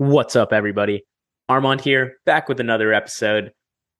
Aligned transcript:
What's 0.00 0.36
up, 0.36 0.52
everybody? 0.52 1.04
Armand 1.48 1.80
here, 1.80 2.18
back 2.24 2.48
with 2.48 2.60
another 2.60 2.94
episode. 2.94 3.50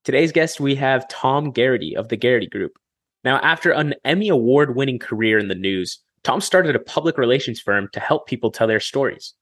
Today's 0.05 0.31
guest, 0.31 0.61
we 0.61 0.77
have 0.77 1.09
Tom 1.09 1.51
Garrity 1.51 1.97
of 1.97 2.07
the 2.07 2.17
Garrity 2.17 2.47
Group. 2.47 2.79
Now, 3.25 3.41
after 3.41 3.73
an 3.73 3.97
Emmy 4.05 4.29
Award 4.29 4.77
winning 4.77 5.01
career 5.01 5.41
in 5.41 5.49
the 5.49 5.57
news, 5.57 5.99
Tom 6.23 6.41
started 6.41 6.77
a 6.77 6.79
public 6.79 7.19
relations 7.19 7.61
firm 7.61 7.89
to 7.95 7.99
help 7.99 8.29
people 8.29 8.53
tell 8.53 8.69
their 8.69 8.79
stories. 8.79 9.35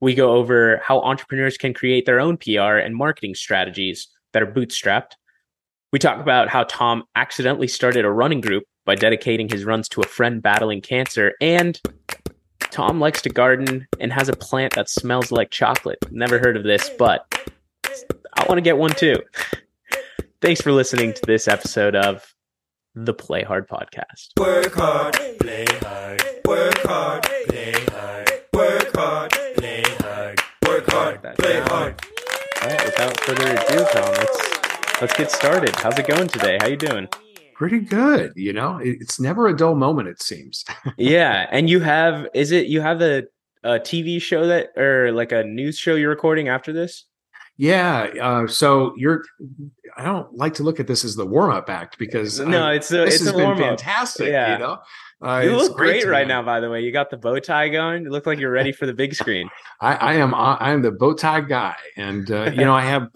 We 0.00 0.14
go 0.14 0.36
over 0.36 0.80
how 0.84 1.00
entrepreneurs 1.00 1.56
can 1.56 1.74
create 1.74 2.06
their 2.06 2.20
own 2.20 2.36
PR 2.36 2.76
and 2.76 2.94
marketing 2.94 3.34
strategies 3.34 4.06
that 4.34 4.42
are 4.44 4.46
bootstrapped. 4.46 5.14
We 5.92 5.98
talk 5.98 6.20
about 6.20 6.48
how 6.48 6.62
Tom 6.62 7.02
accidentally 7.16 7.66
started 7.66 8.04
a 8.04 8.12
running 8.12 8.40
group 8.40 8.62
by 8.86 8.94
dedicating 8.94 9.48
his 9.48 9.64
runs 9.64 9.88
to 9.88 10.00
a 10.00 10.06
friend 10.06 10.40
battling 10.40 10.80
cancer. 10.80 11.32
And 11.40 11.80
Tom 12.74 12.98
likes 12.98 13.22
to 13.22 13.28
garden 13.28 13.86
and 14.00 14.12
has 14.12 14.28
a 14.28 14.32
plant 14.32 14.74
that 14.74 14.88
smells 14.88 15.30
like 15.30 15.52
chocolate. 15.52 15.98
Never 16.10 16.40
heard 16.40 16.56
of 16.56 16.64
this, 16.64 16.90
but 16.98 17.24
I 18.36 18.44
want 18.48 18.58
to 18.58 18.62
get 18.62 18.76
one 18.76 18.90
too. 18.90 19.14
Thanks 20.42 20.60
for 20.60 20.72
listening 20.72 21.12
to 21.12 21.20
this 21.24 21.46
episode 21.46 21.94
of 21.94 22.34
the 22.96 23.14
Play 23.14 23.44
Hard 23.44 23.68
Podcast. 23.68 24.30
Work 24.40 24.74
hard, 24.74 25.14
play 25.38 25.66
hard, 25.82 26.20
work 26.44 26.78
hard, 26.78 27.22
play 27.46 27.74
hard, 27.92 28.30
work 28.52 28.96
hard, 28.96 29.30
play 29.30 29.82
hard, 30.00 30.40
work 30.66 30.90
hard, 30.90 31.22
play 31.38 31.60
hard. 31.60 32.02
All 32.60 32.68
right, 32.68 32.84
without 32.84 33.20
further 33.20 33.52
ado, 33.52 33.84
Tom, 33.92 34.14
let's 34.14 35.00
let's 35.00 35.16
get 35.16 35.30
started. 35.30 35.76
How's 35.76 35.96
it 35.96 36.08
going 36.08 36.26
today? 36.26 36.58
How 36.60 36.66
you 36.66 36.76
doing? 36.76 37.08
Pretty 37.68 37.80
good, 37.86 38.32
you 38.36 38.52
know. 38.52 38.78
It's 38.82 39.18
never 39.18 39.46
a 39.48 39.56
dull 39.56 39.74
moment. 39.74 40.08
It 40.08 40.20
seems. 40.22 40.64
yeah, 40.98 41.46
and 41.50 41.70
you 41.70 41.80
have 41.80 42.26
is 42.34 42.52
it 42.52 42.66
you 42.66 42.80
have 42.82 43.00
a 43.00 43.22
a 43.62 43.80
TV 43.80 44.20
show 44.20 44.46
that 44.46 44.76
or 44.76 45.12
like 45.12 45.32
a 45.32 45.42
news 45.44 45.78
show 45.78 45.94
you're 45.94 46.10
recording 46.10 46.48
after 46.48 46.72
this? 46.74 47.06
yeah. 47.56 48.08
Uh, 48.20 48.46
so 48.46 48.92
you're. 48.98 49.22
I 49.96 50.04
don't 50.04 50.36
like 50.36 50.52
to 50.54 50.62
look 50.62 50.78
at 50.78 50.86
this 50.88 51.04
as 51.04 51.14
the 51.16 51.24
warm 51.24 51.52
up 51.52 51.70
act 51.70 51.98
because 51.98 52.38
No, 52.40 52.64
I- 52.64 52.74
it's 52.74 52.90
a 52.90 52.96
this 53.06 53.14
it's 53.14 53.24
has 53.24 53.32
a 53.32 53.36
been 53.36 53.56
fantastic. 53.56 54.28
Yeah. 54.28 54.52
You 54.54 54.58
know, 54.58 54.78
uh, 55.26 55.40
You 55.40 55.56
look 55.56 55.74
great 55.76 56.02
to 56.02 56.08
right 56.10 56.26
now, 56.28 56.42
by 56.42 56.60
the 56.60 56.68
way. 56.68 56.82
You 56.82 56.92
got 56.92 57.08
the 57.08 57.16
bow 57.16 57.38
tie 57.38 57.68
going. 57.70 58.02
You 58.02 58.10
look 58.10 58.26
like 58.26 58.38
you're 58.38 58.50
ready 58.50 58.72
for 58.72 58.84
the 58.84 58.92
big 58.92 59.14
screen. 59.14 59.48
I, 59.80 59.94
I 59.94 60.14
am. 60.16 60.34
I 60.34 60.70
am 60.72 60.82
the 60.82 60.90
bow 60.92 61.14
tie 61.14 61.40
guy, 61.40 61.76
and 61.96 62.30
uh, 62.30 62.50
you 62.50 62.64
know, 62.64 62.74
I 62.74 62.82
have 62.82 63.10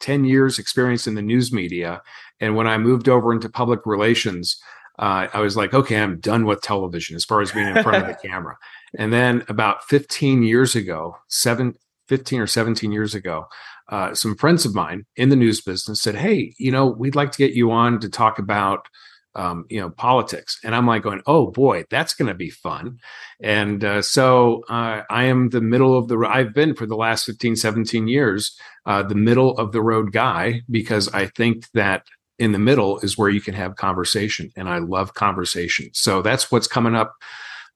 uh, 0.00 0.04
ten 0.04 0.24
years 0.24 0.58
experience 0.58 1.06
in 1.06 1.14
the 1.14 1.22
news 1.22 1.52
media. 1.52 2.02
And 2.40 2.56
when 2.56 2.66
I 2.66 2.78
moved 2.78 3.08
over 3.08 3.32
into 3.32 3.48
public 3.48 3.80
relations, 3.84 4.60
uh, 4.98 5.28
I 5.32 5.40
was 5.40 5.56
like, 5.56 5.72
okay, 5.74 6.00
I'm 6.00 6.20
done 6.20 6.44
with 6.44 6.60
television 6.60 7.16
as 7.16 7.24
far 7.24 7.40
as 7.40 7.52
being 7.52 7.68
in 7.68 7.82
front 7.82 8.02
of 8.02 8.08
the 8.08 8.28
camera. 8.28 8.56
And 8.98 9.12
then 9.12 9.44
about 9.48 9.84
15 9.84 10.42
years 10.42 10.74
ago, 10.76 11.16
seven, 11.28 11.74
15 12.08 12.40
or 12.40 12.46
17 12.46 12.92
years 12.92 13.14
ago, 13.14 13.46
uh, 13.88 14.14
some 14.14 14.36
friends 14.36 14.64
of 14.64 14.74
mine 14.74 15.06
in 15.16 15.30
the 15.30 15.36
news 15.36 15.60
business 15.60 16.00
said, 16.00 16.14
Hey, 16.14 16.54
you 16.58 16.70
know, 16.70 16.86
we'd 16.86 17.16
like 17.16 17.32
to 17.32 17.38
get 17.38 17.54
you 17.54 17.70
on 17.70 17.98
to 18.00 18.08
talk 18.08 18.38
about, 18.38 18.86
um, 19.34 19.64
you 19.68 19.80
know, 19.80 19.90
politics. 19.90 20.58
And 20.64 20.74
I'm 20.74 20.86
like 20.86 21.02
going, 21.02 21.22
Oh 21.26 21.50
boy, 21.50 21.84
that's 21.90 22.14
going 22.14 22.28
to 22.28 22.34
be 22.34 22.50
fun. 22.50 22.98
And 23.40 23.84
uh, 23.84 24.02
so 24.02 24.64
uh, 24.68 25.02
I 25.08 25.24
am 25.24 25.50
the 25.50 25.60
middle 25.60 25.96
of 25.96 26.08
the, 26.08 26.18
I've 26.18 26.52
been 26.54 26.74
for 26.74 26.86
the 26.86 26.96
last 26.96 27.24
15, 27.26 27.56
17 27.56 28.08
years, 28.08 28.58
uh, 28.86 29.02
the 29.02 29.14
middle 29.14 29.56
of 29.56 29.72
the 29.72 29.82
road 29.82 30.12
guy, 30.12 30.62
because 30.70 31.08
I 31.08 31.26
think 31.26 31.70
that 31.72 32.06
in 32.38 32.52
the 32.52 32.58
middle 32.58 32.98
is 33.00 33.18
where 33.18 33.28
you 33.28 33.40
can 33.40 33.54
have 33.54 33.76
conversation. 33.76 34.50
And 34.56 34.68
I 34.68 34.78
love 34.78 35.14
conversation. 35.14 35.90
So 35.92 36.22
that's 36.22 36.50
what's 36.50 36.66
coming 36.66 36.94
up 36.94 37.14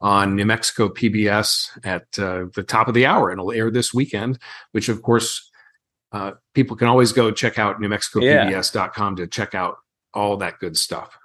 on 0.01 0.35
New 0.35 0.47
Mexico 0.47 0.89
PBS 0.89 1.71
at 1.85 2.03
uh, 2.19 2.47
the 2.55 2.63
top 2.63 2.89
of 2.89 2.95
the 2.95 3.07
hour. 3.07 3.31
And 3.31 3.39
it'll 3.39 3.53
air 3.53 3.71
this 3.71 3.95
weekend, 3.95 4.39
which 4.73 4.89
of 4.89 5.03
course, 5.03 5.51
uh, 6.13 6.33
people 6.55 6.77
can 6.77 6.87
always 6.87 7.13
go 7.13 7.31
check 7.33 7.59
out 7.59 7.81
newmexicopbs.com 7.81 9.17
to 9.17 9.27
check 9.27 9.55
out 9.55 9.79
all 10.13 10.37
that 10.37 10.59
good 10.61 10.77
stuff. 10.77 11.19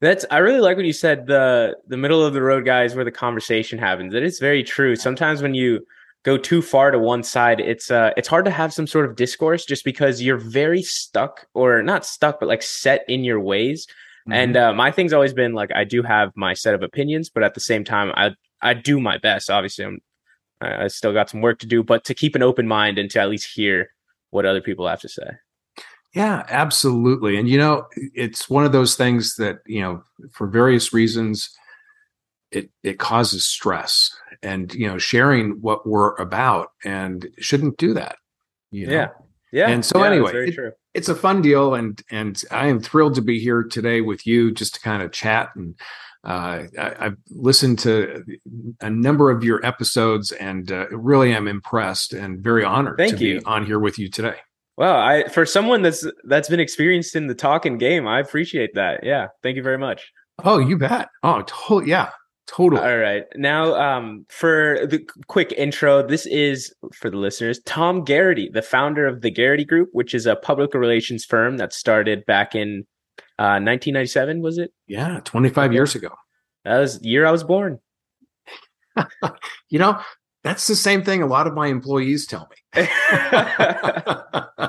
That's 0.00 0.24
I 0.30 0.38
really 0.38 0.60
like 0.60 0.76
what 0.76 0.86
you 0.86 0.92
said. 0.92 1.26
The 1.26 1.76
the 1.86 1.96
middle 1.96 2.24
of 2.24 2.32
the 2.32 2.42
road 2.42 2.64
guys 2.64 2.94
where 2.94 3.04
the 3.04 3.10
conversation 3.10 3.78
happens. 3.78 4.12
That 4.12 4.22
is 4.22 4.38
very 4.38 4.62
true. 4.62 4.96
Sometimes 4.96 5.42
when 5.42 5.54
you 5.54 5.86
go 6.22 6.38
too 6.38 6.62
far 6.62 6.90
to 6.90 6.98
one 6.98 7.22
side, 7.22 7.60
it's 7.60 7.90
uh 7.90 8.12
it's 8.16 8.28
hard 8.28 8.46
to 8.46 8.50
have 8.50 8.72
some 8.72 8.86
sort 8.86 9.04
of 9.04 9.16
discourse 9.16 9.64
just 9.64 9.84
because 9.84 10.22
you're 10.22 10.38
very 10.38 10.82
stuck 10.82 11.46
or 11.52 11.82
not 11.82 12.06
stuck, 12.06 12.40
but 12.40 12.48
like 12.48 12.62
set 12.62 13.04
in 13.08 13.24
your 13.24 13.40
ways. 13.40 13.86
And 14.30 14.56
uh, 14.56 14.72
my 14.72 14.92
thing's 14.92 15.12
always 15.12 15.32
been 15.32 15.54
like 15.54 15.70
I 15.74 15.84
do 15.84 16.02
have 16.02 16.32
my 16.36 16.54
set 16.54 16.74
of 16.74 16.82
opinions, 16.82 17.30
but 17.30 17.42
at 17.42 17.54
the 17.54 17.60
same 17.60 17.84
time, 17.84 18.12
I 18.14 18.34
I 18.62 18.74
do 18.74 19.00
my 19.00 19.18
best. 19.18 19.50
Obviously, 19.50 19.84
I'm 19.84 19.98
I 20.60 20.84
I 20.84 20.88
still 20.88 21.12
got 21.12 21.30
some 21.30 21.40
work 21.40 21.58
to 21.60 21.66
do, 21.66 21.82
but 21.82 22.04
to 22.04 22.14
keep 22.14 22.34
an 22.36 22.42
open 22.42 22.68
mind 22.68 22.98
and 22.98 23.10
to 23.10 23.20
at 23.20 23.28
least 23.28 23.48
hear 23.54 23.90
what 24.30 24.46
other 24.46 24.60
people 24.60 24.86
have 24.88 25.00
to 25.00 25.08
say. 25.08 25.28
Yeah, 26.12 26.44
absolutely. 26.48 27.36
And 27.36 27.48
you 27.48 27.58
know, 27.58 27.86
it's 28.14 28.50
one 28.50 28.64
of 28.64 28.72
those 28.72 28.96
things 28.96 29.36
that, 29.36 29.58
you 29.66 29.80
know, 29.80 30.02
for 30.32 30.46
various 30.46 30.92
reasons 30.92 31.50
it 32.50 32.68
it 32.82 32.98
causes 32.98 33.44
stress 33.44 34.10
and 34.42 34.74
you 34.74 34.88
know, 34.88 34.98
sharing 34.98 35.52
what 35.60 35.86
we're 35.86 36.16
about 36.16 36.68
and 36.84 37.28
shouldn't 37.38 37.76
do 37.76 37.94
that. 37.94 38.16
You 38.70 38.88
know? 38.88 38.92
Yeah. 38.92 39.08
Yeah. 39.52 39.68
And 39.68 39.84
so 39.84 40.00
yeah, 40.00 40.10
anyway, 40.10 40.32
it-. 40.34 40.78
It's 40.94 41.08
a 41.08 41.14
fun 41.14 41.42
deal 41.42 41.74
and 41.74 42.00
and 42.10 42.42
I 42.50 42.66
am 42.66 42.80
thrilled 42.80 43.14
to 43.16 43.22
be 43.22 43.38
here 43.38 43.62
today 43.62 44.00
with 44.00 44.26
you 44.26 44.52
just 44.52 44.74
to 44.74 44.80
kind 44.80 45.02
of 45.02 45.12
chat 45.12 45.50
and 45.54 45.76
uh, 46.22 46.64
I, 46.78 47.06
I've 47.06 47.16
listened 47.30 47.78
to 47.80 48.22
a 48.80 48.90
number 48.90 49.30
of 49.30 49.42
your 49.42 49.64
episodes 49.64 50.32
and 50.32 50.70
uh, 50.70 50.88
really 50.90 51.32
am 51.32 51.48
impressed 51.48 52.12
and 52.12 52.40
very 52.40 52.62
honored 52.62 52.98
Thank 52.98 53.16
to 53.16 53.24
you. 53.24 53.38
be 53.40 53.44
on 53.46 53.64
here 53.64 53.78
with 53.78 53.98
you 53.98 54.10
today. 54.10 54.36
Well, 54.80 54.96
I 54.96 55.28
for 55.28 55.44
someone 55.44 55.82
that's 55.82 56.06
that's 56.24 56.48
been 56.48 56.58
experienced 56.58 57.14
in 57.14 57.26
the 57.26 57.34
talking 57.34 57.76
game, 57.76 58.08
I 58.08 58.18
appreciate 58.18 58.70
that. 58.76 59.04
Yeah, 59.04 59.26
thank 59.42 59.56
you 59.56 59.62
very 59.62 59.76
much. 59.76 60.10
Oh, 60.42 60.56
you 60.56 60.78
bet. 60.78 61.10
Oh, 61.22 61.42
totally. 61.46 61.90
Yeah, 61.90 62.08
totally. 62.46 62.80
All 62.80 62.96
right, 62.96 63.24
now 63.36 63.74
um, 63.74 64.24
for 64.30 64.86
the 64.86 65.06
quick 65.26 65.52
intro, 65.52 66.02
this 66.08 66.24
is 66.24 66.74
for 66.94 67.10
the 67.10 67.18
listeners 67.18 67.60
Tom 67.66 68.04
Garrity, 68.04 68.48
the 68.50 68.62
founder 68.62 69.06
of 69.06 69.20
the 69.20 69.30
Garrity 69.30 69.66
Group, 69.66 69.90
which 69.92 70.14
is 70.14 70.24
a 70.24 70.34
public 70.34 70.72
relations 70.72 71.26
firm 71.26 71.58
that 71.58 71.74
started 71.74 72.24
back 72.24 72.54
in 72.54 72.86
uh, 73.38 73.60
1997. 73.60 74.40
Was 74.40 74.56
it? 74.56 74.72
Yeah, 74.86 75.20
25 75.24 75.74
years 75.74 75.94
ago. 75.94 76.08
That 76.64 76.78
was 76.78 77.00
the 77.00 77.08
year 77.10 77.26
I 77.26 77.32
was 77.32 77.44
born. 77.44 77.80
You 79.72 79.78
know, 79.78 80.00
that's 80.42 80.66
the 80.66 80.76
same 80.76 81.02
thing 81.02 81.22
a 81.22 81.26
lot 81.26 81.46
of 81.46 81.54
my 81.54 81.66
employees 81.68 82.26
tell 82.26 82.48
me. 82.50 82.86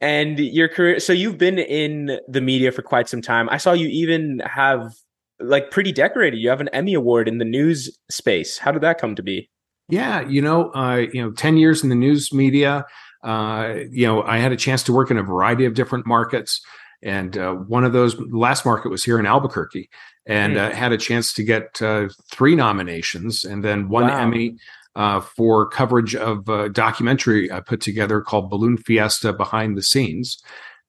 and 0.00 0.38
your 0.38 0.68
career 0.68 1.00
so 1.00 1.12
you've 1.12 1.38
been 1.38 1.58
in 1.58 2.18
the 2.28 2.40
media 2.40 2.72
for 2.72 2.82
quite 2.82 3.08
some 3.08 3.22
time. 3.22 3.48
I 3.50 3.56
saw 3.56 3.72
you 3.72 3.88
even 3.88 4.40
have 4.40 4.92
like 5.40 5.70
pretty 5.70 5.92
decorated. 5.92 6.38
You 6.38 6.48
have 6.50 6.60
an 6.60 6.68
emmy 6.68 6.94
award 6.94 7.28
in 7.28 7.38
the 7.38 7.44
news 7.44 7.96
space. 8.10 8.58
How 8.58 8.72
did 8.72 8.82
that 8.82 8.98
come 8.98 9.14
to 9.16 9.22
be? 9.22 9.50
Yeah, 9.88 10.20
you 10.28 10.40
know, 10.40 10.70
uh, 10.72 11.06
you 11.12 11.20
know, 11.20 11.32
10 11.32 11.56
years 11.56 11.82
in 11.82 11.88
the 11.88 11.96
news 11.96 12.32
media, 12.32 12.86
uh, 13.24 13.74
you 13.90 14.06
know, 14.06 14.22
I 14.22 14.38
had 14.38 14.52
a 14.52 14.56
chance 14.56 14.84
to 14.84 14.92
work 14.92 15.10
in 15.10 15.18
a 15.18 15.22
variety 15.22 15.64
of 15.64 15.74
different 15.74 16.06
markets. 16.06 16.60
And 17.02 17.36
uh, 17.36 17.54
one 17.54 17.84
of 17.84 17.92
those 17.92 18.16
last 18.30 18.64
market 18.64 18.90
was 18.90 19.02
here 19.02 19.18
in 19.18 19.26
Albuquerque 19.26 19.88
and 20.26 20.52
Hmm. 20.54 20.58
uh, 20.58 20.70
had 20.70 20.92
a 20.92 20.98
chance 20.98 21.32
to 21.34 21.42
get 21.42 21.80
uh, 21.82 22.08
three 22.30 22.54
nominations 22.54 23.44
and 23.44 23.64
then 23.64 23.88
one 23.88 24.04
Wow. 24.08 24.18
Emmy 24.20 24.56
uh, 24.96 25.20
for 25.20 25.68
coverage 25.68 26.14
of 26.16 26.48
a 26.48 26.68
documentary 26.68 27.50
I 27.50 27.60
put 27.60 27.80
together 27.80 28.20
called 28.20 28.50
Balloon 28.50 28.76
Fiesta 28.76 29.32
Behind 29.32 29.76
the 29.76 29.82
Scenes. 29.82 30.42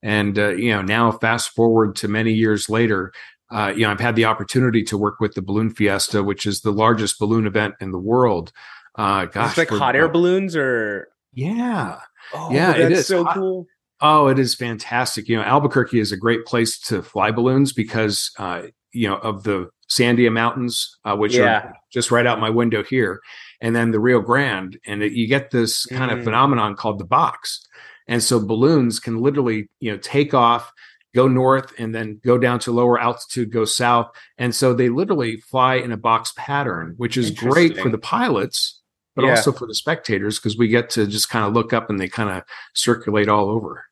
And, 0.04 0.40
uh, 0.40 0.50
you 0.50 0.72
know, 0.72 0.82
now 0.82 1.12
fast 1.12 1.52
forward 1.52 1.96
to 1.98 2.08
many 2.08 2.34
years 2.34 2.68
later, 2.70 3.14
uh, 3.52 3.72
you 3.76 3.82
know, 3.84 3.92
I've 3.92 4.00
had 4.00 4.16
the 4.16 4.26
opportunity 4.26 4.82
to 4.86 4.98
work 4.98 5.20
with 5.20 5.36
the 5.36 5.42
Balloon 5.44 5.70
Fiesta, 5.70 6.24
which 6.24 6.46
is 6.48 6.62
the 6.62 6.72
largest 6.72 7.20
balloon 7.20 7.46
event 7.46 7.76
in 7.80 7.92
the 7.92 8.00
world. 8.00 8.52
Uh, 8.96 9.26
gosh, 9.26 9.50
it's 9.50 9.58
like 9.60 9.70
hot 9.70 9.96
air 9.96 10.10
balloons 10.10 10.56
or 10.56 11.08
Yeah. 11.34 12.00
oh 12.34 12.52
Yeah, 12.52 12.72
it 12.76 12.90
that's 12.90 13.02
is. 13.02 13.08
so 13.08 13.26
cool 13.26 13.68
Oh, 14.04 14.28
it 14.30 14.40
is 14.40 14.56
fantastic. 14.56 15.30
You 15.30 15.38
know, 15.38 15.44
Albuquerque 15.44 16.00
is 16.00 16.12
a 16.12 16.18
great 16.18 16.44
place 16.48 16.80
to 16.88 17.04
fly 17.04 17.30
balloons 17.30 17.72
because, 17.72 18.32
uh, 18.40 18.64
you 18.94 19.08
know, 19.08 19.18
of 19.18 19.44
the 19.44 19.70
Sandia 19.90 20.32
Mountains, 20.32 20.98
uh, 21.06 21.16
which 21.16 21.38
Yeah. 21.38 21.44
are 21.60 21.76
just 21.92 22.12
right 22.12 22.26
out 22.26 22.40
my 22.40 22.50
window 22.50 22.84
here, 22.84 23.20
and 23.60 23.76
then 23.76 23.92
the 23.92 24.00
Rio 24.00 24.22
Grande, 24.22 24.80
and 24.86 25.04
it, 25.04 25.12
you 25.14 25.28
get 25.28 25.52
this 25.52 25.86
kind 25.88 26.12
Mm. 26.12 26.18
of 26.18 26.24
phenomenon 26.24 26.76
called 26.76 27.00
the 27.00 27.06
box. 27.06 27.66
And 28.08 28.22
so 28.24 28.40
balloons 28.46 29.00
can 29.00 29.18
literally, 29.22 29.70
you 29.80 29.92
know, 29.92 29.98
take 29.98 30.34
off, 30.34 30.72
go 31.14 31.28
north, 31.28 31.74
and 31.78 31.94
then 31.94 32.20
go 32.24 32.38
down 32.38 32.60
to 32.60 32.72
lower 32.72 33.00
altitude, 33.00 33.52
go 33.52 33.66
south, 33.66 34.10
and 34.38 34.56
so 34.56 34.74
they 34.74 34.90
literally 34.90 35.38
fly 35.38 35.76
in 35.76 35.92
a 35.92 35.98
box 35.98 36.34
pattern, 36.38 36.94
which 36.98 37.18
is 37.18 37.32
great 37.32 37.78
for 37.78 37.90
the 37.90 37.98
pilots. 37.98 38.82
But 39.16 39.26
Yeah. 39.26 39.32
also 39.32 39.52
for 39.52 39.68
the 39.68 39.76
spectators 39.76 40.40
because 40.40 40.58
we 40.58 40.70
get 40.70 40.90
to 40.92 41.06
just 41.06 41.30
kind 41.30 41.46
of 41.46 41.52
look 41.54 41.74
up 41.74 41.90
and 41.90 42.00
they 42.00 42.08
kind 42.08 42.30
of 42.30 42.44
circulate 42.74 43.28
all 43.28 43.50
over. 43.50 43.84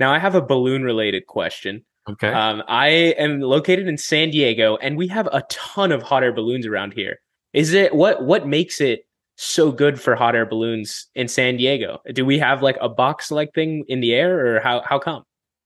now 0.00 0.12
i 0.12 0.18
have 0.18 0.34
a 0.34 0.42
balloon 0.42 0.82
related 0.82 1.26
question 1.26 1.84
Okay. 2.08 2.28
um, 2.28 2.62
i 2.68 2.88
am 2.88 3.40
located 3.40 3.88
in 3.88 3.98
san 3.98 4.30
diego 4.30 4.76
and 4.76 4.96
we 4.96 5.08
have 5.08 5.26
a 5.32 5.42
ton 5.48 5.90
of 5.90 6.02
hot 6.02 6.22
air 6.22 6.32
balloons 6.32 6.66
around 6.66 6.94
here 6.94 7.18
is 7.52 7.72
it 7.72 7.94
what 7.94 8.22
what 8.22 8.46
makes 8.46 8.80
it 8.80 9.06
so 9.36 9.70
good 9.70 10.00
for 10.00 10.14
hot 10.14 10.34
air 10.34 10.46
balloons 10.46 11.06
in 11.14 11.28
San 11.28 11.56
Diego? 11.56 12.00
Do 12.12 12.24
we 12.24 12.38
have 12.38 12.62
like 12.62 12.76
a 12.80 12.88
box 12.88 13.30
like 13.30 13.52
thing 13.54 13.84
in 13.88 14.00
the 14.00 14.14
air 14.14 14.56
or 14.56 14.60
how 14.60 14.82
how 14.82 14.98
come? 14.98 15.24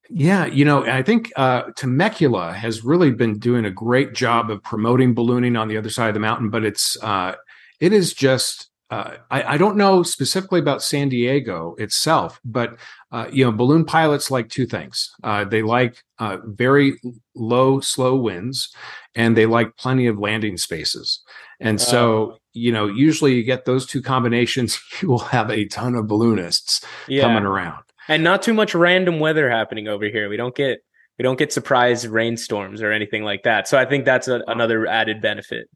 Yeah, 0.09 0.47
you 0.47 0.65
know, 0.65 0.85
I 0.85 1.03
think 1.03 1.33
uh, 1.37 1.63
Temecula 1.77 2.53
has 2.53 2.85
really 2.85 3.13
been 3.13 3.39
doing 3.39 3.65
a 3.65 3.71
great 3.71 4.13
job 4.13 4.51
of 4.51 4.61
promoting 4.65 5.15
ballooning 5.15 5.57
on 5.57 5.69
the 5.69 5.77
other 5.77 5.91
side 5.91 6.09
of 6.09 6.15
the 6.15 6.21
mountain, 6.21 6.51
but 6.51 6.65
it's 6.65 6.97
uh, 7.01 7.37
it 7.79 7.93
is 7.93 8.13
just 8.13 8.71
uh, 8.91 9.19
I, 9.31 9.55
I, 9.55 9.57
don't 9.57 9.77
know 9.77 10.03
specifically 10.03 10.59
about 10.59 10.83
San 10.83 11.11
Diego 11.11 11.77
itself, 11.79 12.41
but 12.45 12.77
uh, 13.12 13.27
you 13.33 13.45
know, 13.45 13.51
balloon 13.51 13.85
pilots 13.85 14.31
like 14.31 14.49
two 14.49 14.67
things. 14.67 15.11
Uh, 15.25 15.45
they 15.45 15.62
like 15.62 16.03
uh, 16.19 16.39
very 16.45 17.01
low, 17.35 17.81
slow 17.81 18.15
winds, 18.15 18.75
and 19.15 19.37
they 19.37 19.47
like 19.47 19.77
plenty 19.77 20.07
of 20.07 20.19
landing 20.19 20.57
spaces. 20.57 21.21
And 21.59 21.81
so, 21.81 22.33
oh. 22.35 22.39
you 22.53 22.73
know, 22.73 22.87
usually 22.87 23.35
you 23.35 23.43
get 23.43 23.65
those 23.65 23.87
two 23.87 24.01
combinations, 24.01 24.81
you 25.03 25.09
will 25.09 25.19
have 25.19 25.51
a 25.51 25.67
ton 25.67 25.95
of 25.95 26.07
balloonists 26.07 26.85
yeah. 27.09 27.23
coming 27.23 27.45
around, 27.45 27.83
and 28.09 28.23
not 28.23 28.43
too 28.43 28.55
much 28.55 28.75
random 28.75 29.19
weather 29.19 29.51
happening 29.51 29.89
over 29.89 30.06
here. 30.06 30.29
We 30.29 30.37
don't 30.37 30.55
get 30.55 30.81
we 31.19 31.23
don't 31.23 31.39
get 31.39 31.53
surprise 31.53 32.06
rainstorms 32.06 32.81
or 32.81 32.93
anything 32.93 33.25
like 33.25 33.43
that. 33.43 33.69
So 33.69 33.77
I 33.77 33.85
think 33.85 34.05
that's 34.05 34.29
a, 34.29 34.43
another 34.47 34.87
added 34.87 35.21
benefit. 35.21 35.69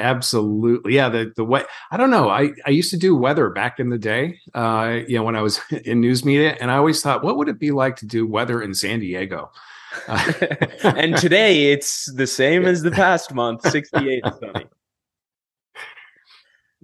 Absolutely. 0.00 0.94
Yeah. 0.94 1.08
The, 1.08 1.32
the 1.36 1.44
way, 1.44 1.64
I 1.90 1.96
don't 1.96 2.10
know. 2.10 2.28
I, 2.28 2.50
I 2.66 2.70
used 2.70 2.90
to 2.90 2.96
do 2.96 3.16
weather 3.16 3.50
back 3.50 3.78
in 3.78 3.90
the 3.90 3.98
day, 3.98 4.40
uh, 4.54 5.00
you 5.06 5.16
know, 5.16 5.22
when 5.22 5.36
I 5.36 5.42
was 5.42 5.60
in 5.84 6.00
news 6.00 6.24
media. 6.24 6.56
And 6.60 6.70
I 6.70 6.76
always 6.76 7.02
thought, 7.02 7.22
what 7.22 7.36
would 7.36 7.48
it 7.48 7.58
be 7.58 7.70
like 7.70 7.96
to 7.96 8.06
do 8.06 8.26
weather 8.26 8.62
in 8.62 8.74
San 8.74 9.00
Diego? 9.00 9.50
and 10.08 11.16
today 11.18 11.72
it's 11.72 12.10
the 12.12 12.26
same 12.26 12.64
as 12.64 12.82
the 12.82 12.90
past 12.90 13.34
month 13.34 13.68
68 13.68 14.22
sunny. 14.40 14.66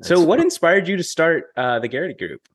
so, 0.02 0.20
what 0.20 0.40
inspired 0.40 0.88
you 0.88 0.96
to 0.96 1.02
start 1.02 1.52
uh, 1.56 1.78
the 1.78 1.88
Garrity 1.88 2.14
Group? 2.14 2.48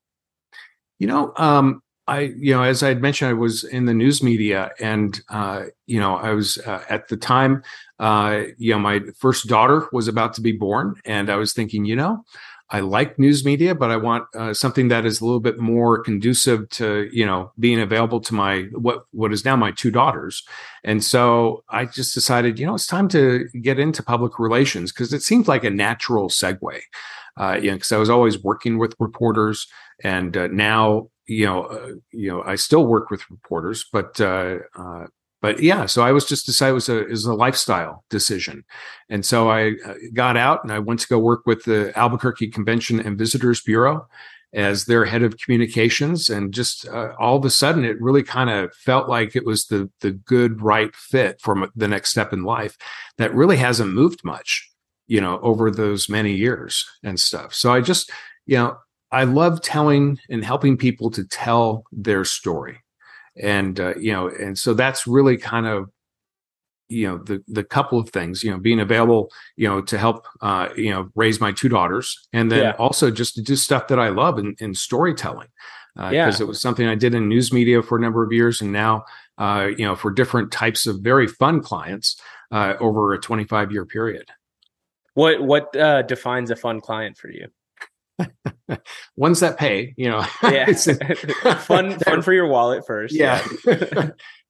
You 1.00 1.08
know, 1.08 1.34
um, 1.38 1.82
I, 2.08 2.34
you 2.38 2.54
know, 2.54 2.64
as 2.64 2.84
I 2.84 2.90
had 2.90 3.02
mentioned, 3.02 3.30
I 3.30 3.34
was 3.34 3.64
in 3.64 3.86
the 3.86 3.94
news 3.94 4.22
media, 4.22 4.72
and 4.80 5.20
uh, 5.30 5.66
you 5.88 6.00
know, 6.00 6.16
I 6.16 6.32
was 6.34 6.58
uh, 6.60 6.84
at 6.90 7.08
the 7.08 7.18
time, 7.18 7.64
uh, 8.02 8.46
you 8.58 8.74
know, 8.74 8.80
my 8.80 9.00
first 9.16 9.48
daughter 9.48 9.88
was 9.94 10.08
about 10.08 10.34
to 10.34 10.42
be 10.42 10.52
born, 10.52 10.96
and 11.06 11.30
I 11.30 11.36
was 11.36 11.54
thinking, 11.54 11.86
you 11.86 11.96
know, 11.96 12.26
I 12.72 12.80
like 12.80 13.20
news 13.20 13.46
media, 13.46 13.76
but 13.76 13.92
I 13.92 13.98
want 13.98 14.26
uh, 14.34 14.56
something 14.56 14.88
that 14.88 15.06
is 15.06 15.22
a 15.22 15.26
little 15.26 15.40
bit 15.40 15.60
more 15.60 16.02
conducive 16.02 16.68
to, 16.70 17.08
you 17.14 17.26
know, 17.26 17.52
being 17.60 17.80
available 17.80 18.20
to 18.22 18.34
my 18.34 18.64
what 18.74 19.04
what 19.12 19.32
is 19.32 19.46
now 19.46 19.56
my 19.56 19.72
two 19.72 19.92
daughters, 19.92 20.44
and 20.84 21.04
so 21.04 21.64
I 21.70 21.86
just 21.86 22.16
decided, 22.16 22.58
you 22.58 22.66
know, 22.66 22.74
it's 22.74 22.88
time 22.88 23.08
to 23.10 23.48
get 23.62 23.78
into 23.78 24.02
public 24.02 24.40
relations 24.40 24.92
because 24.92 25.14
it 25.14 25.22
seems 25.22 25.48
like 25.48 25.64
a 25.64 25.70
natural 25.70 26.30
segue. 26.30 26.80
Uh, 27.38 27.58
you 27.62 27.70
know, 27.70 27.76
because 27.76 27.92
I 27.92 27.98
was 27.98 28.10
always 28.10 28.44
working 28.44 28.80
with 28.80 28.96
reporters, 29.00 29.68
and 30.04 30.36
uh, 30.36 30.48
now 30.48 31.10
you 31.28 31.46
know, 31.46 31.64
uh, 31.64 31.92
you 32.12 32.30
know, 32.30 32.42
I 32.44 32.56
still 32.56 32.86
work 32.86 33.10
with 33.12 33.30
reporters, 33.30 33.86
but 33.94 34.20
uh, 34.20 34.58
uh, 34.76 35.06
but 35.42 35.60
yeah, 35.62 35.88
so 35.88 36.04
I 36.04 36.12
was 36.12 36.26
just 36.26 36.46
decided 36.46 36.72
it 36.72 36.76
was 36.76 36.90
a 36.90 37.04
was 37.04 37.26
a 37.26 37.34
lifestyle 37.34 38.06
decision, 38.10 38.64
and 39.10 39.26
so 39.26 39.50
I 39.50 39.74
uh, 39.86 39.96
got 40.14 40.38
out 40.38 40.64
and 40.64 40.72
I 40.72 40.80
went 40.80 41.00
to 41.02 41.08
go 41.08 41.18
work 41.18 41.46
with 41.46 41.64
the 41.64 41.92
Albuquerque 41.98 42.50
Convention 42.50 43.00
and 43.00 43.18
Visitors 43.18 43.60
Bureau 43.62 44.08
as 44.54 44.86
their 44.86 45.06
head 45.06 45.24
of 45.24 45.38
communications, 45.40 46.30
and 46.30 46.54
just 46.54 46.88
uh, 46.88 47.14
all 47.20 47.38
of 47.38 47.46
a 47.46 47.50
sudden 47.50 47.84
it 47.84 48.00
really 48.00 48.22
kind 48.22 48.52
of 48.52 48.72
felt 48.76 49.10
like 49.10 49.36
it 49.36 49.46
was 49.46 49.66
the 49.66 49.90
the 50.02 50.12
good 50.12 50.62
right 50.62 50.96
fit 50.96 51.42
for 51.42 51.70
the 51.76 51.88
next 51.88 52.12
step 52.12 52.32
in 52.34 52.44
life 52.44 52.78
that 53.18 53.34
really 53.34 53.58
hasn't 53.58 53.94
moved 53.94 54.24
much, 54.24 54.70
you 55.08 55.20
know, 55.20 55.40
over 55.42 55.72
those 55.72 56.08
many 56.08 56.34
years 56.34 56.86
and 57.04 57.20
stuff. 57.20 57.52
So 57.54 57.74
I 57.74 57.82
just 57.82 58.12
you 58.46 58.58
know 58.58 58.78
I 59.12 59.24
love 59.24 59.62
telling 59.62 60.20
and 60.30 60.46
helping 60.46 60.78
people 60.78 61.10
to 61.12 61.26
tell 61.26 61.84
their 61.92 62.26
story. 62.26 62.78
And, 63.38 63.80
uh, 63.80 63.96
you 63.96 64.12
know, 64.12 64.28
and 64.28 64.58
so 64.58 64.74
that's 64.74 65.08
really 65.08 65.38
kind 65.38 65.66
of, 65.66 65.90
you 66.90 67.08
know, 67.08 67.18
the, 67.20 67.42
the 67.48 67.64
couple 67.64 67.98
of 67.98 68.10
things, 68.10 68.44
you 68.44 68.52
know, 68.52 68.58
being 68.58 68.82
available, 68.82 69.32
you 69.56 69.68
know, 69.68 69.82
to 69.82 69.98
help, 69.98 70.28
uh, 70.42 70.70
you 70.76 70.90
know, 70.90 71.10
raise 71.16 71.40
my 71.40 71.52
two 71.54 71.70
daughters 71.70 72.28
and 72.34 72.52
then 72.52 72.64
yeah. 72.64 72.72
also 72.72 73.10
just 73.10 73.36
to 73.36 73.42
do 73.42 73.56
stuff 73.56 73.88
that 73.88 74.00
I 74.00 74.10
love 74.10 74.38
in, 74.38 74.56
in 74.60 74.76
storytelling. 74.76 75.48
Uh, 75.98 76.10
yeah. 76.14 76.26
Because 76.26 76.42
it 76.42 76.48
was 76.48 76.62
something 76.62 76.88
I 76.88 76.96
did 76.96 77.16
in 77.16 77.28
news 77.28 77.52
media 77.52 77.82
for 77.82 77.98
a 77.98 78.02
number 78.02 78.24
of 78.24 78.32
years. 78.32 78.62
And 78.62 78.72
now, 78.72 79.06
uh, 79.38 79.70
you 79.78 79.86
know, 79.86 79.96
for 79.96 80.12
different 80.12 80.52
types 80.52 80.86
of 80.88 81.02
very 81.02 81.28
fun 81.28 81.62
clients 81.62 82.20
uh, 82.52 82.76
over 82.80 83.14
a 83.14 83.20
25 83.20 83.72
year 83.72 83.86
period. 83.86 84.30
What, 85.14 85.42
what 85.42 85.76
uh, 85.76 86.04
defines 86.04 86.52
a 86.52 86.56
fun 86.56 86.80
client 86.80 87.18
for 87.18 87.30
you? 87.30 87.48
Ones 89.16 89.40
that 89.40 89.58
pay, 89.58 89.94
you 89.98 90.10
know. 90.10 90.26
yeah. 90.44 90.72
fun 91.60 92.00
fun 92.00 92.22
for 92.22 92.34
your 92.34 92.48
wallet 92.48 92.84
first. 92.86 93.14
Yeah. 93.14 93.46
yeah. 93.66 94.10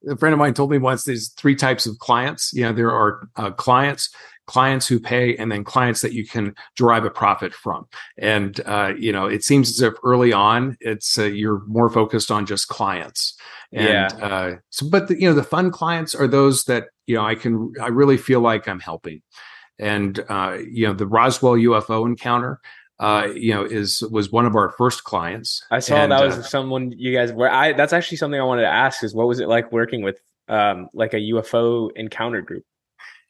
a 0.09 0.18
friend 0.18 0.33
of 0.33 0.39
mine 0.39 0.53
told 0.53 0.71
me 0.71 0.77
once 0.77 1.03
there's 1.03 1.29
three 1.29 1.56
types 1.56 1.85
of 1.85 1.97
clients. 2.00 2.53
You 2.53 2.63
know, 2.63 2.73
there 2.73 2.91
are 2.91 3.27
uh, 3.35 3.51
clients, 3.51 4.13
clients 4.47 4.88
who 4.88 5.00
pay, 5.00 5.35
and 5.38 5.51
then 5.51 5.63
clients 5.63 6.01
that 6.01 6.13
you 6.13 6.25
can 6.25 6.56
derive 6.75 7.06
a 7.06 7.09
profit 7.09 7.53
from. 7.53 7.88
And 8.18 8.59
uh, 8.65 8.94
you 8.97 9.12
know, 9.12 9.25
it 9.25 9.44
seems 9.44 9.69
as 9.69 9.81
if 9.81 9.94
early 10.03 10.33
on, 10.33 10.77
it's 10.79 11.18
uh, 11.18 11.25
you're 11.25 11.63
more 11.68 11.89
focused 11.89 12.31
on 12.31 12.45
just 12.45 12.68
clients. 12.68 13.35
And 13.73 13.88
yeah. 13.88 14.07
Uh, 14.25 14.56
so, 14.69 14.89
but 14.89 15.07
the, 15.07 15.19
you 15.19 15.29
know, 15.29 15.35
the 15.35 15.44
fun 15.44 15.71
clients 15.71 16.13
are 16.13 16.27
those 16.27 16.65
that 16.65 16.85
you 17.07 17.15
know 17.15 17.25
I 17.25 17.35
can 17.35 17.73
I 17.81 17.88
really 17.88 18.18
feel 18.18 18.41
like 18.41 18.68
I'm 18.68 18.79
helping. 18.79 19.21
And 19.79 20.23
uh, 20.29 20.57
you 20.69 20.88
know, 20.88 20.94
the 20.94 21.07
Roswell 21.07 21.53
UFO 21.53 22.06
encounter 22.06 22.59
uh, 23.01 23.27
you 23.33 23.51
know, 23.51 23.65
is 23.65 24.03
was 24.12 24.31
one 24.31 24.45
of 24.45 24.56
our 24.56 24.69
first 24.69 25.03
clients. 25.03 25.65
I 25.71 25.80
saw 25.80 25.95
and, 25.95 26.12
that 26.12 26.24
was 26.24 26.38
uh, 26.38 26.44
someone 26.44 26.92
you 26.95 27.13
guys 27.13 27.33
were. 27.33 27.50
I 27.50 27.74
that's 27.74 27.94
actually 27.94 28.18
something 28.18 28.39
I 28.39 28.44
wanted 28.44 28.62
to 28.62 28.69
ask 28.69 29.03
is 29.03 29.15
what 29.15 29.27
was 29.27 29.39
it 29.39 29.48
like 29.48 29.71
working 29.71 30.03
with 30.03 30.21
um, 30.48 30.88
like 30.94 31.15
a 31.15 31.18
UFO 31.18 31.89
encounter 31.95 32.42
group? 32.42 32.63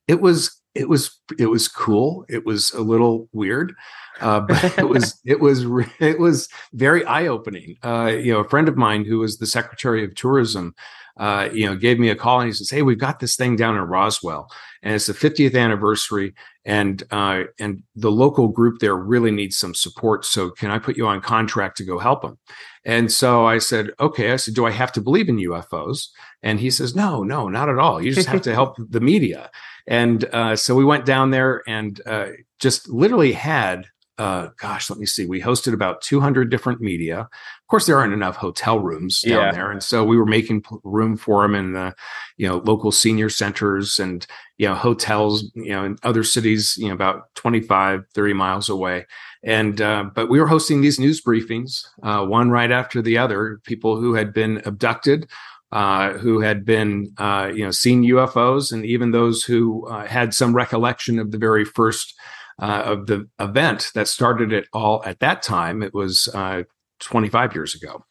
It 0.09 0.19
was 0.19 0.62
it 0.75 0.89
was 0.89 1.18
it 1.39 1.45
was 1.45 1.69
cool. 1.69 2.25
It 2.27 2.45
was 2.45 2.71
a 2.71 2.81
little 2.81 3.29
weird, 3.31 3.73
uh, 4.19 4.41
but 4.41 4.62
it 4.77 4.89
was 4.89 5.18
it 5.23 5.39
was 5.39 5.65
it 6.01 6.19
was 6.19 6.50
very 6.74 7.06
eye 7.06 7.27
opening. 7.27 7.77
Uh, 7.81 8.12
you 8.13 8.33
know, 8.33 8.41
a 8.41 8.50
friend 8.50 8.67
of 8.67 8.75
mine 8.75 9.06
who 9.06 9.19
was 9.19 9.38
the 9.38 9.47
secretary 9.47 10.03
of 10.03 10.13
tourism, 10.15 10.75
uh, 11.21 11.50
you 11.53 11.68
know, 11.68 11.75
gave 11.75 12.00
me 12.00 12.09
a 12.09 12.15
call 12.15 12.39
and 12.39 12.47
he 12.47 12.53
says, 12.53 12.71
"Hey, 12.71 12.81
we've 12.81 12.97
got 12.97 13.19
this 13.19 13.35
thing 13.35 13.56
down 13.56 13.75
in 13.75 13.83
Roswell, 13.83 14.51
and 14.81 14.95
it's 14.95 15.06
the 15.06 15.13
50th 15.13 15.56
anniversary, 15.56 16.33
and 16.65 17.03
uh, 17.12 17.44
and 17.59 17.83
the 17.95 18.12
local 18.12 18.47
group 18.47 18.79
there 18.79 18.95
really 18.95 19.29
needs 19.29 19.56
some 19.56 19.75
support. 19.75 20.25
So 20.25 20.50
can 20.50 20.71
I 20.71 20.79
put 20.79 20.97
you 20.97 21.06
on 21.06 21.21
contract 21.21 21.77
to 21.77 21.85
go 21.85 22.00
help 22.00 22.23
them?" 22.23 22.39
And 22.85 23.12
so 23.12 23.45
I 23.45 23.59
said, 23.59 23.91
"Okay." 24.00 24.31
I 24.31 24.38
said, 24.38 24.55
"Do 24.55 24.65
I 24.65 24.72
have 24.72 24.91
to 24.93 25.01
believe 25.01 25.29
in 25.29 25.38
UFOs?" 25.38 26.07
And 26.41 26.60
he 26.60 26.72
says, 26.72 26.95
"No, 26.95 27.22
no, 27.22 27.48
not 27.48 27.69
at 27.69 27.77
all. 27.77 28.01
You 28.01 28.12
just 28.15 28.27
have 28.27 28.41
to 28.41 28.53
help 28.55 28.77
the 28.79 29.00
media." 29.00 29.51
And 29.86 30.25
uh, 30.34 30.55
so 30.55 30.74
we 30.74 30.84
went 30.84 31.05
down 31.05 31.29
there 31.29 31.62
and 31.67 32.01
uh, 32.07 32.29
just 32.57 32.89
literally 32.89 33.34
had 33.34 33.86
uh, 34.21 34.51
gosh, 34.57 34.87
let 34.91 34.99
me 34.99 35.07
see. 35.07 35.25
We 35.25 35.41
hosted 35.41 35.73
about 35.73 36.01
200 36.01 36.51
different 36.51 36.79
media. 36.79 37.21
Of 37.21 37.67
course, 37.67 37.87
there 37.87 37.97
aren't 37.97 38.13
enough 38.13 38.35
hotel 38.35 38.77
rooms 38.77 39.21
down 39.21 39.45
yeah. 39.45 39.51
there, 39.51 39.71
and 39.71 39.81
so 39.81 40.03
we 40.03 40.15
were 40.15 40.27
making 40.27 40.63
room 40.83 41.17
for 41.17 41.41
them 41.41 41.55
in 41.55 41.73
the, 41.73 41.95
you 42.37 42.47
know, 42.47 42.57
local 42.57 42.91
senior 42.91 43.29
centers 43.29 43.97
and 43.97 44.27
you 44.59 44.67
know 44.67 44.75
hotels, 44.75 45.51
you 45.55 45.71
know, 45.71 45.85
in 45.85 45.97
other 46.03 46.23
cities, 46.23 46.75
you 46.77 46.87
know, 46.87 46.93
about 46.93 47.33
25, 47.33 48.05
30 48.13 48.33
miles 48.33 48.69
away. 48.69 49.07
And 49.43 49.81
uh, 49.81 50.03
but 50.13 50.29
we 50.29 50.39
were 50.39 50.47
hosting 50.47 50.81
these 50.81 50.99
news 50.99 51.19
briefings, 51.19 51.83
uh, 52.03 52.23
one 52.23 52.51
right 52.51 52.69
after 52.69 53.01
the 53.01 53.17
other. 53.17 53.59
People 53.63 53.99
who 53.99 54.13
had 54.13 54.33
been 54.33 54.61
abducted 54.65 55.27
uh, 55.71 56.13
who 56.17 56.41
had 56.41 56.65
been, 56.65 57.13
uh, 57.17 57.49
you 57.53 57.63
know, 57.63 57.71
seen 57.71 58.03
UFOs, 58.03 58.73
and 58.73 58.85
even 58.85 59.11
those 59.11 59.43
who 59.43 59.87
uh, 59.87 60.05
had 60.05 60.33
some 60.33 60.53
recollection 60.53 61.17
of 61.17 61.31
the 61.31 61.37
very 61.37 61.63
first 61.63 62.13
uh, 62.60 62.84
of 62.86 63.08
the 63.08 63.27
event 63.39 63.91
that 63.96 64.08
started 64.08 64.51
it 64.53 64.67
all 64.74 65.03
at 65.05 65.20
that 65.20 65.41
time. 65.41 65.81
It 65.84 65.93
was 65.93 66.27
uh, 66.34 66.63
25 67.00 67.55
years 67.55 67.75
ago. 67.75 68.05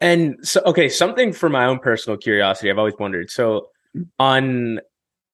And 0.00 0.36
so, 0.42 0.62
okay, 0.64 0.88
something 0.88 1.32
for 1.32 1.48
my 1.48 1.66
own 1.66 1.78
personal 1.78 2.16
curiosity, 2.16 2.70
I've 2.70 2.78
always 2.78 2.94
wondered. 2.98 3.30
So, 3.30 3.68
on 4.18 4.80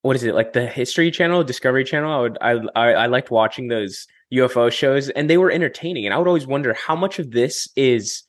what 0.01 0.15
is 0.15 0.23
it 0.23 0.35
like 0.35 0.53
the 0.53 0.67
History 0.67 1.09
Channel, 1.09 1.43
Discovery 1.43 1.83
Channel? 1.83 2.11
I 2.11 2.19
would 2.19 2.37
I 2.41 2.51
I, 2.75 2.91
I 2.93 3.05
liked 3.07 3.31
watching 3.31 3.69
those 3.69 4.07
UFO 4.33 4.71
shows, 4.71 5.09
and 5.09 5.29
they 5.29 5.37
were 5.37 5.51
entertaining. 5.51 6.05
And 6.05 6.13
I 6.13 6.17
would 6.17 6.27
always 6.27 6.47
wonder 6.47 6.73
how 6.73 6.95
much 6.95 7.17
of 7.19 7.31
this 7.31 7.67
is 7.75 8.23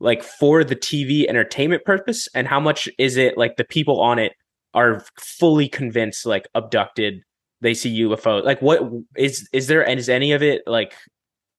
like 0.00 0.22
for 0.22 0.64
the 0.64 0.76
TV 0.76 1.26
entertainment 1.28 1.84
purpose, 1.84 2.28
and 2.34 2.48
how 2.48 2.60
much 2.60 2.88
is 2.98 3.16
it 3.16 3.38
like 3.38 3.56
the 3.56 3.64
people 3.64 4.00
on 4.00 4.18
it 4.18 4.32
are 4.74 5.04
fully 5.18 5.68
convinced, 5.68 6.26
like 6.26 6.48
abducted 6.54 7.22
they 7.60 7.74
see 7.74 8.02
UFO. 8.02 8.44
Like, 8.44 8.62
what 8.62 8.82
is 9.16 9.48
is 9.52 9.66
there? 9.66 9.86
And 9.86 9.98
is 9.98 10.08
any 10.08 10.32
of 10.32 10.42
it 10.42 10.62
like? 10.66 10.94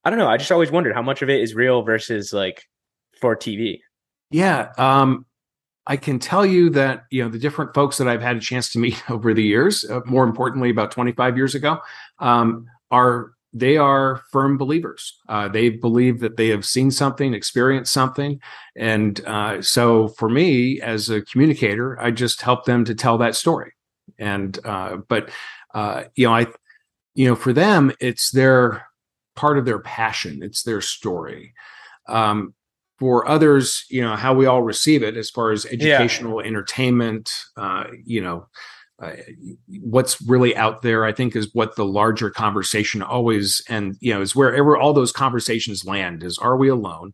I 0.06 0.10
don't 0.10 0.20
know. 0.20 0.30
I 0.30 0.38
just 0.38 0.52
always 0.52 0.72
wondered 0.72 0.94
how 0.94 1.02
much 1.02 1.22
of 1.22 1.30
it 1.30 1.42
is 1.42 1.54
real 1.54 1.82
versus 1.82 2.32
like 2.32 2.64
for 3.20 3.36
TV. 3.36 3.80
Yeah, 4.32 4.72
um, 4.78 5.26
I 5.88 5.98
can 5.98 6.20
tell 6.20 6.46
you 6.46 6.70
that 6.72 7.06
you 7.10 7.24
know 7.24 7.30
the 7.30 7.40
different 7.40 7.74
folks 7.74 7.98
that 7.98 8.08
I've 8.08 8.22
had 8.22 8.38
a 8.38 8.40
chance 8.40 8.72
to 8.72 8.80
meet 8.80 9.02
over 9.10 9.34
the 9.34 9.44
years. 9.44 9.86
Uh, 9.90 10.02
more 10.06 10.24
importantly, 10.24 10.70
about 10.70 10.92
25 10.92 11.36
years 11.36 11.56
ago, 11.56 11.80
um, 12.20 12.66
are 12.92 13.32
they 13.52 13.78
are 13.78 14.22
firm 14.32 14.58
believers. 14.58 15.20
Uh, 15.28 15.48
they 15.48 15.70
believe 15.70 16.20
that 16.20 16.38
they 16.38 16.50
have 16.50 16.66
seen 16.66 16.92
something, 16.92 17.34
experienced 17.34 17.92
something, 17.92 18.40
and 18.76 19.26
uh, 19.26 19.62
so 19.62 20.10
for 20.10 20.30
me 20.30 20.80
as 20.82 21.10
a 21.10 21.22
communicator, 21.24 22.00
I 22.00 22.12
just 22.12 22.42
help 22.42 22.66
them 22.66 22.86
to 22.86 22.96
tell 22.96 23.18
that 23.18 23.36
story. 23.36 23.74
And 24.20 24.60
uh, 24.66 24.98
but 25.08 25.32
uh, 25.74 26.04
you 26.16 26.28
know, 26.28 26.34
I 26.34 26.48
you 27.16 27.28
know, 27.28 27.36
for 27.36 27.54
them, 27.54 27.92
it's 28.00 28.32
their 28.32 28.86
part 29.36 29.58
of 29.58 29.66
their 29.66 29.80
passion. 29.80 30.42
It's 30.44 30.64
their 30.64 30.82
story. 30.82 31.54
Um, 32.08 32.54
for 32.98 33.28
others, 33.28 33.86
you 33.90 34.02
know, 34.02 34.16
how 34.16 34.34
we 34.34 34.46
all 34.46 34.62
receive 34.62 35.04
it 35.04 35.16
as 35.16 35.30
far 35.30 35.52
as 35.52 35.66
educational, 35.66 36.42
yeah. 36.42 36.48
entertainment, 36.48 37.32
uh, 37.56 37.86
you 38.04 38.22
know, 38.22 38.48
uh, 39.02 39.14
what's 39.80 40.22
really 40.24 40.56
out 40.58 40.82
there, 40.82 41.06
I 41.06 41.14
think, 41.14 41.36
is 41.36 41.54
what 41.54 41.76
the 41.78 41.86
larger 41.86 42.30
conversation 42.30 43.02
always 43.02 43.64
and 43.70 43.96
you 44.02 44.14
know 44.14 44.22
is 44.22 44.36
wherever 44.36 44.78
all 44.78 44.94
those 44.94 45.14
conversations 45.14 45.86
land. 45.86 46.24
Is 46.24 46.38
are 46.38 46.58
we 46.58 46.68
alone? 46.68 47.14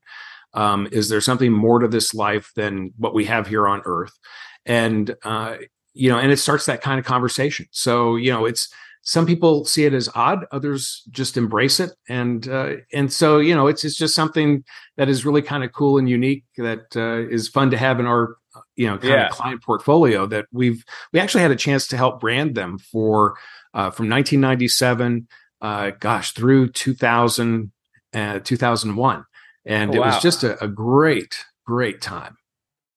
Um, 0.56 0.88
is 0.92 1.10
there 1.10 1.22
something 1.22 1.52
more 1.52 1.80
to 1.80 1.88
this 1.88 2.14
life 2.14 2.52
than 2.56 2.94
what 2.98 3.14
we 3.14 3.26
have 3.26 3.46
here 3.46 3.68
on 3.68 3.82
Earth? 3.86 4.18
And 4.66 5.16
uh, 5.24 5.58
you 5.96 6.10
know, 6.10 6.20
and 6.20 6.32
it 6.32 6.38
starts 6.38 6.66
that 6.68 6.82
kind 6.82 7.00
of 7.00 7.06
conversation. 7.06 7.66
So 7.72 8.16
you 8.16 8.32
know, 8.32 8.46
it's 8.46 8.70
some 9.06 9.28
people 9.28 9.64
see 9.66 9.86
it 9.86 9.94
as 9.94 10.10
odd 10.16 10.46
others 10.52 11.04
just 11.12 11.38
embrace 11.38 11.80
it 11.80 11.92
and 12.10 12.50
uh, 12.50 12.74
and 12.92 13.14
so 13.14 13.38
you 13.38 13.56
know 13.56 13.68
it's 13.68 13.86
it's 13.86 13.96
just 13.96 14.16
something 14.16 14.64
that 14.98 15.08
is 15.08 15.26
really 15.26 15.44
kind 15.44 15.64
of 15.64 15.72
cool 15.72 15.98
and 15.98 16.10
unique 16.10 16.44
that 16.58 16.86
uh, 16.96 17.32
is 17.32 17.48
fun 17.48 17.70
to 17.70 17.78
have 17.78 18.00
in 18.00 18.06
our 18.06 18.36
you 18.76 18.88
know 18.88 18.98
kind 18.98 19.14
yeah. 19.14 19.28
of 19.28 19.32
client 19.32 19.64
portfolio 19.64 20.26
that 20.26 20.46
we've 20.52 20.84
we 21.14 21.20
actually 21.20 21.42
had 21.42 21.52
a 21.52 21.56
chance 21.56 21.88
to 21.88 21.98
help 21.98 22.20
brand 22.20 22.56
them 22.56 22.78
for 22.78 23.38
uh, 23.74 23.92
from 23.92 24.10
1997 24.10 25.28
uh, 25.62 25.92
gosh 26.00 26.32
through 26.32 26.70
2000 26.70 27.72
uh, 28.14 28.40
2001 28.40 29.24
and 29.66 29.92
oh, 29.92 29.94
it 29.94 30.00
wow. 30.00 30.06
was 30.08 30.22
just 30.22 30.44
a, 30.44 30.62
a, 30.64 30.68
great 30.68 31.46
great 31.66 32.02
time 32.02 32.38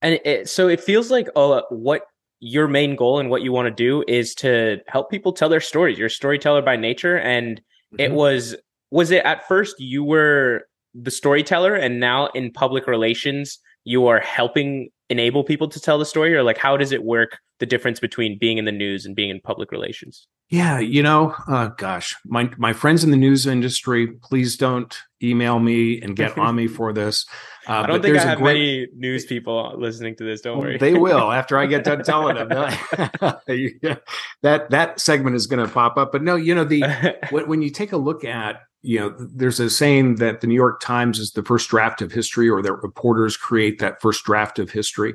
and 0.00 0.20
it, 0.24 0.48
so 0.48 0.68
it 0.68 0.80
feels 0.80 1.10
like 1.10 1.28
oh 1.36 1.62
what 1.68 2.04
your 2.40 2.68
main 2.68 2.97
goal 2.97 3.18
and 3.18 3.30
what 3.30 3.42
you 3.42 3.52
want 3.52 3.66
to 3.66 3.75
do 3.75 4.04
is 4.07 4.35
to 4.37 4.78
help 4.87 5.11
people 5.11 5.33
tell 5.33 5.49
their 5.49 5.61
stories. 5.61 5.99
You're 5.99 6.07
a 6.07 6.11
storyteller 6.11 6.62
by 6.62 6.76
nature. 6.76 7.18
And 7.18 7.59
mm-hmm. 7.59 8.00
it 8.00 8.12
was, 8.12 8.57
was 8.90 9.11
it 9.11 9.25
at 9.25 9.47
first 9.49 9.80
you 9.80 10.04
were 10.04 10.62
the 10.95 11.11
storyteller 11.11 11.75
and 11.75 12.00
now 12.00 12.28
in 12.28 12.52
public 12.52 12.87
relations, 12.87 13.59
you 13.85 14.07
are 14.07 14.21
helping 14.21 14.90
enable 15.10 15.44
people 15.44 15.68
to 15.68 15.80
tell 15.80 15.98
the 15.98 16.04
story? 16.04 16.34
Or 16.34 16.42
like, 16.42 16.58
how 16.58 16.76
does 16.76 16.92
it 16.92 17.04
work? 17.04 17.38
The 17.58 17.66
difference 17.66 17.98
between 17.98 18.38
being 18.38 18.58
in 18.58 18.66
the 18.66 18.72
news 18.72 19.04
and 19.04 19.16
being 19.16 19.30
in 19.30 19.40
public 19.40 19.72
relations? 19.72 20.28
Yeah, 20.50 20.78
you 20.78 21.02
know, 21.02 21.34
uh, 21.46 21.68
gosh, 21.76 22.16
my 22.24 22.50
my 22.56 22.72
friends 22.72 23.04
in 23.04 23.10
the 23.10 23.16
news 23.16 23.46
industry, 23.46 24.06
please 24.06 24.56
don't 24.56 24.96
email 25.22 25.58
me 25.58 26.00
and 26.00 26.16
get 26.16 26.38
on 26.38 26.54
me 26.54 26.66
for 26.66 26.92
this. 26.92 27.26
Uh, 27.68 27.82
I 27.82 27.86
don't 27.86 28.00
think 28.00 28.16
I 28.16 28.22
have 28.22 28.38
great... 28.38 28.54
many 28.54 28.86
news 28.96 29.26
people 29.26 29.74
listening 29.76 30.16
to 30.16 30.24
this. 30.24 30.40
Don't 30.40 30.56
worry, 30.56 30.78
they 30.78 30.94
will 30.94 31.30
after 31.32 31.58
I 31.58 31.66
get 31.66 31.84
done 31.84 32.02
telling 32.02 32.36
them. 32.36 32.48
that 34.40 34.70
that 34.70 34.98
segment 34.98 35.36
is 35.36 35.46
going 35.46 35.66
to 35.66 35.70
pop 35.70 35.98
up, 35.98 36.10
but 36.10 36.22
no, 36.22 36.36
you 36.36 36.54
know 36.54 36.64
the 36.64 37.18
when 37.30 37.60
you 37.60 37.68
take 37.68 37.92
a 37.92 37.98
look 37.98 38.24
at 38.24 38.62
you 38.88 38.99
know, 38.99 39.14
there's 39.18 39.61
a 39.61 39.68
saying 39.68 40.14
that 40.14 40.40
the 40.40 40.47
New 40.47 40.54
York 40.54 40.80
Times 40.80 41.18
is 41.18 41.33
the 41.33 41.42
first 41.42 41.68
draft 41.68 42.00
of 42.00 42.11
history, 42.11 42.49
or 42.49 42.62
that 42.62 42.73
reporters 42.73 43.37
create 43.37 43.80
that 43.80 44.00
first 44.00 44.25
draft 44.25 44.59
of 44.59 44.71
history, 44.71 45.12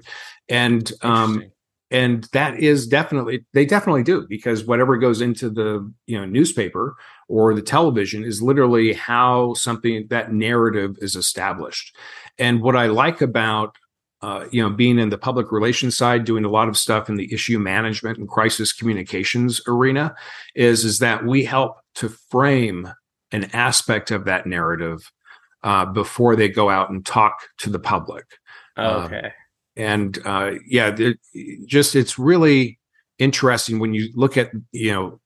and 0.48 0.92
um, 1.02 1.44
and 1.90 2.26
that 2.34 2.60
is 2.60 2.86
definitely 2.86 3.48
they 3.54 3.66
definitely 3.66 4.04
do 4.04 4.28
because 4.30 4.64
whatever 4.64 4.96
goes 4.96 5.22
into 5.22 5.50
the 5.50 5.92
you 6.06 6.16
know 6.16 6.24
newspaper 6.24 6.96
or 7.28 7.56
the 7.56 7.64
television 7.64 8.24
is 8.24 8.44
literally 8.44 8.94
how 8.94 9.56
something 9.56 10.06
that 10.12 10.32
narrative 10.32 10.96
is 11.02 11.16
established. 11.16 11.96
And 12.38 12.62
what 12.62 12.76
i 12.76 12.86
like 12.86 13.22
about 13.22 13.76
uh, 14.22 14.46
you 14.52 14.62
know 14.62 14.70
being 14.70 15.00
in 15.00 15.10
the 15.10 15.18
public 15.18 15.52
relations 15.52 15.98
side 15.98 16.26
doing 16.26 16.46
a 16.46 16.50
lot 16.50 16.70
of 16.70 16.78
stuff 16.78 17.10
in 17.10 17.16
the 17.16 17.34
issue 17.34 17.58
management 17.58 18.20
and 18.20 18.30
crisis 18.30 18.72
communications 18.72 19.62
arena 19.68 20.14
is 20.54 20.86
is 20.86 21.00
that 21.00 21.26
we 21.26 21.44
help 21.44 21.78
to 21.96 22.08
frame 22.08 22.88
an 23.34 23.50
aspect 23.54 24.12
of 24.12 24.26
that 24.26 24.46
narrative 24.46 25.12
uh, 25.64 25.86
before 25.86 26.36
they 26.36 26.48
go 26.48 26.70
out 26.70 26.90
and 26.90 27.06
talk 27.06 27.40
to 27.58 27.70
the 27.70 27.80
public. 27.80 28.26
Um, 28.78 29.06
okay. 29.06 29.32
and 29.76 30.18
uh, 30.26 30.52
yeah, 30.66 30.96
just 31.66 31.96
it's 31.96 32.18
really 32.18 32.80
interesting 33.20 33.80
when 33.80 33.94
you 33.94 34.10
look 34.16 34.38
at 34.38 34.52
you 34.72 34.92
know 34.92 35.20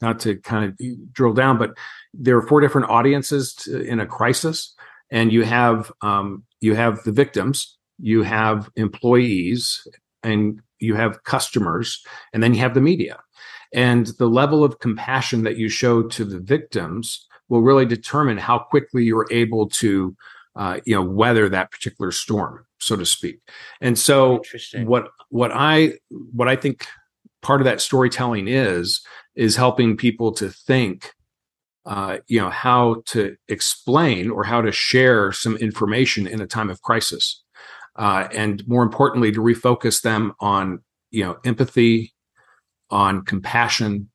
not 0.00 0.20
to 0.20 0.36
kind 0.36 0.64
of 0.64 1.12
drill 1.12 1.32
down, 1.32 1.58
but 1.58 1.70
there 2.12 2.36
are 2.36 2.46
four 2.46 2.60
different 2.60 2.90
audiences 2.90 3.54
to, 3.54 3.80
in 3.80 4.00
a 4.00 4.06
crisis, 4.06 4.74
and 5.10 5.32
you 5.32 5.44
have 5.44 5.92
um, 6.02 6.44
you 6.60 6.74
have 6.74 7.02
the 7.04 7.12
victims, 7.12 7.76
you 7.98 8.22
have 8.22 8.70
employees, 8.76 9.86
and 10.22 10.60
you 10.78 10.94
have 10.94 11.24
customers, 11.24 12.04
and 12.32 12.42
then 12.42 12.54
you 12.54 12.60
have 12.60 12.74
the 12.74 12.80
media, 12.80 13.18
and 13.76 14.06
the 14.18 14.28
level 14.28 14.64
of 14.64 14.80
compassion 14.80 15.44
that 15.44 15.56
you 15.56 15.68
show 15.68 16.02
to 16.02 16.24
the 16.24 16.40
victims 16.40 17.24
will 17.48 17.62
really 17.62 17.86
determine 17.86 18.38
how 18.38 18.58
quickly 18.58 19.04
you're 19.04 19.28
able 19.30 19.68
to 19.68 20.16
uh, 20.56 20.80
you 20.84 20.94
know 20.96 21.02
weather 21.02 21.48
that 21.48 21.70
particular 21.70 22.10
storm 22.10 22.66
so 22.78 22.96
to 22.96 23.06
speak. 23.06 23.40
And 23.80 23.98
so 23.98 24.42
what 24.84 25.08
what 25.30 25.50
I 25.52 25.94
what 26.08 26.48
I 26.48 26.56
think 26.56 26.86
part 27.42 27.60
of 27.60 27.64
that 27.64 27.80
storytelling 27.80 28.48
is 28.48 29.00
is 29.34 29.56
helping 29.56 29.96
people 29.96 30.32
to 30.32 30.50
think 30.50 31.12
uh, 31.84 32.18
you 32.26 32.40
know 32.40 32.50
how 32.50 33.02
to 33.06 33.36
explain 33.48 34.30
or 34.30 34.44
how 34.44 34.60
to 34.60 34.72
share 34.72 35.32
some 35.32 35.56
information 35.56 36.26
in 36.26 36.40
a 36.40 36.46
time 36.46 36.70
of 36.70 36.82
crisis 36.82 37.42
uh, 37.96 38.28
and 38.32 38.66
more 38.66 38.82
importantly 38.82 39.32
to 39.32 39.40
refocus 39.40 40.02
them 40.02 40.32
on 40.40 40.80
you 41.10 41.24
know 41.24 41.38
empathy 41.44 42.12
on 42.90 43.24
compassion 43.24 44.10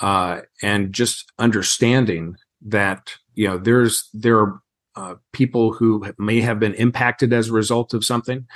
uh, 0.00 0.40
and 0.62 0.92
just 0.92 1.32
understanding 1.38 2.36
that 2.62 3.14
you 3.34 3.46
know 3.46 3.58
there's 3.58 4.08
there 4.12 4.38
are 4.38 4.60
uh, 4.96 5.14
people 5.32 5.72
who 5.72 6.04
may 6.18 6.40
have 6.40 6.58
been 6.58 6.74
impacted 6.74 7.32
as 7.32 7.48
a 7.48 7.52
result 7.52 7.94
of 7.94 8.04
something. 8.04 8.46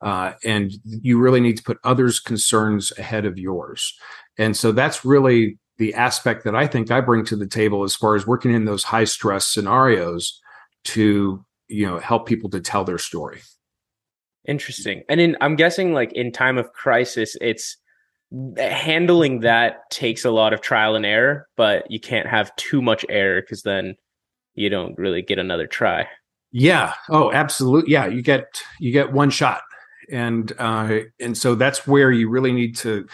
Uh, 0.00 0.32
and 0.46 0.72
you 0.84 1.18
really 1.18 1.40
need 1.40 1.58
to 1.58 1.62
put 1.62 1.78
others' 1.84 2.20
concerns 2.20 2.90
ahead 2.96 3.26
of 3.26 3.38
yours. 3.38 3.98
And 4.38 4.56
so 4.56 4.72
that's 4.72 5.04
really 5.04 5.58
the 5.76 5.92
aspect 5.92 6.44
that 6.44 6.54
I 6.54 6.66
think 6.66 6.90
I 6.90 7.02
bring 7.02 7.24
to 7.26 7.36
the 7.36 7.46
table 7.46 7.84
as 7.84 7.94
far 7.94 8.14
as 8.14 8.26
working 8.26 8.54
in 8.54 8.64
those 8.64 8.82
high 8.82 9.04
stress 9.04 9.46
scenarios 9.46 10.40
to 10.84 11.44
you 11.68 11.86
know 11.86 11.98
help 11.98 12.26
people 12.26 12.50
to 12.50 12.60
tell 12.60 12.84
their 12.84 12.98
story. 12.98 13.40
Interesting. 14.46 15.02
And 15.08 15.20
in 15.20 15.36
I'm 15.40 15.56
guessing 15.56 15.92
like 15.92 16.12
in 16.12 16.32
time 16.32 16.56
of 16.56 16.72
crisis, 16.72 17.36
it's 17.40 17.76
handling 18.56 19.40
that 19.40 19.90
takes 19.90 20.24
a 20.24 20.30
lot 20.30 20.52
of 20.52 20.60
trial 20.60 20.94
and 20.94 21.04
error, 21.04 21.48
but 21.56 21.90
you 21.90 21.98
can't 21.98 22.28
have 22.28 22.54
too 22.56 22.80
much 22.80 23.04
error 23.08 23.40
because 23.40 23.62
then 23.62 23.96
you 24.54 24.68
don't 24.68 24.96
really 24.98 25.22
get 25.22 25.38
another 25.38 25.66
try. 25.66 26.06
Yeah. 26.52 26.94
Oh, 27.08 27.32
absolutely. 27.32 27.92
Yeah, 27.92 28.06
you 28.06 28.22
get 28.22 28.62
you 28.78 28.92
get 28.92 29.12
one 29.12 29.30
shot, 29.30 29.62
and 30.10 30.52
uh, 30.58 31.00
and 31.20 31.36
so 31.36 31.54
that's 31.54 31.86
where 31.86 32.10
you 32.10 32.28
really 32.28 32.52
need 32.52 32.76
to, 32.78 33.06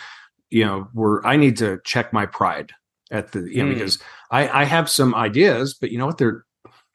you 0.50 0.64
know, 0.64 0.88
where 0.92 1.26
I 1.26 1.37
need 1.37 1.56
to 1.58 1.80
check 1.85 2.12
my 2.12 2.26
pride 2.26 2.73
at 3.11 3.32
the 3.32 3.40
you 3.40 3.62
know 3.62 3.70
mm. 3.70 3.75
because 3.75 3.99
I 4.30 4.49
I 4.49 4.64
have 4.64 4.88
some 4.88 5.14
ideas, 5.14 5.75
but 5.75 5.90
you 5.90 5.99
know 5.99 6.06
what 6.06 6.18
they're 6.18 6.44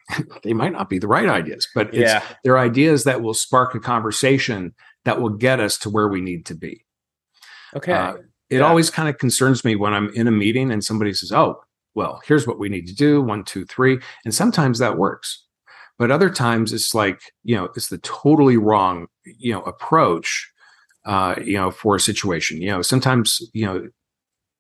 they 0.44 0.54
might 0.54 0.74
not 0.74 0.90
be 0.90 1.00
the 1.00 1.08
right 1.08 1.30
ideas, 1.30 1.68
but 1.74 1.88
it's 1.88 2.12
yeah. 2.12 2.24
they're 2.44 2.58
ideas 2.60 3.04
that 3.04 3.22
will 3.22 3.34
spark 3.34 3.76
a 3.76 3.80
conversation 3.80 4.74
that 5.06 5.22
will 5.22 5.30
get 5.30 5.60
us 5.60 5.78
to 5.80 5.90
where 5.90 6.08
we 6.08 6.22
need 6.22 6.46
to 6.48 6.56
be. 6.56 6.86
Okay. 7.76 7.94
Uh, 7.94 8.16
it 8.50 8.58
yeah. 8.58 8.62
always 8.62 8.90
kind 8.90 9.08
of 9.08 9.18
concerns 9.18 9.64
me 9.64 9.76
when 9.76 9.94
I'm 9.94 10.10
in 10.14 10.28
a 10.28 10.32
meeting 10.32 10.72
and 10.72 10.84
somebody 10.84 11.14
says, 11.14 11.32
"Oh, 11.32 11.62
well, 11.94 12.22
here's 12.26 12.48
what 12.48 12.60
we 12.60 12.70
need 12.70 12.88
to 12.88 12.96
do 12.96 13.22
one, 13.22 13.44
two, 13.44 13.66
three. 13.66 14.00
And 14.26 14.34
sometimes 14.34 14.80
that 14.80 14.98
works. 14.98 15.46
But 15.98 16.12
other 16.12 16.30
times 16.30 16.74
it's 16.74 16.96
like, 16.96 17.22
you 17.44 17.56
know, 17.56 17.66
it's 17.76 17.90
the 17.90 18.00
totally 18.00 18.58
wrong, 18.58 19.08
you 19.26 19.54
know, 19.54 19.62
approach, 19.62 20.52
uh, 21.06 21.36
you 21.44 21.58
know, 21.58 21.70
for 21.70 21.96
a 21.96 22.00
situation. 22.00 22.62
You 22.62 22.72
know, 22.72 22.82
sometimes, 22.82 23.42
you 23.54 23.66
know, 23.66 23.88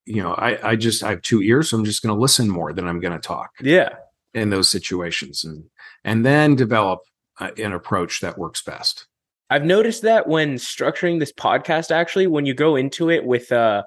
you 0.05 0.21
know, 0.21 0.33
I, 0.33 0.71
I 0.71 0.75
just 0.75 1.03
I 1.03 1.11
have 1.11 1.21
two 1.21 1.41
ears, 1.41 1.69
so 1.69 1.77
I'm 1.77 1.85
just 1.85 2.01
going 2.03 2.13
to 2.13 2.19
listen 2.19 2.49
more 2.49 2.73
than 2.73 2.87
I'm 2.87 2.99
going 2.99 3.13
to 3.13 3.19
talk. 3.19 3.51
Yeah. 3.61 3.89
In 4.33 4.49
those 4.49 4.69
situations, 4.69 5.43
and 5.43 5.65
and 6.05 6.25
then 6.25 6.55
develop 6.55 7.01
uh, 7.39 7.51
an 7.57 7.73
approach 7.73 8.21
that 8.21 8.37
works 8.37 8.63
best. 8.63 9.07
I've 9.51 9.65
noticed 9.65 10.03
that 10.03 10.29
when 10.29 10.55
structuring 10.55 11.19
this 11.19 11.33
podcast, 11.33 11.91
actually, 11.91 12.25
when 12.25 12.45
you 12.45 12.53
go 12.53 12.77
into 12.77 13.09
it 13.09 13.25
with 13.25 13.51
uh 13.51 13.83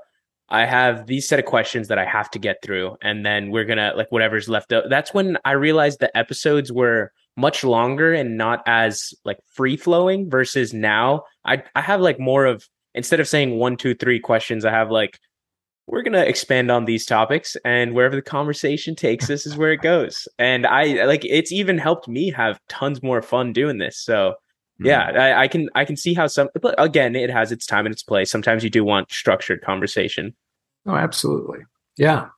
I 0.50 0.66
have 0.66 1.06
these 1.06 1.26
set 1.26 1.38
of 1.38 1.47
questions 1.47 1.88
that 1.88 1.99
I 1.99 2.04
have 2.04 2.30
to 2.33 2.38
get 2.38 2.59
through, 2.62 2.97
and 3.02 3.25
then 3.25 3.50
we're 3.50 3.64
gonna 3.64 3.94
like 3.97 4.12
whatever's 4.12 4.47
left. 4.47 4.75
Out. 4.75 4.85
That's 4.90 5.14
when 5.14 5.38
I 5.47 5.52
realized 5.52 6.00
the 6.00 6.14
episodes 6.14 6.71
were 6.71 7.12
much 7.38 7.64
longer 7.64 8.12
and 8.12 8.37
not 8.37 8.62
as 8.66 9.14
like 9.25 9.38
free 9.54 9.78
flowing. 9.78 10.28
Versus 10.28 10.75
now, 10.75 11.23
I 11.47 11.62
I 11.75 11.80
have 11.80 12.02
like 12.02 12.21
more 12.21 12.44
of 12.44 12.68
instead 12.94 13.21
of 13.21 13.26
saying 13.26 13.59
one, 13.59 13.78
two, 13.78 13.94
three 13.94 14.21
questions, 14.21 14.66
I 14.66 14.71
have 14.71 14.90
like 14.90 15.18
we're 15.87 16.02
to 16.02 16.28
expand 16.28 16.71
on 16.71 16.85
these 16.85 17.06
topics 17.06 17.56
and 17.64 17.94
wherever 17.94 18.16
the 18.16 18.23
conversation 18.23 18.94
takes 18.94 19.30
us 19.30 19.47
is 19.47 19.56
where 19.56 19.73
it 19.73 19.80
goes. 19.80 20.28
And 20.38 20.66
I 20.66 21.04
like 21.06 21.25
it's 21.25 21.52
even 21.52 21.78
helped 21.78 22.06
me 22.06 22.30
have 22.33 22.61
tons 22.68 23.02
more 23.02 23.23
fun 23.23 23.54
doing 23.54 23.78
this. 23.78 23.99
So 23.99 24.35
yeah, 24.85 25.09
Mm-hmm. 25.11 25.19
I, 25.19 25.41
I 25.43 25.49
can 25.49 25.71
I 25.75 25.85
can 25.85 25.97
see 25.97 26.14
how 26.14 26.26
some 26.26 26.49
but 26.61 26.75
again 26.79 27.17
it 27.17 27.31
has 27.31 27.53
its 27.53 27.67
time 27.67 27.87
and 27.87 27.93
its 27.93 28.03
place. 28.03 28.31
Sometimes 28.31 28.62
you 28.64 28.71
do 28.71 28.85
want 28.85 29.11
structured 29.11 29.62
conversation. 29.62 30.35
Oh, 30.87 30.95
absolutely. 30.95 31.61
Yeah. 31.97 32.29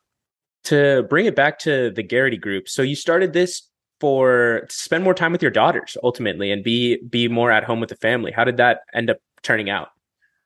To 0.64 1.04
bring 1.08 1.26
it 1.26 1.36
back 1.36 1.58
to 1.60 1.90
the 1.90 2.02
Garrity 2.02 2.36
group, 2.36 2.68
so 2.68 2.82
you 2.82 2.96
started 2.96 3.32
this 3.32 3.62
for 4.00 4.66
to 4.68 4.74
spend 4.74 5.04
more 5.04 5.14
time 5.14 5.32
with 5.32 5.42
your 5.42 5.50
daughters 5.50 5.96
ultimately 6.02 6.50
and 6.50 6.62
be 6.62 6.98
be 7.08 7.28
more 7.28 7.50
at 7.50 7.64
home 7.64 7.80
with 7.80 7.88
the 7.88 7.96
family. 7.96 8.32
How 8.32 8.44
did 8.44 8.56
that 8.56 8.80
end 8.94 9.10
up 9.10 9.18
turning 9.42 9.70
out? 9.70 9.88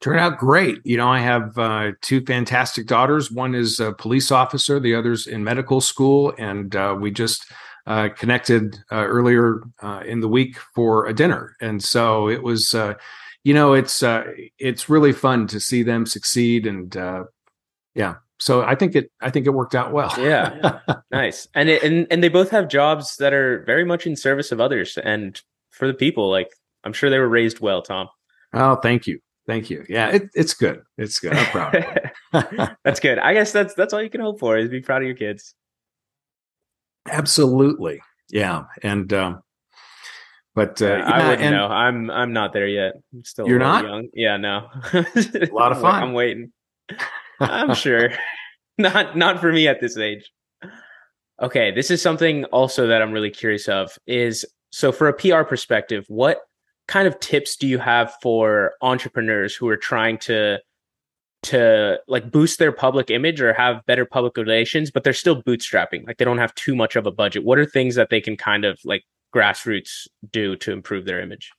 Turned 0.00 0.21
out 0.21 0.38
great. 0.38 0.78
You 0.85 0.97
know, 0.97 1.09
I 1.09 1.19
have 1.19 1.59
uh, 1.59 1.92
two 2.00 2.25
fantastic 2.25 2.87
daughters. 2.87 3.30
One 3.30 3.54
is 3.54 3.80
a 3.80 3.92
police 3.92 4.30
officer, 4.30 4.80
the 4.80 4.95
other's 4.95 5.26
in 5.26 5.45
medical 5.45 5.83
school. 5.83 6.33
And 6.38 6.75
uh, 6.75 6.97
we 6.99 7.11
just 7.11 7.52
uh, 7.87 8.08
connected 8.16 8.76
uh, 8.92 9.04
earlier 9.04 9.62
uh, 9.82 10.02
in 10.06 10.20
the 10.20 10.28
week 10.28 10.56
for 10.75 11.06
a 11.06 11.14
dinner. 11.14 11.56
And 11.60 11.82
so 11.82 12.28
it 12.28 12.42
was, 12.42 12.75
uh, 12.75 12.94
you 13.44 13.54
know, 13.54 13.72
it's 13.72 14.02
uh, 14.02 14.25
it's 14.58 14.88
really 14.88 15.12
fun 15.12 15.46
to 15.49 15.60
see 15.60 15.82
them 15.82 16.06
succeed. 16.06 16.66
And 16.66 16.96
uh, 16.96 17.25
yeah, 17.94 18.16
so 18.38 18.62
I 18.62 18.75
think 18.75 18.94
it 18.94 19.10
I 19.20 19.30
think 19.30 19.46
it 19.46 19.50
worked 19.50 19.75
out 19.75 19.92
well. 19.92 20.12
Yeah. 20.18 20.80
Nice. 21.12 21.49
And 21.56 21.68
it, 21.68 21.82
and 21.82 22.06
and 22.08 22.22
they 22.22 22.28
both 22.28 22.50
have 22.50 22.68
jobs 22.68 23.16
that 23.16 23.32
are 23.32 23.64
very 23.64 23.84
much 23.84 24.06
in 24.06 24.14
service 24.14 24.52
of 24.52 24.60
others 24.60 24.96
and 24.96 25.40
for 25.70 25.88
the 25.88 25.94
people. 25.94 26.30
Like 26.30 26.52
I'm 26.84 26.92
sure 26.92 27.10
they 27.10 27.18
were 27.18 27.28
raised 27.28 27.58
well, 27.58 27.82
Tom. 27.82 28.08
oh, 28.54 28.76
thank 28.76 29.08
you. 29.08 29.18
Thank 29.46 29.70
you. 29.70 29.84
Yeah, 29.88 30.10
it, 30.10 30.30
it's 30.34 30.54
good. 30.54 30.82
It's 30.96 31.18
good. 31.18 31.32
I'm 31.32 31.46
proud 31.46 31.75
of 31.75 32.70
that's 32.84 33.00
good. 33.00 33.18
I 33.18 33.34
guess 33.34 33.50
that's 33.50 33.75
that's 33.75 33.92
all 33.92 34.00
you 34.00 34.08
can 34.08 34.20
hope 34.20 34.38
for 34.38 34.56
is 34.56 34.68
be 34.68 34.80
proud 34.80 35.02
of 35.02 35.06
your 35.06 35.16
kids. 35.16 35.54
Absolutely. 37.11 38.00
Yeah. 38.31 38.64
And, 38.83 39.12
um, 39.12 39.40
but, 40.55 40.81
uh, 40.83 40.87
Yeah, 40.97 41.05
I 41.11 41.29
wouldn't 41.29 41.50
know. 41.52 41.67
I'm 41.67 42.11
I'm 42.11 42.33
not 42.33 42.52
there 42.52 42.67
yet. 42.67 42.95
I'm 43.12 43.25
still 43.25 43.47
You're 43.49 43.59
not? 43.61 43.85
young. 43.85 44.09
Yeah, 44.14 44.37
no. 44.37 44.69
A 44.93 45.49
lot 45.52 45.73
of 45.73 45.81
fun. 45.81 46.02
I'm 46.02 46.12
waiting. 46.12 46.52
I'm 47.38 47.75
sure. 47.75 48.11
not 48.79 49.17
not 49.17 49.40
for 49.40 49.52
me 49.52 49.69
at 49.69 49.81
this 49.81 49.97
age. 49.97 50.31
Okay, 51.40 51.71
this 51.71 51.90
is 51.90 52.02
something 52.02 52.45
also 52.47 52.87
that 52.88 53.00
I'm 53.00 53.12
really 53.12 53.31
curious 53.31 53.69
of 53.69 53.97
is 54.07 54.45
so 54.73 54.93
for 54.93 55.09
a 55.09 55.14
PR 55.14 55.43
perspective, 55.45 56.05
what 56.09 56.38
kind 56.88 57.07
of 57.07 57.19
tips 57.21 57.57
do 57.57 57.67
you 57.69 57.79
have 57.79 58.12
for 58.21 58.73
entrepreneurs 58.83 59.55
who 59.55 59.69
are 59.69 59.76
trying 59.76 60.19
to 60.19 60.59
to 61.42 61.99
like 62.06 62.30
boost 62.30 62.59
their 62.59 62.73
public 62.73 63.11
image 63.11 63.40
or 63.40 63.52
have 63.52 63.85
better 63.87 64.04
public 64.04 64.37
relations, 64.37 64.90
but 64.90 65.04
they're 65.04 65.12
still 65.12 65.42
bootstrapping, 65.42 66.06
like 66.06 66.18
they 66.18 66.25
don't 66.25 66.38
have 66.38 66.54
too 66.54 66.75
much 66.75 66.97
of 66.97 67.06
a 67.06 67.11
budget? 67.11 67.44
What 67.44 67.59
are 67.59 67.66
things 67.66 67.94
that 67.94 68.11
they 68.11 68.20
can 68.20 68.37
kind 68.37 68.64
of 68.64 68.78
like 68.85 69.04
grassroots 69.35 70.06
do 70.30 70.56
to 70.56 70.73
improve 70.73 71.04
their 71.04 71.20
image? 71.20 71.50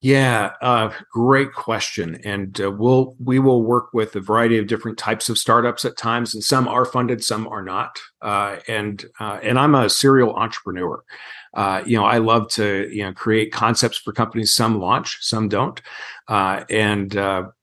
Yeah, 0.00 0.52
uh, 0.62 0.92
great 1.12 1.52
question. 1.54 2.20
And 2.24 2.60
uh, 2.60 2.70
we'll 2.70 3.16
we 3.22 3.40
will 3.40 3.64
work 3.64 3.88
with 3.92 4.14
a 4.14 4.20
variety 4.20 4.56
of 4.56 4.68
different 4.68 4.96
types 4.96 5.28
of 5.28 5.38
startups 5.38 5.84
at 5.84 5.96
times, 5.96 6.34
and 6.34 6.44
some 6.44 6.68
are 6.68 6.84
funded, 6.84 7.24
some 7.24 7.48
are 7.48 7.62
not. 7.62 7.98
Uh, 8.22 8.58
and 8.68 9.04
uh, 9.18 9.40
and 9.42 9.58
I'm 9.58 9.74
a 9.74 9.90
serial 9.90 10.36
entrepreneur. 10.36 11.02
Uh, 11.52 11.82
you 11.84 11.96
know, 11.96 12.04
I 12.04 12.18
love 12.18 12.48
to 12.50 12.88
you 12.92 13.02
know 13.02 13.12
create 13.12 13.50
concepts 13.50 13.98
for 13.98 14.12
companies. 14.12 14.52
Some 14.52 14.78
launch, 14.78 15.18
some 15.20 15.48
don't. 15.48 15.80
Uh, 16.28 16.64
and 16.70 17.12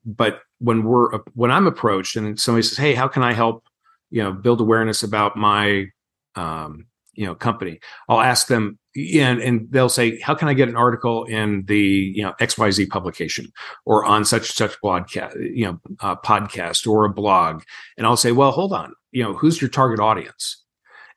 but 0.05 0.41
when 0.59 0.83
we're 0.83 1.17
when 1.33 1.51
I'm 1.51 1.67
approached 1.67 2.15
and 2.15 2.39
somebody 2.39 2.63
says, 2.63 2.77
"Hey, 2.77 2.93
how 2.93 3.07
can 3.07 3.23
I 3.23 3.33
help?" 3.33 3.63
You 4.11 4.23
know, 4.23 4.31
build 4.31 4.61
awareness 4.61 5.03
about 5.03 5.35
my 5.35 5.87
um, 6.35 6.85
you 7.13 7.25
know 7.25 7.35
company. 7.35 7.79
I'll 8.09 8.21
ask 8.21 8.47
them 8.47 8.77
and, 8.95 9.41
and 9.41 9.67
they'll 9.71 9.89
say, 9.89 10.19
how 10.21 10.35
can 10.35 10.47
I 10.47 10.53
get 10.53 10.69
an 10.69 10.77
article 10.77 11.25
in 11.25 11.65
the, 11.65 11.77
you 12.15 12.23
know, 12.23 12.33
XYZ 12.39 12.87
publication 12.89 13.51
or 13.85 14.05
on 14.05 14.23
such 14.23 14.51
such 14.53 14.79
podcast, 14.81 15.35
you 15.53 15.65
know, 15.65 15.79
uh, 15.99 16.15
podcast 16.15 16.87
or 16.87 17.03
a 17.03 17.09
blog? 17.09 17.63
And 17.97 18.07
I'll 18.07 18.15
say, 18.15 18.31
well, 18.31 18.51
hold 18.51 18.71
on, 18.71 18.93
you 19.11 19.21
know, 19.21 19.33
who's 19.33 19.61
your 19.61 19.69
target 19.69 19.99
audience? 19.99 20.63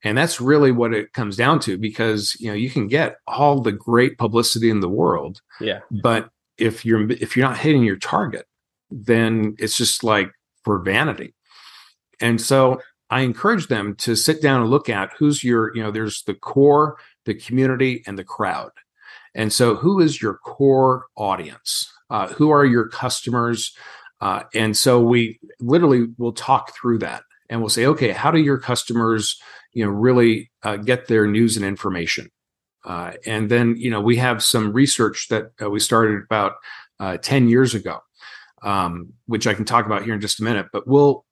And 0.03 0.19
that's 0.19 0.41
really 0.41 0.73
what 0.73 0.93
it 0.93 1.13
comes 1.13 1.37
down 1.37 1.61
to 1.61 1.79
because, 1.79 2.37
you 2.41 2.49
know, 2.49 2.55
you 2.55 2.71
can 2.71 2.89
get 2.89 3.17
all 3.29 3.61
the 3.61 3.73
great 3.73 4.19
publicity 4.19 4.71
in 4.71 4.81
the 4.81 4.89
world, 4.89 5.41
Yeah. 5.61 5.81
but 6.03 6.31
if 6.57 6.85
you're 6.85 7.09
if 7.13 7.37
you're 7.37 7.47
not 7.47 7.59
hitting 7.59 7.85
your 7.85 7.97
target, 7.97 8.47
then 8.91 9.57
it's 9.59 9.77
just 9.77 10.05
like 10.05 10.31
for 10.65 10.79
vanity. 10.79 11.35
And 12.21 12.41
so 12.41 12.81
I 13.11 13.21
encourage 13.21 13.69
them 13.69 13.95
to 13.97 14.17
sit 14.17 14.43
down 14.43 14.61
and 14.61 14.71
look 14.71 14.89
at 14.89 15.13
who's 15.19 15.43
your, 15.43 15.75
you 15.75 15.83
know, 15.83 15.91
there's 15.91 16.23
the 16.25 16.35
core, 16.35 16.99
the 17.25 17.35
community, 17.35 18.03
and 18.07 18.19
the 18.19 18.25
crowd. 18.25 18.71
And 19.35 19.53
so, 19.53 19.77
who 19.77 20.01
is 20.01 20.21
your 20.21 20.35
core 20.35 21.07
audience? 21.17 21.93
Uh, 22.11 22.29
who 22.29 22.51
are 22.51 22.65
your 22.65 22.89
customers? 22.89 23.75
Uh, 24.21 24.43
and 24.55 24.77
so, 24.77 25.01
we 25.01 25.39
literally 25.61 26.09
will 26.19 26.33
talk 26.33 26.75
through 26.75 26.99
that 26.99 27.23
and 27.49 27.61
we'll 27.61 27.69
say, 27.69 27.87
okay, 27.87 28.11
how 28.11 28.31
do 28.31 28.41
your 28.41 28.59
customers, 28.59 29.41
you 29.73 29.85
know, 29.85 29.91
really 29.91 30.51
uh, 30.63 30.77
get 30.77 31.07
their 31.07 31.27
news 31.27 31.57
and 31.57 31.65
information? 31.65 32.31
Uh, 32.85 33.13
and 33.27 33.51
then, 33.51 33.77
you 33.77 33.91
know, 33.91 34.01
we 34.01 34.17
have 34.17 34.43
some 34.43 34.73
research 34.73 35.29
that 35.29 35.53
uh, 35.63 35.71
we 35.71 35.81
started 35.81 36.23
about 36.25 36.55
uh, 37.01 37.17
10 37.19 37.49
years 37.49 37.75
ago, 37.75 38.01
um, 38.63 39.13
which 39.27 39.47
I 39.47 39.55
can 39.55 39.65
talk 39.65 39.87
about 39.87 40.05
here 40.05 40.15
in 40.15 40.21
just 40.21 40.41
a 40.41 40.45
minute, 40.45 40.67
but 40.73 40.87
we'll, 40.87 41.25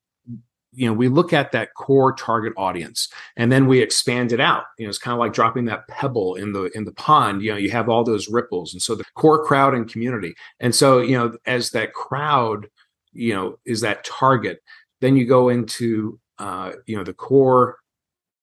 you 0.73 0.87
know, 0.87 0.93
we 0.93 1.09
look 1.09 1.33
at 1.33 1.53
that 1.53 1.75
core 1.75 2.13
target 2.13 2.53
audience 2.57 3.09
and 3.37 3.51
then 3.51 3.67
we 3.67 3.81
expand 3.81 4.33
it 4.33 4.41
out. 4.41 4.65
You 4.79 4.87
know, 4.87 4.91
it's 4.91 4.99
kind 4.99 5.15
of 5.15 5.19
like 5.19 5.33
dropping 5.33 5.65
that 5.67 5.89
pebble 5.89 6.35
in 6.35 6.53
the 6.53 6.65
in 6.77 6.85
the 6.85 6.93
pond. 6.93 7.43
You 7.43 7.53
know, 7.53 7.57
you 7.57 7.71
have 7.71 7.89
all 7.89 8.05
those 8.05 8.29
ripples. 8.29 8.75
And 8.75 8.83
so 8.83 8.95
the 8.95 9.05
core 9.15 9.45
crowd 9.45 9.75
and 9.75 9.91
community. 9.91 10.35
And 10.61 10.75
so, 10.75 10.99
you 10.99 11.17
know, 11.17 11.37
as 11.47 11.71
that 11.71 11.95
crowd, 11.95 12.69
you 13.13 13.33
know, 13.33 13.59
is 13.65 13.81
that 13.81 14.05
target, 14.05 14.61
then 15.01 15.17
you 15.17 15.27
go 15.27 15.49
into 15.49 16.21
uh, 16.39 16.73
you 16.87 16.97
know, 16.97 17.05
the 17.05 17.15
core 17.15 17.79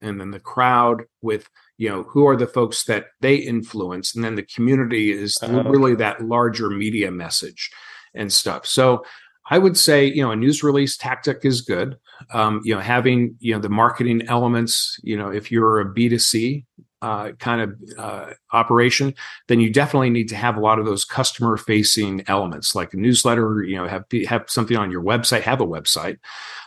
and 0.02 0.20
then 0.20 0.32
the 0.32 0.40
crowd 0.40 1.04
with 1.22 1.50
you 1.78 1.90
know 1.90 2.04
who 2.04 2.28
are 2.28 2.36
the 2.36 2.48
folks 2.48 2.84
that 2.86 3.08
they 3.22 3.36
influence 3.36 4.14
and 4.14 4.24
then 4.24 4.36
the 4.36 4.44
community 4.44 5.12
is 5.12 5.38
okay. 5.42 5.70
really 5.70 5.96
that 5.96 6.22
larger 6.22 6.70
media 6.70 7.10
message 7.10 7.72
and 8.16 8.32
stuff. 8.32 8.66
So 8.66 9.04
i 9.50 9.58
would 9.58 9.78
say 9.78 10.06
you 10.06 10.22
know 10.22 10.32
a 10.32 10.36
news 10.36 10.64
release 10.64 10.98
tactic 10.98 11.40
is 11.44 11.62
good. 11.62 11.98
Um, 12.32 12.62
you 12.64 12.74
know 12.74 12.82
having 12.82 13.36
you 13.40 13.54
know 13.54 13.60
the 13.60 13.70
marketing 13.70 14.22
elements 14.28 15.00
you 15.04 15.18
know 15.18 15.30
if 15.30 15.52
you're 15.52 15.82
a 15.82 15.86
b2c 15.94 16.64
uh, 17.02 17.34
kind 17.34 17.60
of 17.60 17.76
uh, 17.98 18.28
operation 18.54 19.14
then 19.50 19.60
you 19.60 19.70
definitely 19.70 20.10
need 20.10 20.30
to 20.30 20.38
have 20.38 20.56
a 20.56 20.62
lot 20.62 20.80
of 20.80 20.86
those 20.86 21.04
customer 21.04 21.58
facing 21.58 22.24
elements 22.30 22.76
like 22.76 22.94
a 22.94 22.98
newsletter 22.98 23.62
you 23.64 23.76
know 23.76 23.86
have 23.86 24.06
have 24.26 24.46
something 24.48 24.78
on 24.78 24.90
your 24.90 25.04
website 25.04 25.42
have 25.42 25.60
a 25.60 25.68
website. 25.68 26.18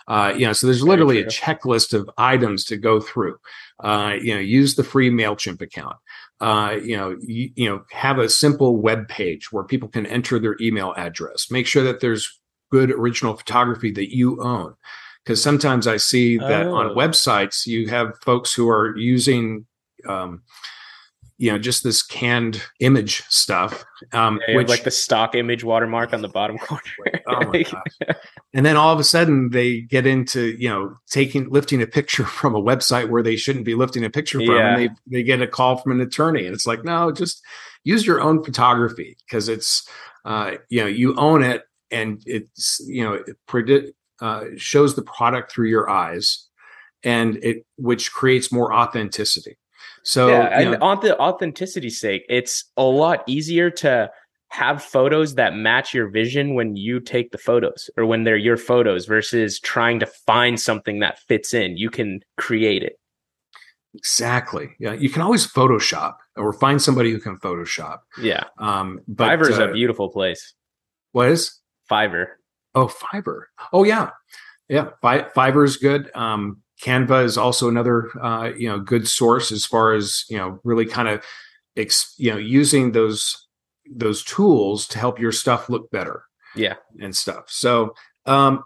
Uh, 0.09 0.35
you 0.37 0.47
know 0.47 0.53
so 0.53 0.67
there's 0.67 0.83
literally 0.83 1.21
a 1.21 1.27
checklist 1.27 1.95
of 1.95 2.11
items 2.19 2.65
to 2.65 2.77
go 2.77 3.01
through. 3.01 3.39
Uh, 3.81 4.15
you 4.21 4.35
know 4.35 4.41
use 4.41 4.75
the 4.75 4.85
free 4.85 5.11
mailchimp 5.11 5.63
account 5.63 5.97
uh, 6.41 6.77
you 6.83 6.97
know 6.97 7.17
you, 7.21 7.51
you 7.55 7.69
know 7.69 7.83
have 7.91 8.19
a 8.19 8.29
simple 8.29 8.77
web 8.77 9.09
page 9.09 9.51
where 9.53 9.65
people 9.65 9.89
can 9.89 10.07
enter 10.07 10.39
their 10.39 10.57
email 10.61 10.93
address 10.97 11.51
make 11.51 11.67
sure 11.67 11.83
that 11.85 12.01
there's 12.01 12.41
good 12.71 12.91
original 12.91 13.35
photography 13.37 13.91
that 13.93 14.15
you 14.15 14.43
own 14.43 14.75
because 15.25 15.43
sometimes 15.43 15.87
i 15.87 15.97
see 15.97 16.37
that 16.37 16.67
on 16.67 16.87
Oh. 16.89 16.95
websites 16.95 17.67
you 17.67 17.89
have 17.89 18.19
folks 18.23 18.53
who 18.53 18.69
are 18.69 18.97
using 18.97 19.67
um, 20.07 20.43
you 21.39 21.51
know 21.51 21.59
just 21.59 21.83
this 21.83 22.03
canned 22.03 22.63
image 22.81 23.23
stuff 23.29 23.85
um, 24.13 24.41
Yeah, 24.49 24.57
which 24.57 24.69
like 24.69 24.85
the 24.85 24.91
stock 24.91 25.35
image 25.35 25.65
watermark 25.65 26.13
on 26.13 26.23
the 26.23 26.29
bottom 26.29 26.59
corner. 26.59 26.83
oh 27.27 27.47
my 27.47 27.63
gosh. 27.71 28.17
and 28.55 28.65
then 28.65 28.77
all 28.77 28.93
of 28.93 28.99
a 28.99 29.05
sudden 29.05 29.51
they 29.51 29.81
get 29.83 30.07
into 30.07 30.57
you 30.59 30.69
know 30.69 30.95
taking 31.11 31.49
lifting 31.51 31.83
a 31.83 31.87
picture 31.87 32.25
from 32.41 32.55
a 32.55 32.63
website 32.63 33.09
where 33.09 33.23
they 33.23 33.37
shouldn't 33.37 33.65
be 33.65 33.75
lifting 33.75 34.05
a 34.05 34.11
picture 34.11 34.39
from 34.39 34.57
and 34.57 34.79
they 34.79 34.89
they 35.07 35.23
get 35.23 35.43
a 35.43 35.47
call 35.47 35.77
from 35.77 35.93
an 35.93 36.01
attorney 36.01 36.47
and 36.47 36.55
it's 36.55 36.67
like 36.67 36.85
no 36.85 37.13
just 37.13 37.43
use 37.85 38.07
your 38.07 38.21
own 38.21 38.43
photography 38.43 39.17
because 39.27 39.49
it's 39.49 39.89
uh 40.25 40.53
you 40.69 40.81
know 40.81 40.89
you 40.89 41.15
own 41.17 41.43
it 41.43 41.63
and 41.91 42.23
it's 42.27 42.81
you 42.87 43.05
know 43.05 43.15
it 43.15 43.37
predict 43.47 43.93
uh 44.21 44.45
shows 44.57 44.97
the 44.97 45.03
product 45.03 45.53
through 45.53 45.69
your 45.69 45.89
eyes 45.89 46.49
and 47.05 47.37
it 47.45 47.65
which 47.77 48.13
creates 48.13 48.51
more 48.51 48.73
authenticity 48.73 49.57
so 50.07 50.29
yeah, 50.29 50.61
you 50.61 50.71
know, 50.71 50.79
on 50.81 51.01
the 51.01 51.19
authenticity's 51.19 52.01
sake, 52.01 52.25
it's 52.29 52.65
a 52.77 52.85
lot 52.85 53.23
easier 53.27 53.71
to 53.83 54.11
have 54.51 54.83
photos 54.83 55.35
that 55.35 55.55
match 55.57 55.93
your 55.93 56.09
vision 56.09 56.55
when 56.55 56.77
you 56.77 57.01
take 57.01 57.33
the 57.33 57.39
photos 57.39 57.91
or 57.97 58.07
when 58.07 58.23
they're 58.25 58.37
your 58.37 58.57
photos 58.57 59.05
versus 59.07 59.59
trying 59.59 59.99
to 60.01 60.07
find 60.07 60.61
something 60.61 61.01
that 61.01 61.19
fits 61.29 61.53
in. 61.53 61.77
You 61.77 61.91
can 61.91 62.21
create 62.37 62.83
it. 62.85 62.95
exactly 63.95 64.69
yeah 64.79 64.93
you 64.93 65.09
can 65.09 65.23
always 65.23 65.47
photoshop 65.47 66.17
or 66.37 66.53
find 66.53 66.81
somebody 66.83 67.11
who 67.11 67.19
can 67.19 67.37
photoshop 67.39 68.01
Yeah. 68.21 68.45
um 68.59 69.01
but 69.09 69.29
Fiverr 69.31 69.51
is 69.51 69.59
uh, 69.59 69.71
a 69.71 69.73
beautiful 69.73 70.11
place. 70.11 70.55
what 71.13 71.29
is 71.31 71.61
Fiverr. 71.91 72.27
Oh, 72.75 72.89
Fiverr. 72.89 73.43
Oh, 73.73 73.85
yeah. 73.85 74.11
Yeah, 74.69 74.91
Fi- 75.01 75.29
Fiverr 75.35 75.65
is 75.65 75.77
good. 75.79 76.11
Um, 76.15 76.61
Canva 76.83 77.25
is 77.25 77.39
also 77.39 77.69
another 77.69 78.11
uh, 78.23 78.53
you 78.57 78.69
know 78.69 78.79
good 78.79 79.09
source 79.09 79.51
as 79.51 79.65
far 79.65 79.95
as 79.95 80.25
you 80.29 80.37
know 80.37 80.61
really 80.65 80.87
kind 80.87 81.09
of 81.09 81.25
ex- 81.77 82.15
you 82.19 82.31
know 82.31 82.37
using 82.37 82.93
those 82.93 83.47
those 83.91 84.23
tools 84.25 84.87
to 84.89 84.99
help 84.99 85.19
your 85.19 85.33
stuff 85.33 85.69
look 85.69 85.91
better. 85.91 86.25
Yeah. 86.55 86.77
and 87.01 87.15
stuff. 87.15 87.45
So 87.49 87.95
um, 88.25 88.65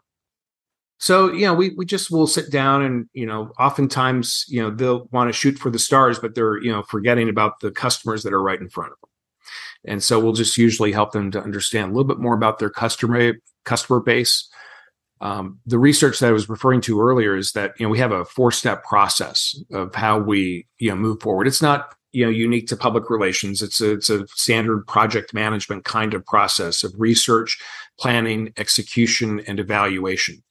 so 0.99 1.33
you 1.33 1.47
know 1.47 1.55
we 1.55 1.71
we 1.71 1.85
just 1.85 2.11
will 2.11 2.27
sit 2.27 2.51
down 2.51 2.83
and 2.83 3.09
you 3.13 3.27
know 3.27 3.53
oftentimes 3.59 4.45
you 4.49 4.63
know 4.63 4.71
they'll 4.71 5.09
want 5.13 5.29
to 5.29 5.33
shoot 5.33 5.59
for 5.59 5.71
the 5.71 5.79
stars, 5.79 6.19
but 6.19 6.35
they're 6.35 6.63
you 6.63 6.71
know 6.71 6.83
forgetting 6.83 7.29
about 7.29 7.61
the 7.61 7.71
customers 7.71 8.23
that 8.23 8.33
are 8.33 8.43
right 8.43 8.61
in 8.61 8.69
front 8.69 8.93
of 8.93 8.99
them. 9.01 9.11
And 9.85 10.03
so 10.03 10.21
we'll 10.21 10.35
just 10.35 10.59
usually 10.59 10.93
help 10.93 11.13
them 11.13 11.31
to 11.31 11.43
understand 11.43 11.87
a 11.87 11.95
little 11.95 12.05
bit 12.05 12.19
more 12.19 12.35
about 12.35 12.59
their 12.59 12.71
customer 12.71 13.35
customer 13.65 14.01
base 14.01 14.49
um, 15.21 15.61
the 15.67 15.79
research 15.79 16.19
that 16.21 16.29
I 16.29 16.33
was 16.33 16.49
referring 16.49 16.81
to 16.83 17.01
earlier 17.01 17.37
is 17.37 17.53
that 17.53 17.75
you 17.79 17.87
know 17.87 17.91
we 17.91 17.99
have 17.99 18.13
a 18.13 18.25
four 18.25 18.51
step 18.51 18.85
process 18.85 19.55
of 19.73 19.95
how 19.95 20.19
we 20.19 20.67
you 20.79 20.89
know 20.91 20.97
move 20.97 21.21
forward. 21.21 21.47
It's 21.47 21.63
not 21.63 21.95
you 22.13 22.25
know 22.25 22.31
unique 22.31 22.67
to 22.69 22.77
public 22.77 23.11
relations. 23.11 23.63
It's 23.63 23.81
a, 23.81 23.93
it's 23.93 24.11
a 24.11 24.27
standard 24.29 24.87
project 24.87 25.35
management 25.35 25.85
kind 25.85 26.15
of 26.15 26.25
process 26.25 26.83
of 26.83 26.95
research, 26.97 27.59
planning, 27.99 28.53
execution, 28.57 29.41
and 29.47 29.61
evaluation. 29.61 30.43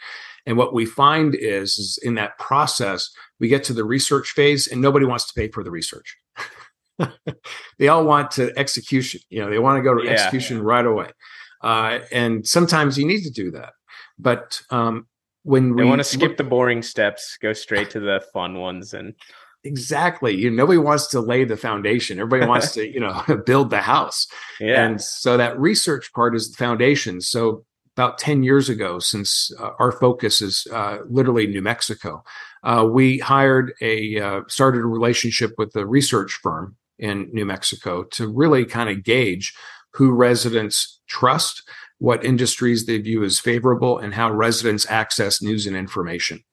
And 0.45 0.57
what 0.57 0.73
we 0.73 0.85
find 0.85 1.35
is, 1.35 1.77
is 1.77 1.99
in 2.01 2.15
that 2.15 2.37
process, 2.39 3.09
we 3.39 3.49
get 3.49 3.63
to 3.65 3.73
the 3.73 3.83
research 3.83 4.31
phase, 4.31 4.67
and 4.67 4.81
nobody 4.81 5.05
wants 5.05 5.25
to 5.25 5.33
pay 5.33 5.49
for 5.49 5.63
the 5.63 5.71
research. 5.71 6.17
they 7.77 7.87
all 7.87 8.05
want 8.05 8.31
to 8.31 8.57
execution. 8.57 9.21
You 9.29 9.41
know, 9.41 9.49
they 9.49 9.59
want 9.59 9.77
to 9.77 9.83
go 9.83 9.95
to 9.95 10.03
Yeah. 10.03 10.11
execution 10.11 10.61
right 10.63 10.85
away. 10.85 11.09
Uh, 11.61 11.99
and 12.11 12.47
sometimes 12.47 12.97
you 12.97 13.05
need 13.05 13.23
to 13.23 13.29
do 13.29 13.51
that. 13.51 13.73
But 14.19 14.61
um, 14.69 15.07
when 15.43 15.75
They 15.75 15.83
we 15.83 15.89
want 15.89 15.99
to 15.99 16.03
skip 16.03 16.21
look- 16.21 16.37
the 16.37 16.43
boring 16.43 16.81
steps, 16.81 17.37
go 17.41 17.53
straight 17.53 17.89
to 17.91 17.99
the 17.99 18.21
fun 18.33 18.55
ones, 18.59 18.93
and 18.93 19.13
exactly, 19.63 20.35
you 20.35 20.49
know, 20.49 20.55
nobody 20.57 20.77
wants 20.77 21.07
to 21.07 21.19
lay 21.19 21.43
the 21.43 21.57
foundation. 21.57 22.19
Everybody 22.19 22.47
wants 22.47 22.71
to, 22.75 22.87
you 22.87 22.99
know, 22.99 23.23
build 23.45 23.69
the 23.69 23.81
house. 23.81 24.27
yeah, 24.59 24.85
And 24.85 25.01
so 25.01 25.37
that 25.37 25.59
research 25.59 26.11
part 26.13 26.35
is 26.35 26.51
the 26.51 26.57
foundation. 26.57 27.21
So 27.21 27.65
about 27.95 28.17
10 28.17 28.43
years 28.43 28.69
ago, 28.69 28.99
since 28.99 29.51
uh, 29.59 29.71
our 29.79 29.91
focus 29.91 30.41
is 30.41 30.65
uh, 30.71 30.99
literally 31.09 31.47
New 31.47 31.61
Mexico, 31.61 32.23
uh, 32.63 32.87
we 32.89 33.19
hired 33.19 33.73
a, 33.81 34.19
uh, 34.19 34.41
started 34.47 34.79
a 34.79 34.87
relationship 34.87 35.51
with 35.57 35.75
a 35.75 35.85
research 35.85 36.33
firm 36.41 36.75
in 36.97 37.29
New 37.33 37.45
Mexico 37.45 38.03
to 38.03 38.27
really 38.27 38.65
kind 38.65 38.89
of 38.89 39.03
gauge 39.03 39.53
who 39.93 40.11
residents 40.11 40.99
trust, 41.07 41.63
what 41.99 42.25
industries 42.25 42.85
they 42.85 42.97
view 42.97 43.23
as 43.23 43.39
favorable, 43.39 43.97
and 43.97 44.13
how 44.13 44.31
residents 44.31 44.89
access 44.89 45.41
news 45.41 45.67
and 45.67 45.75
information. 45.75 46.43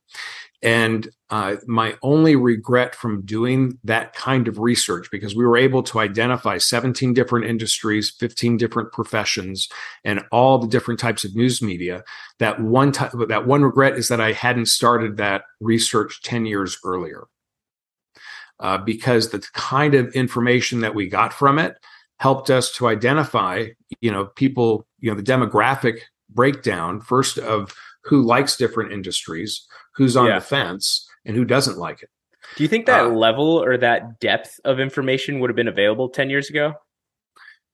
And 0.62 1.08
uh, 1.30 1.56
my 1.66 1.96
only 2.02 2.34
regret 2.34 2.94
from 2.94 3.24
doing 3.24 3.78
that 3.84 4.14
kind 4.14 4.48
of 4.48 4.58
research, 4.58 5.08
because 5.10 5.36
we 5.36 5.44
were 5.44 5.56
able 5.56 5.82
to 5.84 5.98
identify 5.98 6.58
17 6.58 7.12
different 7.14 7.46
industries, 7.46 8.10
15 8.18 8.56
different 8.56 8.92
professions, 8.92 9.68
and 10.04 10.24
all 10.32 10.58
the 10.58 10.66
different 10.66 10.98
types 10.98 11.24
of 11.24 11.36
news 11.36 11.60
media. 11.60 12.02
That 12.38 12.60
one 12.60 12.92
time, 12.92 13.10
that 13.28 13.46
one 13.46 13.62
regret 13.62 13.96
is 13.96 14.08
that 14.08 14.20
I 14.20 14.32
hadn't 14.32 14.66
started 14.66 15.18
that 15.18 15.42
research 15.60 16.22
10 16.22 16.46
years 16.46 16.78
earlier. 16.84 17.24
Uh, 18.58 18.78
because 18.78 19.28
the 19.28 19.46
kind 19.52 19.94
of 19.94 20.08
information 20.14 20.80
that 20.80 20.94
we 20.94 21.06
got 21.06 21.30
from 21.30 21.58
it 21.58 21.76
helped 22.18 22.50
us 22.50 22.72
to 22.72 22.88
identify, 22.88 23.66
you 24.00 24.10
know, 24.10 24.26
people, 24.36 24.86
you 25.00 25.10
know, 25.10 25.16
the 25.16 25.22
demographic 25.22 26.00
breakdown 26.30 27.00
first 27.00 27.38
of 27.38 27.74
who 28.04 28.22
likes 28.22 28.56
different 28.56 28.92
industries, 28.92 29.66
who's 29.94 30.16
on 30.16 30.26
Yeah. 30.26 30.38
the 30.38 30.44
fence, 30.44 31.08
and 31.24 31.36
who 31.36 31.44
doesn't 31.44 31.76
like 31.78 32.02
it. 32.02 32.10
do 32.56 32.62
you 32.62 32.68
think 32.68 32.86
that 32.86 33.04
uh, 33.06 33.08
level 33.08 33.62
or 33.62 33.76
that 33.76 34.20
depth 34.20 34.60
of 34.64 34.78
information 34.78 35.40
would 35.40 35.50
have 35.50 35.56
been 35.56 35.68
available 35.68 36.08
ten 36.08 36.30
years 36.30 36.48
ago? 36.50 36.74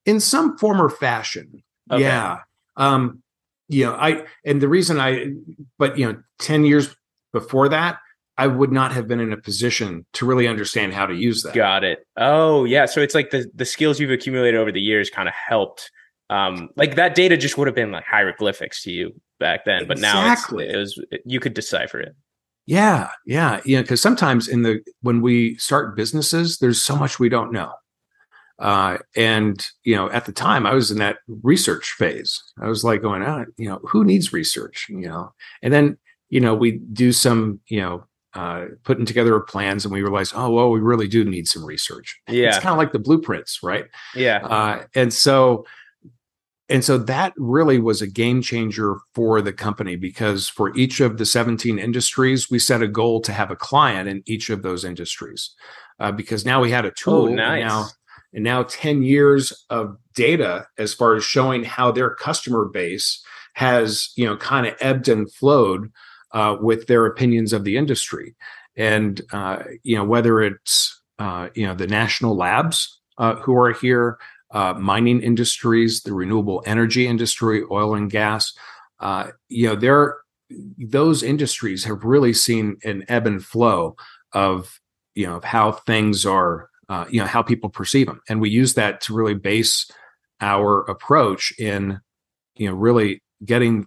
in 0.04 0.18
some 0.18 0.58
form 0.58 0.82
or 0.82 0.88
fashion. 0.90 1.62
Okay. 1.90 2.02
Yeah. 2.02 2.40
Um, 2.76 3.22
you 3.68 3.84
know, 3.84 3.92
I 3.94 4.24
and 4.44 4.60
the 4.60 4.68
reason 4.68 4.98
I 4.98 5.32
but 5.78 5.96
you 5.96 6.10
know, 6.10 6.20
10 6.40 6.64
years 6.64 6.96
before 7.32 7.68
that, 7.68 7.98
I 8.42 8.48
would 8.48 8.72
not 8.72 8.90
have 8.92 9.06
been 9.06 9.20
in 9.20 9.32
a 9.32 9.36
position 9.36 10.04
to 10.14 10.26
really 10.26 10.48
understand 10.48 10.94
how 10.94 11.06
to 11.06 11.14
use 11.14 11.44
that. 11.44 11.54
Got 11.54 11.84
it. 11.84 12.04
Oh, 12.16 12.64
yeah. 12.64 12.86
So 12.86 13.00
it's 13.00 13.14
like 13.14 13.30
the 13.30 13.48
the 13.54 13.64
skills 13.64 14.00
you've 14.00 14.10
accumulated 14.10 14.58
over 14.58 14.72
the 14.72 14.80
years 14.80 15.10
kind 15.10 15.28
of 15.28 15.34
helped. 15.34 15.92
Um, 16.28 16.68
like 16.74 16.96
that 16.96 17.14
data 17.14 17.36
just 17.36 17.56
would 17.56 17.68
have 17.68 17.76
been 17.76 17.92
like 17.92 18.04
hieroglyphics 18.04 18.82
to 18.82 18.90
you 18.90 19.14
back 19.38 19.64
then, 19.64 19.86
but 19.86 19.98
now 19.98 20.22
Exactly. 20.22 20.68
it 20.68 20.76
was 20.76 21.00
you 21.24 21.38
could 21.38 21.54
decipher 21.54 22.00
it. 22.00 22.16
Yeah, 22.66 23.10
yeah, 23.26 23.60
yeah. 23.64 23.82
Because 23.82 24.00
sometimes 24.00 24.48
in 24.48 24.62
the 24.62 24.80
when 25.02 25.20
we 25.20 25.54
start 25.58 25.94
businesses, 25.94 26.58
there's 26.58 26.82
so 26.82 26.96
much 26.96 27.20
we 27.20 27.28
don't 27.28 27.52
know. 27.52 27.72
Uh, 28.58 28.98
and 29.14 29.64
you 29.84 29.94
know, 29.94 30.10
at 30.10 30.24
the 30.24 30.32
time, 30.32 30.66
I 30.66 30.74
was 30.74 30.90
in 30.90 30.98
that 30.98 31.18
research 31.44 31.92
phase. 31.92 32.42
I 32.60 32.66
was 32.66 32.82
like 32.82 33.02
going 33.02 33.22
out, 33.22 33.46
you 33.56 33.68
know, 33.68 33.78
who 33.88 34.04
needs 34.04 34.32
research? 34.32 34.88
You 34.88 35.06
know, 35.06 35.32
and 35.62 35.72
then 35.72 35.96
you 36.28 36.40
know, 36.40 36.54
we 36.54 36.78
do 36.92 37.12
some, 37.12 37.60
you 37.68 37.78
know, 37.78 38.04
uh, 38.34 38.66
putting 38.84 39.04
together 39.06 39.38
plans, 39.40 39.84
and 39.84 39.92
we 39.92 40.02
realized, 40.02 40.32
oh, 40.34 40.50
well, 40.50 40.70
we 40.70 40.80
really 40.80 41.08
do 41.08 41.24
need 41.24 41.46
some 41.48 41.64
research. 41.64 42.20
Yeah. 42.28 42.48
It's 42.48 42.58
kind 42.58 42.72
of 42.72 42.78
like 42.78 42.92
the 42.92 42.98
blueprints, 42.98 43.62
right? 43.62 43.84
yeah, 44.14 44.38
Uh, 44.44 44.84
and 44.94 45.12
so 45.12 45.64
and 46.68 46.82
so 46.84 46.96
that 46.96 47.34
really 47.36 47.78
was 47.78 48.00
a 48.00 48.06
game 48.06 48.40
changer 48.40 48.96
for 49.14 49.42
the 49.42 49.52
company 49.52 49.96
because 49.96 50.48
for 50.48 50.74
each 50.76 51.00
of 51.00 51.18
the 51.18 51.26
17 51.26 51.78
industries 51.78 52.50
we 52.50 52.58
set 52.58 52.80
a 52.80 52.88
goal 52.88 53.20
to 53.20 53.32
have 53.32 53.50
a 53.50 53.56
client 53.56 54.08
in 54.08 54.22
each 54.26 54.48
of 54.48 54.62
those 54.62 54.84
industries 54.84 55.50
uh, 56.00 56.10
because 56.12 56.46
now 56.46 56.62
we 56.62 56.70
had 56.70 56.86
a 56.86 56.90
tool 56.92 57.24
Oh, 57.24 57.26
and 57.26 57.36
nice. 57.36 57.62
now 57.62 57.86
and 58.32 58.44
now 58.44 58.62
10 58.62 59.02
years 59.02 59.52
of 59.68 59.98
data 60.14 60.66
as 60.78 60.94
far 60.94 61.14
as 61.14 61.24
showing 61.24 61.64
how 61.64 61.90
their 61.90 62.14
customer 62.14 62.64
base 62.64 63.22
has 63.54 64.10
you 64.16 64.24
know 64.24 64.36
kind 64.36 64.66
of 64.66 64.74
ebbed 64.80 65.08
and 65.08 65.30
flowed 65.34 65.90
uh, 66.32 66.56
with 66.60 66.86
their 66.86 67.06
opinions 67.06 67.52
of 67.52 67.64
the 67.64 67.76
industry. 67.76 68.34
And 68.76 69.20
uh, 69.32 69.64
you 69.82 69.96
know 69.96 70.04
whether 70.04 70.40
it's 70.40 71.02
uh, 71.18 71.48
you 71.54 71.66
know 71.66 71.74
the 71.74 71.86
national 71.86 72.36
labs 72.36 73.00
uh, 73.18 73.36
who 73.36 73.56
are 73.56 73.72
here 73.72 74.18
uh, 74.50 74.74
mining 74.74 75.20
industries 75.20 76.02
the 76.02 76.14
renewable 76.14 76.62
energy 76.66 77.06
industry 77.06 77.62
oil 77.70 77.94
and 77.94 78.10
gas 78.10 78.52
uh, 79.00 79.28
you 79.48 79.68
know 79.68 79.76
there 79.76 80.16
those 80.78 81.22
industries 81.22 81.84
have 81.84 82.04
really 82.04 82.32
seen 82.32 82.76
an 82.84 83.04
ebb 83.08 83.26
and 83.26 83.44
flow 83.44 83.94
of 84.32 84.80
you 85.14 85.26
know 85.26 85.36
of 85.36 85.44
how 85.44 85.72
things 85.72 86.24
are 86.24 86.68
you 87.08 87.20
know 87.20 87.26
how 87.26 87.42
people 87.42 87.70
perceive 87.70 88.06
them 88.06 88.20
and 88.28 88.40
we 88.40 88.50
use 88.50 88.74
that 88.74 89.00
to 89.00 89.14
really 89.14 89.34
base 89.34 89.90
our 90.40 90.80
approach 90.90 91.52
in 91.58 92.00
you 92.56 92.68
know 92.68 92.74
really 92.74 93.22
getting 93.44 93.86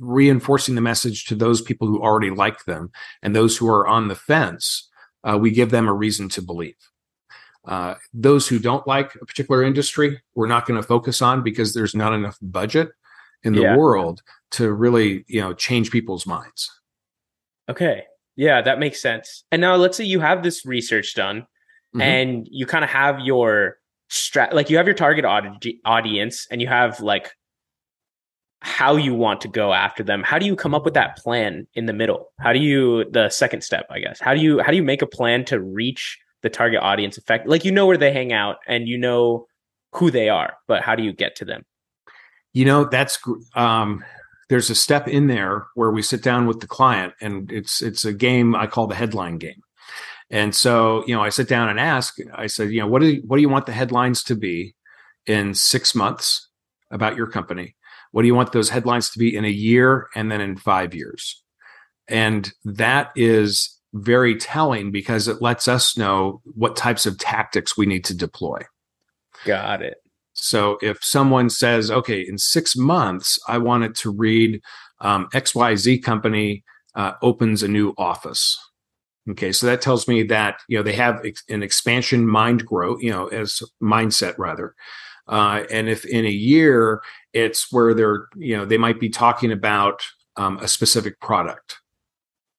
reinforcing 0.00 0.74
the 0.74 0.80
message 0.80 1.26
to 1.26 1.34
those 1.34 1.60
people 1.60 1.86
who 1.88 2.00
already 2.02 2.30
like 2.30 2.64
them 2.64 2.90
and 3.22 3.34
those 3.34 3.56
who 3.56 3.68
are 3.68 3.86
on 3.86 4.08
the 4.08 4.14
fence 4.14 4.88
uh, 5.24 5.36
we 5.38 5.50
give 5.50 5.70
them 5.70 5.88
a 5.88 5.92
reason 5.92 6.28
to 6.28 6.42
believe 6.42 6.76
uh, 7.68 7.94
those 8.12 8.48
who 8.48 8.58
don't 8.58 8.86
like 8.86 9.14
a 9.16 9.24
particular 9.26 9.62
industry 9.62 10.20
we're 10.34 10.46
not 10.46 10.66
going 10.66 10.80
to 10.80 10.86
focus 10.86 11.20
on 11.22 11.42
because 11.42 11.74
there's 11.74 11.94
not 11.94 12.12
enough 12.12 12.38
budget 12.40 12.88
in 13.42 13.54
the 13.54 13.62
Yeah. 13.62 13.76
world 13.76 14.22
to 14.52 14.72
really 14.72 15.24
you 15.28 15.40
know 15.40 15.52
change 15.52 15.90
people's 15.90 16.26
minds 16.26 16.70
Okay. 17.68 18.02
Yeah, 18.34 18.60
that 18.60 18.80
makes 18.80 19.00
sense. 19.00 19.44
And 19.52 19.60
now 19.60 19.76
let's 19.76 19.96
say 19.96 20.04
you 20.04 20.18
have 20.18 20.42
this 20.42 20.66
research 20.66 21.14
done 21.14 21.46
Mhm. 21.94 22.00
and 22.02 22.48
you 22.50 22.66
kind 22.66 22.82
of 22.82 22.90
have 22.90 23.20
your 23.20 23.76
strat 24.10 24.52
like 24.52 24.68
you 24.68 24.76
have 24.78 24.86
your 24.86 24.94
target 24.96 25.24
audi- 25.24 25.80
audience 25.84 26.46
and 26.50 26.60
you 26.60 26.66
have 26.66 26.98
like 27.00 27.30
how 28.62 28.96
you 28.96 29.14
want 29.14 29.40
to 29.42 29.48
go 29.48 29.72
after 29.72 30.02
them. 30.02 30.22
How 30.22 30.38
do 30.38 30.46
you 30.46 30.56
come 30.56 30.74
up 30.74 30.84
with 30.84 30.94
that 30.94 31.16
plan 31.16 31.66
in 31.74 31.86
the 31.86 31.92
middle? 31.92 32.30
How 32.40 32.52
do 32.52 32.58
you 32.58 33.04
the 33.10 33.28
second 33.28 33.62
step, 33.62 33.86
I 33.90 34.00
guess. 34.00 34.20
How 34.20 34.34
do 34.34 34.40
you 34.40 34.60
how 34.60 34.70
do 34.70 34.76
you 34.76 34.82
make 34.82 35.02
a 35.02 35.06
plan 35.06 35.44
to 35.46 35.60
reach 35.60 36.18
the 36.42 36.50
target 36.50 36.80
audience 36.80 37.18
effect? 37.18 37.46
Like 37.46 37.64
you 37.64 37.72
know 37.72 37.86
where 37.86 37.96
they 37.98 38.12
hang 38.12 38.32
out 38.32 38.56
and 38.66 38.88
you 38.88 38.98
know 38.98 39.46
who 39.92 40.10
they 40.10 40.28
are, 40.28 40.54
but 40.66 40.82
how 40.82 40.94
do 40.94 41.02
you 41.02 41.12
get 41.12 41.36
to 41.36 41.44
them? 41.44 41.64
you 42.52 42.64
know 42.64 42.84
that's 42.84 43.18
um 43.54 44.04
there's 44.48 44.70
a 44.70 44.74
step 44.74 45.08
in 45.08 45.26
there 45.26 45.66
where 45.74 45.90
we 45.90 46.02
sit 46.02 46.22
down 46.22 46.46
with 46.46 46.60
the 46.60 46.66
client 46.66 47.14
and 47.20 47.50
it's 47.50 47.82
it's 47.82 48.04
a 48.04 48.12
game 48.12 48.54
i 48.54 48.66
call 48.66 48.86
the 48.86 48.94
headline 48.94 49.38
game 49.38 49.62
and 50.30 50.54
so 50.54 51.04
you 51.06 51.14
know 51.14 51.22
i 51.22 51.28
sit 51.28 51.48
down 51.48 51.68
and 51.68 51.80
ask 51.80 52.16
i 52.34 52.46
said 52.46 52.70
you 52.70 52.80
know 52.80 52.86
what 52.86 53.00
do 53.00 53.08
you, 53.08 53.22
what 53.26 53.36
do 53.36 53.42
you 53.42 53.48
want 53.48 53.66
the 53.66 53.72
headlines 53.72 54.22
to 54.22 54.34
be 54.34 54.74
in 55.26 55.54
6 55.54 55.94
months 55.94 56.48
about 56.90 57.16
your 57.16 57.26
company 57.26 57.74
what 58.12 58.22
do 58.22 58.28
you 58.28 58.34
want 58.34 58.52
those 58.52 58.70
headlines 58.70 59.10
to 59.10 59.18
be 59.18 59.34
in 59.34 59.44
a 59.44 59.48
year 59.48 60.08
and 60.14 60.30
then 60.30 60.40
in 60.40 60.56
5 60.56 60.94
years 60.94 61.42
and 62.08 62.52
that 62.64 63.10
is 63.16 63.78
very 63.94 64.36
telling 64.36 64.90
because 64.90 65.28
it 65.28 65.42
lets 65.42 65.68
us 65.68 65.98
know 65.98 66.40
what 66.44 66.76
types 66.76 67.04
of 67.04 67.18
tactics 67.18 67.76
we 67.76 67.84
need 67.84 68.04
to 68.04 68.16
deploy 68.16 68.62
Got 69.44 69.82
it. 69.82 70.02
So 70.34 70.78
if 70.82 71.02
someone 71.02 71.50
says, 71.50 71.90
okay, 71.90 72.20
in 72.20 72.38
six 72.38 72.76
months, 72.76 73.38
I 73.48 73.58
wanted 73.58 73.94
to 73.96 74.10
read 74.10 74.60
um, 75.00 75.28
XYZ 75.32 76.02
company 76.02 76.64
uh, 76.94 77.12
opens 77.22 77.62
a 77.62 77.68
new 77.68 77.94
office. 77.98 78.58
Okay, 79.30 79.52
so 79.52 79.66
that 79.66 79.80
tells 79.80 80.08
me 80.08 80.24
that 80.24 80.60
you 80.68 80.76
know 80.76 80.82
they 80.82 80.94
have 80.94 81.24
ex- 81.24 81.44
an 81.48 81.62
expansion 81.62 82.26
mind 82.26 82.66
growth, 82.66 83.00
you 83.00 83.10
know, 83.10 83.28
as 83.28 83.62
mindset 83.80 84.34
rather. 84.36 84.74
Uh, 85.28 85.64
and 85.70 85.88
if 85.88 86.04
in 86.04 86.26
a 86.26 86.30
year 86.30 87.02
it's 87.32 87.72
where 87.72 87.94
they're, 87.94 88.26
you 88.36 88.56
know, 88.56 88.64
they 88.64 88.78
might 88.78 89.00
be 89.00 89.08
talking 89.08 89.52
about 89.52 90.02
um, 90.36 90.58
a 90.58 90.68
specific 90.68 91.20
product, 91.20 91.78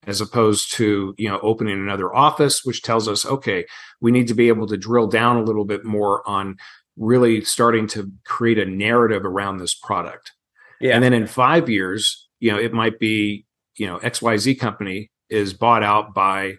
as 0.05 0.21
opposed 0.21 0.73
to 0.73 1.13
you 1.17 1.27
know 1.29 1.39
opening 1.41 1.79
another 1.79 2.13
office, 2.13 2.63
which 2.63 2.81
tells 2.81 3.07
us, 3.07 3.25
okay, 3.25 3.65
we 4.01 4.11
need 4.11 4.27
to 4.27 4.33
be 4.33 4.47
able 4.47 4.67
to 4.67 4.77
drill 4.77 5.07
down 5.07 5.37
a 5.37 5.43
little 5.43 5.65
bit 5.65 5.83
more 5.83 6.27
on 6.27 6.57
really 6.97 7.41
starting 7.41 7.87
to 7.87 8.11
create 8.25 8.59
a 8.59 8.65
narrative 8.65 9.25
around 9.25 9.57
this 9.57 9.73
product. 9.73 10.31
Yeah. 10.79 10.95
And 10.95 11.03
then 11.03 11.13
in 11.13 11.27
five 11.27 11.69
years, 11.69 12.27
you 12.39 12.51
know, 12.51 12.59
it 12.59 12.73
might 12.73 12.99
be, 12.99 13.45
you 13.77 13.87
know, 13.87 13.99
XYZ 13.99 14.59
company 14.59 15.09
is 15.29 15.53
bought 15.53 15.81
out 15.81 16.13
by 16.13 16.57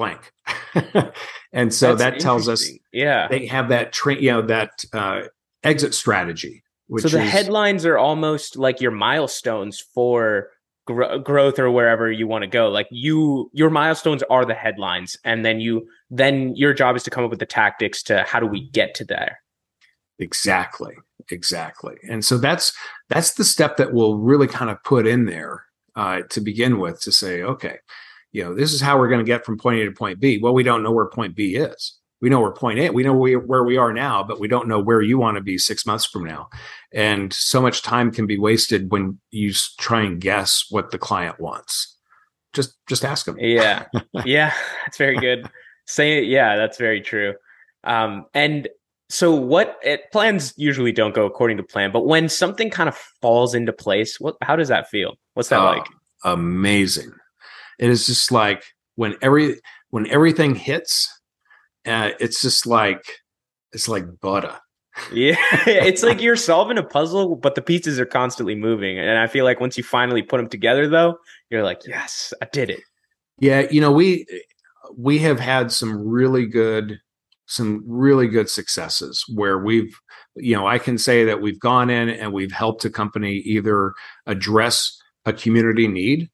blank. 0.00 0.32
and 1.52 1.72
so 1.72 1.94
That's 1.94 2.16
that 2.16 2.20
tells 2.20 2.48
us. 2.48 2.68
Yeah. 2.92 3.28
they 3.28 3.46
have 3.46 3.68
that 3.68 3.92
train, 3.92 4.22
you 4.22 4.30
know, 4.30 4.42
that 4.42 4.84
uh, 4.92 5.22
exit 5.62 5.94
strategy. 5.94 6.62
Which 6.86 7.02
so 7.02 7.08
the 7.08 7.22
is, 7.22 7.30
headlines 7.30 7.84
are 7.84 7.98
almost 7.98 8.56
like 8.56 8.80
your 8.80 8.90
milestones 8.90 9.78
for 9.78 10.50
gro- 10.86 11.18
growth 11.18 11.58
or 11.58 11.70
wherever 11.70 12.10
you 12.10 12.26
want 12.26 12.42
to 12.42 12.48
go. 12.48 12.68
Like 12.68 12.88
you, 12.90 13.50
your 13.52 13.70
milestones 13.70 14.22
are 14.30 14.44
the 14.44 14.54
headlines, 14.54 15.16
and 15.24 15.44
then 15.44 15.60
you, 15.60 15.86
then 16.10 16.56
your 16.56 16.72
job 16.74 16.96
is 16.96 17.02
to 17.04 17.10
come 17.10 17.22
up 17.22 17.30
with 17.30 17.38
the 17.38 17.46
tactics 17.46 18.02
to 18.04 18.24
how 18.26 18.40
do 18.40 18.46
we 18.46 18.68
get 18.70 18.94
to 18.96 19.04
there. 19.04 19.40
Exactly. 20.18 20.94
Exactly. 21.30 21.96
And 22.08 22.24
so 22.24 22.38
that's 22.38 22.72
that's 23.08 23.34
the 23.34 23.44
step 23.44 23.76
that 23.76 23.92
we'll 23.92 24.16
really 24.16 24.48
kind 24.48 24.70
of 24.70 24.82
put 24.82 25.06
in 25.06 25.26
there 25.26 25.64
uh, 25.94 26.22
to 26.30 26.40
begin 26.40 26.78
with 26.78 27.00
to 27.02 27.12
say, 27.12 27.42
okay, 27.42 27.78
you 28.32 28.44
know, 28.44 28.54
this 28.54 28.72
is 28.72 28.80
how 28.80 28.98
we're 28.98 29.08
going 29.08 29.24
to 29.24 29.24
get 29.24 29.44
from 29.44 29.58
point 29.58 29.80
A 29.80 29.84
to 29.84 29.92
point 29.92 30.20
B. 30.20 30.38
Well, 30.42 30.54
we 30.54 30.62
don't 30.62 30.82
know 30.82 30.92
where 30.92 31.06
point 31.06 31.34
B 31.34 31.56
is. 31.56 31.96
We 32.20 32.28
know 32.28 32.40
where 32.40 32.52
point 32.52 32.78
A, 32.78 32.90
we 32.90 33.02
know 33.02 33.14
we, 33.14 33.34
where 33.34 33.64
we 33.64 33.78
are 33.78 33.94
now, 33.94 34.22
but 34.22 34.38
we 34.38 34.46
don't 34.46 34.68
know 34.68 34.78
where 34.78 35.00
you 35.00 35.16
want 35.18 35.36
to 35.36 35.40
be 35.42 35.56
six 35.56 35.86
months 35.86 36.04
from 36.04 36.24
now. 36.24 36.50
And 36.92 37.32
so 37.32 37.62
much 37.62 37.80
time 37.82 38.10
can 38.10 38.26
be 38.26 38.38
wasted 38.38 38.92
when 38.92 39.18
you 39.30 39.52
try 39.78 40.02
and 40.02 40.20
guess 40.20 40.66
what 40.68 40.90
the 40.90 40.98
client 40.98 41.40
wants. 41.40 41.96
Just 42.52 42.76
just 42.88 43.04
ask 43.04 43.24
them. 43.24 43.38
Yeah. 43.38 43.86
yeah. 44.24 44.52
That's 44.84 44.98
very 44.98 45.16
good. 45.16 45.48
Say 45.86 46.18
it. 46.18 46.24
Yeah. 46.24 46.56
That's 46.56 46.76
very 46.76 47.00
true. 47.00 47.34
Um, 47.84 48.26
and 48.34 48.68
so 49.08 49.34
what 49.34 49.78
it, 49.82 50.12
plans 50.12 50.52
usually 50.56 50.92
don't 50.92 51.14
go 51.14 51.24
according 51.26 51.56
to 51.56 51.62
plan, 51.62 51.90
but 51.90 52.06
when 52.06 52.28
something 52.28 52.68
kind 52.70 52.88
of 52.88 52.96
falls 53.22 53.54
into 53.54 53.72
place, 53.72 54.20
what, 54.20 54.36
how 54.42 54.56
does 54.56 54.68
that 54.68 54.88
feel? 54.90 55.14
What's 55.34 55.48
that 55.48 55.60
Oh, 55.60 55.64
like? 55.64 55.86
amazing. 56.24 57.12
It 57.80 57.88
is 57.88 58.06
just 58.06 58.30
like 58.30 58.62
when 58.96 59.16
every 59.22 59.58
when 59.88 60.06
everything 60.08 60.54
hits, 60.54 61.08
uh, 61.86 62.10
it's 62.20 62.42
just 62.42 62.66
like 62.66 63.02
it's 63.72 63.88
like 63.88 64.04
butter. 64.20 64.56
Yeah, 65.12 65.36
it's 65.66 66.02
like 66.02 66.20
you're 66.20 66.36
solving 66.36 66.76
a 66.76 66.82
puzzle, 66.82 67.36
but 67.36 67.54
the 67.54 67.62
pieces 67.62 67.98
are 67.98 68.06
constantly 68.06 68.54
moving. 68.54 68.98
And 68.98 69.18
I 69.18 69.26
feel 69.26 69.46
like 69.46 69.60
once 69.60 69.78
you 69.78 69.82
finally 69.82 70.22
put 70.22 70.36
them 70.36 70.48
together, 70.48 70.88
though, 70.88 71.16
you're 71.48 71.62
like, 71.62 71.80
yes, 71.86 72.34
I 72.42 72.46
did 72.52 72.68
it. 72.68 72.80
Yeah, 73.38 73.66
you 73.70 73.80
know 73.80 73.90
we 73.90 74.26
we 74.96 75.18
have 75.20 75.40
had 75.40 75.72
some 75.72 76.06
really 76.06 76.46
good 76.46 77.00
some 77.46 77.82
really 77.86 78.28
good 78.28 78.48
successes 78.48 79.24
where 79.34 79.58
we've 79.58 79.98
you 80.36 80.54
know 80.54 80.66
I 80.66 80.78
can 80.78 80.98
say 80.98 81.24
that 81.24 81.40
we've 81.40 81.58
gone 81.58 81.88
in 81.88 82.10
and 82.10 82.34
we've 82.34 82.52
helped 82.52 82.84
a 82.84 82.90
company 82.90 83.36
either 83.36 83.94
address 84.26 85.00
a 85.24 85.32
community 85.32 85.88
need 85.88 86.30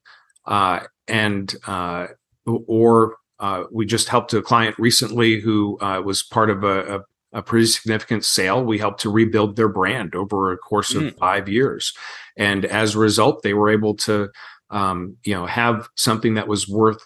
uh, 0.47 0.79
and 1.07 1.53
uh, 1.67 2.07
or 2.45 3.17
uh, 3.39 3.63
we 3.71 3.85
just 3.85 4.07
helped 4.09 4.33
a 4.33 4.41
client 4.41 4.75
recently 4.79 5.39
who 5.39 5.77
uh, 5.79 6.01
was 6.01 6.23
part 6.23 6.49
of 6.49 6.63
a, 6.63 6.97
a 6.97 6.99
a 7.33 7.41
pretty 7.41 7.65
significant 7.67 8.23
sale. 8.23 8.63
We 8.63 8.79
helped 8.79 9.01
to 9.01 9.11
rebuild 9.11 9.57
their 9.57 9.67
brand 9.67 10.15
over 10.15 10.53
a 10.53 10.57
course 10.57 10.95
of 10.95 11.03
Mm. 11.03 11.17
five 11.19 11.49
years, 11.49 11.93
and 12.37 12.65
as 12.65 12.95
a 12.95 12.99
result, 12.99 13.43
they 13.43 13.53
were 13.53 13.69
able 13.69 13.95
to, 13.95 14.29
um, 14.69 15.17
you 15.25 15.35
know, 15.35 15.45
have 15.45 15.89
something 15.95 16.35
that 16.35 16.47
was 16.47 16.69
worth, 16.69 17.05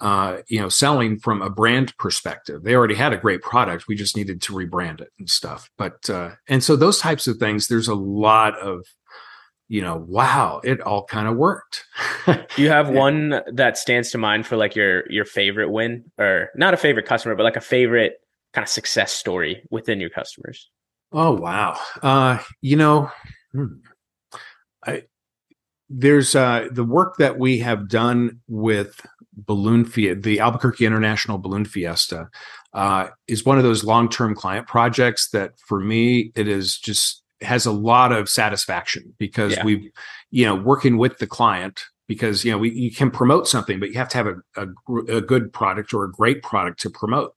uh, 0.00 0.38
you 0.46 0.60
know, 0.60 0.68
selling 0.68 1.18
from 1.18 1.40
a 1.40 1.48
brand 1.48 1.96
perspective. 1.96 2.62
They 2.62 2.74
already 2.74 2.94
had 2.94 3.14
a 3.14 3.16
great 3.16 3.40
product. 3.40 3.88
We 3.88 3.94
just 3.96 4.14
needed 4.14 4.42
to 4.42 4.52
rebrand 4.52 5.00
it 5.00 5.10
and 5.18 5.28
stuff. 5.28 5.70
But 5.78 6.08
uh, 6.10 6.32
and 6.46 6.62
so 6.62 6.76
those 6.76 6.98
types 7.00 7.26
of 7.26 7.38
things. 7.38 7.66
There's 7.66 7.88
a 7.88 7.94
lot 7.94 8.58
of, 8.60 8.84
you 9.68 9.80
know, 9.80 10.04
wow, 10.06 10.60
it 10.64 10.80
all 10.80 11.04
kind 11.04 11.28
of 11.28 11.36
worked. 11.36 11.84
You 12.56 12.68
have 12.68 12.90
one 12.90 13.40
that 13.52 13.78
stands 13.78 14.10
to 14.10 14.18
mind 14.18 14.46
for 14.46 14.56
like 14.56 14.76
your 14.76 15.10
your 15.10 15.24
favorite 15.24 15.70
win, 15.70 16.04
or 16.18 16.50
not 16.54 16.74
a 16.74 16.76
favorite 16.76 17.06
customer, 17.06 17.34
but 17.34 17.42
like 17.42 17.56
a 17.56 17.62
favorite 17.62 18.18
kind 18.52 18.62
of 18.62 18.68
success 18.68 19.12
story 19.12 19.62
within 19.70 20.00
your 20.00 20.10
customers? 20.10 20.70
Oh 21.10 21.32
wow. 21.32 21.78
Uh 22.02 22.38
you 22.60 22.76
know, 22.76 23.10
hmm. 23.52 23.66
I 24.86 25.04
there's 25.88 26.34
uh 26.34 26.68
the 26.70 26.84
work 26.84 27.16
that 27.16 27.38
we 27.38 27.58
have 27.58 27.88
done 27.88 28.40
with 28.48 29.00
Balloon 29.34 29.84
Fiesta, 29.84 30.20
the 30.20 30.40
Albuquerque 30.40 30.86
International 30.86 31.38
Balloon 31.38 31.64
Fiesta, 31.64 32.28
uh, 32.74 33.08
is 33.28 33.44
one 33.46 33.56
of 33.56 33.64
those 33.64 33.84
long-term 33.84 34.34
client 34.34 34.66
projects 34.66 35.30
that 35.30 35.52
for 35.66 35.80
me 35.80 36.32
it 36.34 36.48
is 36.48 36.78
just 36.78 37.21
has 37.42 37.66
a 37.66 37.72
lot 37.72 38.12
of 38.12 38.28
satisfaction 38.28 39.14
because 39.18 39.52
Yeah. 39.56 39.64
we've 39.64 39.90
you 40.30 40.44
know 40.44 40.54
working 40.54 40.96
with 40.98 41.18
the 41.18 41.26
client 41.26 41.84
because 42.08 42.44
you 42.44 42.50
know 42.52 42.58
we 42.58 42.70
you 42.70 42.90
can 42.90 43.10
promote 43.10 43.48
something 43.48 43.78
but 43.80 43.88
you 43.90 43.94
have 43.98 44.08
to 44.08 44.16
have 44.18 44.26
a, 44.26 44.36
a, 44.56 45.16
a 45.16 45.20
good 45.20 45.52
product 45.52 45.92
or 45.94 46.04
a 46.04 46.10
great 46.12 46.42
product 46.42 46.80
to 46.80 46.90
promote. 46.90 47.34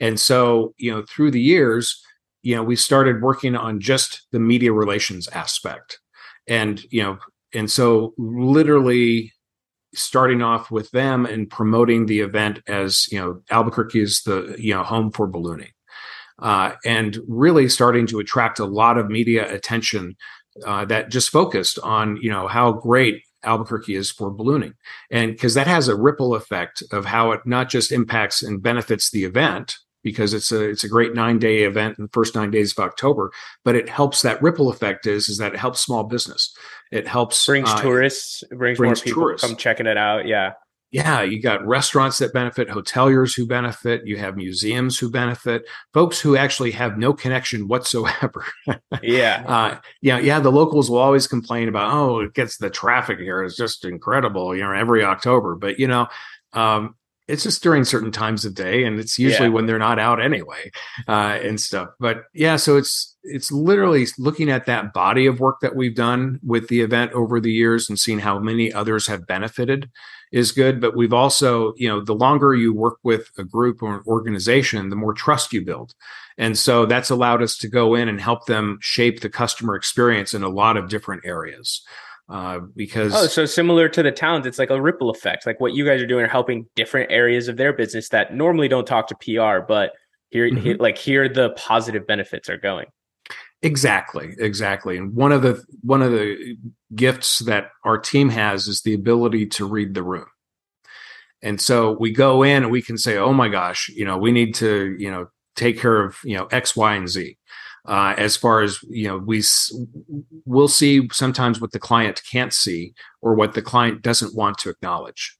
And 0.00 0.18
so 0.18 0.74
you 0.78 0.90
know 0.90 1.04
through 1.08 1.30
the 1.30 1.40
years 1.40 2.02
you 2.42 2.56
know 2.56 2.62
we 2.62 2.76
started 2.76 3.22
working 3.22 3.54
on 3.56 3.80
just 3.80 4.26
the 4.32 4.40
media 4.40 4.72
relations 4.72 5.28
aspect. 5.28 5.98
And 6.46 6.82
you 6.90 7.02
know 7.02 7.18
and 7.52 7.70
so 7.70 8.14
literally 8.16 9.32
starting 9.94 10.40
off 10.40 10.70
with 10.70 10.90
them 10.92 11.26
and 11.26 11.50
promoting 11.50 12.06
the 12.06 12.20
event 12.20 12.60
as 12.68 13.08
you 13.10 13.18
know 13.18 13.42
albuquerque 13.50 14.00
is 14.00 14.22
the 14.22 14.54
you 14.58 14.72
know 14.74 14.82
home 14.84 15.10
for 15.10 15.26
ballooning 15.26 15.70
uh, 16.40 16.72
and 16.84 17.18
really 17.28 17.68
starting 17.68 18.06
to 18.08 18.18
attract 18.18 18.58
a 18.58 18.64
lot 18.64 18.98
of 18.98 19.08
media 19.08 19.52
attention 19.52 20.16
uh, 20.66 20.84
that 20.86 21.10
just 21.10 21.30
focused 21.30 21.78
on 21.80 22.16
you 22.20 22.30
know 22.30 22.48
how 22.48 22.72
great 22.72 23.22
Albuquerque 23.42 23.94
is 23.94 24.10
for 24.10 24.30
ballooning, 24.30 24.74
and 25.10 25.32
because 25.32 25.54
that 25.54 25.66
has 25.66 25.88
a 25.88 25.96
ripple 25.96 26.34
effect 26.34 26.82
of 26.92 27.06
how 27.06 27.32
it 27.32 27.40
not 27.46 27.68
just 27.68 27.92
impacts 27.92 28.42
and 28.42 28.62
benefits 28.62 29.10
the 29.10 29.24
event 29.24 29.76
because 30.02 30.34
it's 30.34 30.50
a 30.52 30.68
it's 30.68 30.84
a 30.84 30.88
great 30.88 31.14
nine 31.14 31.38
day 31.38 31.62
event 31.62 31.98
in 31.98 32.04
the 32.04 32.10
first 32.12 32.34
nine 32.34 32.50
days 32.50 32.72
of 32.72 32.78
October, 32.78 33.30
but 33.64 33.74
it 33.74 33.88
helps 33.88 34.22
that 34.22 34.42
ripple 34.42 34.70
effect 34.70 35.06
is 35.06 35.28
is 35.28 35.38
that 35.38 35.54
it 35.54 35.58
helps 35.58 35.80
small 35.80 36.04
business. 36.04 36.54
It 36.90 37.06
helps 37.06 37.44
Brings 37.46 37.70
uh, 37.70 37.80
tourists, 37.82 38.42
it 38.50 38.56
brings, 38.56 38.78
brings 38.78 38.98
more 39.00 39.04
people 39.04 39.22
tourists. 39.22 39.46
come 39.46 39.56
checking 39.56 39.86
it 39.86 39.96
out. 39.96 40.26
Yeah, 40.26 40.52
yeah, 40.92 41.22
you 41.22 41.40
got 41.40 41.64
restaurants 41.64 42.18
that 42.18 42.32
benefit, 42.32 42.68
hoteliers 42.68 43.36
who 43.36 43.46
benefit, 43.46 44.06
you 44.06 44.16
have 44.16 44.36
museums 44.36 44.98
who 44.98 45.08
benefit, 45.10 45.62
folks 45.94 46.20
who 46.20 46.36
actually 46.36 46.72
have 46.72 46.98
no 46.98 47.12
connection 47.12 47.68
whatsoever. 47.68 48.44
yeah, 49.02 49.44
uh, 49.48 49.78
yeah, 50.02 50.18
yeah, 50.18 50.40
the 50.40 50.50
locals 50.50 50.90
will 50.90 50.98
always 50.98 51.28
complain 51.28 51.68
about, 51.68 51.92
oh, 51.94 52.20
it 52.20 52.34
gets 52.34 52.56
the 52.56 52.70
traffic 52.70 53.18
here 53.20 53.42
is 53.44 53.56
just 53.56 53.84
incredible, 53.84 54.54
you 54.54 54.62
know, 54.62 54.72
every 54.72 55.04
October. 55.04 55.54
But 55.54 55.78
you 55.78 55.86
know, 55.86 56.08
um, 56.54 56.96
it's 57.28 57.44
just 57.44 57.62
during 57.62 57.84
certain 57.84 58.10
times 58.10 58.44
of 58.44 58.56
day, 58.56 58.82
and 58.82 58.98
it's 58.98 59.16
usually 59.16 59.48
Yeah. 59.48 59.54
when 59.54 59.66
they're 59.66 59.78
not 59.78 60.00
out 60.00 60.20
anyway, 60.20 60.72
uh, 61.06 61.38
and 61.40 61.60
stuff. 61.60 61.90
But 62.00 62.24
yeah, 62.34 62.56
so 62.56 62.76
it's 62.76 63.16
it's 63.22 63.52
literally 63.52 64.06
looking 64.18 64.50
at 64.50 64.66
that 64.66 64.92
body 64.92 65.26
of 65.26 65.38
work 65.38 65.60
that 65.60 65.76
we've 65.76 65.94
done 65.94 66.40
with 66.42 66.66
the 66.66 66.80
event 66.80 67.12
over 67.12 67.38
the 67.38 67.52
years 67.52 67.88
and 67.88 67.96
seeing 67.98 68.18
how 68.18 68.40
many 68.40 68.72
others 68.72 69.06
have 69.06 69.26
benefited 69.28 69.88
is 70.32 70.52
good. 70.52 70.80
But 70.80 70.96
we've 70.96 71.12
also, 71.12 71.74
you 71.76 71.88
know, 71.88 72.00
the 72.00 72.14
longer 72.14 72.54
you 72.54 72.72
work 72.72 72.98
with 73.02 73.30
a 73.38 73.44
group 73.44 73.82
or 73.82 73.96
an 73.96 74.02
organization, 74.06 74.90
the 74.90 74.96
more 74.96 75.12
trust 75.12 75.52
you 75.52 75.64
build. 75.64 75.94
And 76.38 76.56
so 76.56 76.86
that's 76.86 77.10
allowed 77.10 77.42
us 77.42 77.56
to 77.58 77.68
go 77.68 77.94
in 77.94 78.08
and 78.08 78.20
help 78.20 78.46
them 78.46 78.78
shape 78.80 79.20
the 79.20 79.28
customer 79.28 79.74
experience 79.74 80.32
in 80.32 80.42
a 80.42 80.48
lot 80.48 80.76
of 80.76 80.88
different 80.88 81.24
areas. 81.24 81.82
Uh, 82.28 82.60
because 82.76 83.12
Oh, 83.12 83.26
so 83.26 83.44
similar 83.44 83.88
to 83.88 84.02
the 84.04 84.12
towns, 84.12 84.46
it's 84.46 84.58
like 84.58 84.70
a 84.70 84.80
ripple 84.80 85.10
effect. 85.10 85.46
Like 85.46 85.58
what 85.58 85.74
you 85.74 85.84
guys 85.84 86.00
are 86.00 86.06
doing 86.06 86.24
are 86.24 86.28
helping 86.28 86.66
different 86.76 87.10
areas 87.10 87.48
of 87.48 87.56
their 87.56 87.72
business 87.72 88.08
that 88.10 88.32
normally 88.34 88.68
don't 88.68 88.86
talk 88.86 89.08
to 89.08 89.16
PR, 89.16 89.64
but 89.66 89.92
here, 90.30 90.48
Mhm. 90.48 90.58
here 90.60 90.76
like 90.78 90.96
here 90.96 91.28
the 91.28 91.50
positive 91.50 92.06
benefits 92.06 92.48
are 92.48 92.56
going. 92.56 92.86
Exactly, 93.62 94.34
exactly. 94.38 94.96
And 94.96 95.14
one 95.14 95.32
of 95.32 95.42
the 95.42 95.62
one 95.82 96.00
of 96.00 96.12
the 96.12 96.56
gifts 96.94 97.40
that 97.40 97.70
our 97.84 97.98
team 97.98 98.30
has 98.30 98.66
is 98.68 98.82
the 98.82 98.94
ability 98.94 99.46
to 99.48 99.66
read 99.66 99.92
the 99.94 100.02
room. 100.02 100.26
And 101.42 101.60
so 101.60 101.96
we 101.98 102.12
go 102.12 102.42
in 102.42 102.64
and 102.64 102.72
we 102.72 102.82
can 102.82 102.98
say, 102.98 103.16
"Oh 103.16 103.32
my 103.32 103.48
gosh, 103.48 103.88
you 103.90 104.04
know, 104.04 104.18
we 104.18 104.32
need 104.32 104.54
to, 104.56 104.94
you 104.98 105.10
know, 105.10 105.28
take 105.56 105.78
care 105.78 106.04
of, 106.04 106.16
you 106.24 106.36
know, 106.36 106.46
X, 106.46 106.76
Y, 106.76 106.94
and 106.94 107.08
Z." 107.08 107.36
uh, 107.86 108.14
as 108.18 108.36
far 108.36 108.60
as 108.62 108.78
you 108.90 109.08
know 109.08 109.18
we 109.18 109.42
we'll 110.44 110.68
see 110.68 111.08
sometimes 111.12 111.60
what 111.60 111.72
the 111.72 111.78
client 111.78 112.22
can't 112.30 112.52
see 112.52 112.94
or 113.22 113.34
what 113.34 113.54
the 113.54 113.62
client 113.62 114.02
doesn't 114.02 114.36
want 114.36 114.58
to 114.58 114.70
acknowledge 114.70 115.36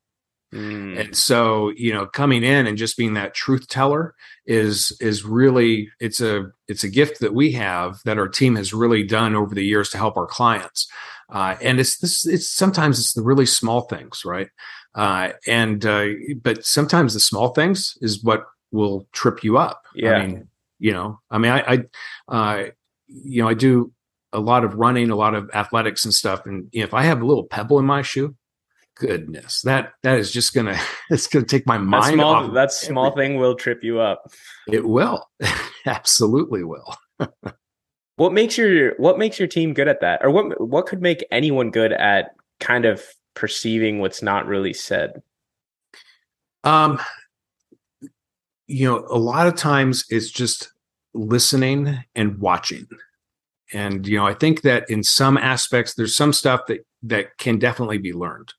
Mm. 0.53 0.99
and 0.99 1.17
so 1.17 1.71
you 1.77 1.93
know 1.95 2.07
coming 2.07 2.43
in 2.43 2.67
and 2.67 2.77
just 2.77 2.97
being 2.97 3.15
that 3.15 3.35
truth 3.35 3.69
teller 3.69 4.17
is 4.47 4.97
is 5.01 5.25
really 5.25 5.89
it's 6.01 6.21
a 6.21 6.51
it's 6.67 6.83
a 6.83 6.89
gift 6.89 7.21
that 7.21 7.35
we 7.35 7.53
have 7.53 8.01
that 8.05 8.19
our 8.19 8.27
team 8.27 8.57
has 8.57 8.75
really 8.75 9.05
done 9.05 9.37
over 9.37 9.55
the 9.55 9.65
years 9.65 9.91
to 9.91 9.97
help 9.97 10.17
our 10.17 10.27
clients 10.27 10.89
uh, 11.33 11.55
and 11.63 11.79
it's 11.79 11.99
this 11.99 12.27
it's 12.27 12.51
sometimes 12.51 12.99
it's 12.99 13.13
the 13.13 13.23
really 13.23 13.47
small 13.47 13.83
things 13.83 14.25
right 14.25 14.49
uh, 14.97 15.31
and 15.47 15.87
uh, 15.87 16.07
but 16.43 16.65
sometimes 16.67 17.15
the 17.15 17.21
small 17.21 17.51
things 17.51 17.97
is 18.01 18.25
what 18.25 18.47
will 18.73 19.07
trip 19.13 19.45
you 19.45 19.57
up 19.57 19.85
Yeah. 19.95 20.15
i 20.15 20.27
mean 20.27 20.49
you 20.81 20.93
know 20.93 21.21
i 21.31 21.39
mean 21.39 21.53
i 21.53 21.85
i 22.29 22.35
uh, 22.35 22.71
you 23.07 23.41
know 23.43 23.49
i 23.49 23.55
do 23.55 23.93
a 24.33 24.41
lot 24.41 24.65
of 24.65 24.75
running 24.75 25.11
a 25.11 25.17
lot 25.17 25.35
of 25.37 25.49
athletics 25.55 26.05
and 26.05 26.13
stuff 26.15 26.45
and 26.45 26.69
you 26.73 26.81
know, 26.81 26.87
if 26.87 26.95
i 26.95 27.03
have 27.03 27.23
a 27.23 27.27
little 27.27 27.45
pebble 27.45 27.79
in 27.79 27.85
my 27.85 28.03
shoe 28.03 28.35
goodness 29.01 29.63
that 29.63 29.93
that 30.03 30.19
is 30.19 30.31
just 30.31 30.53
gonna 30.55 30.79
it's 31.11 31.27
gonna 31.27 31.45
take 31.45 31.67
my 31.67 31.79
that 31.79 31.85
mind 31.85 32.15
small 32.15 32.35
off 32.35 32.45
of 32.45 32.55
that 32.55 32.71
small 32.71 33.07
everything. 33.07 33.33
thing 33.33 33.41
will 33.41 33.55
trip 33.55 33.83
you 33.83 33.99
up. 33.99 34.31
it 34.71 34.87
will 34.87 35.27
absolutely 35.87 36.63
will 36.63 36.95
What 38.17 38.35
makes 38.35 38.59
your 38.59 38.95
what 38.99 39.19
makes 39.19 39.39
your 39.39 39.49
team 39.49 39.73
good 39.73 39.89
at 39.89 40.03
that? 40.03 40.21
Or 40.23 40.31
what 40.31 40.61
what 40.61 40.87
could 40.87 41.01
make 41.01 41.25
anyone 41.31 41.71
good 41.71 41.93
at 41.93 42.33
kind 42.61 42.85
of 42.85 43.03
perceiving 43.35 43.99
what's 44.01 44.23
not 44.23 44.47
really 44.47 44.75
said? 44.75 45.23
um 46.65 47.01
you 48.67 48.87
know 48.87 49.07
a 49.11 49.17
lot 49.19 49.47
of 49.47 49.55
times 49.57 50.05
it's 50.11 50.31
just 50.31 50.71
listening 51.15 51.99
and 52.15 52.39
watching 52.39 52.87
and 53.73 54.07
you 54.07 54.17
know 54.19 54.27
i 54.27 54.35
think 54.35 54.61
that 54.63 54.89
in 54.91 55.03
some 55.03 55.39
aspects 55.39 55.95
there's 55.95 56.15
some 56.15 56.33
stuff 56.35 56.61
that 56.69 56.87
that 57.03 57.37
can 57.39 57.59
definitely 57.59 57.97
be 57.99 58.13
learned 58.13 58.53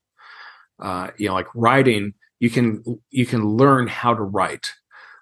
uh 0.82 1.08
you 1.18 1.28
know 1.28 1.34
like 1.34 1.46
writing 1.54 2.12
you 2.40 2.50
can 2.50 2.82
you 3.10 3.24
can 3.24 3.44
learn 3.46 3.86
how 3.86 4.12
to 4.14 4.22
write 4.22 4.72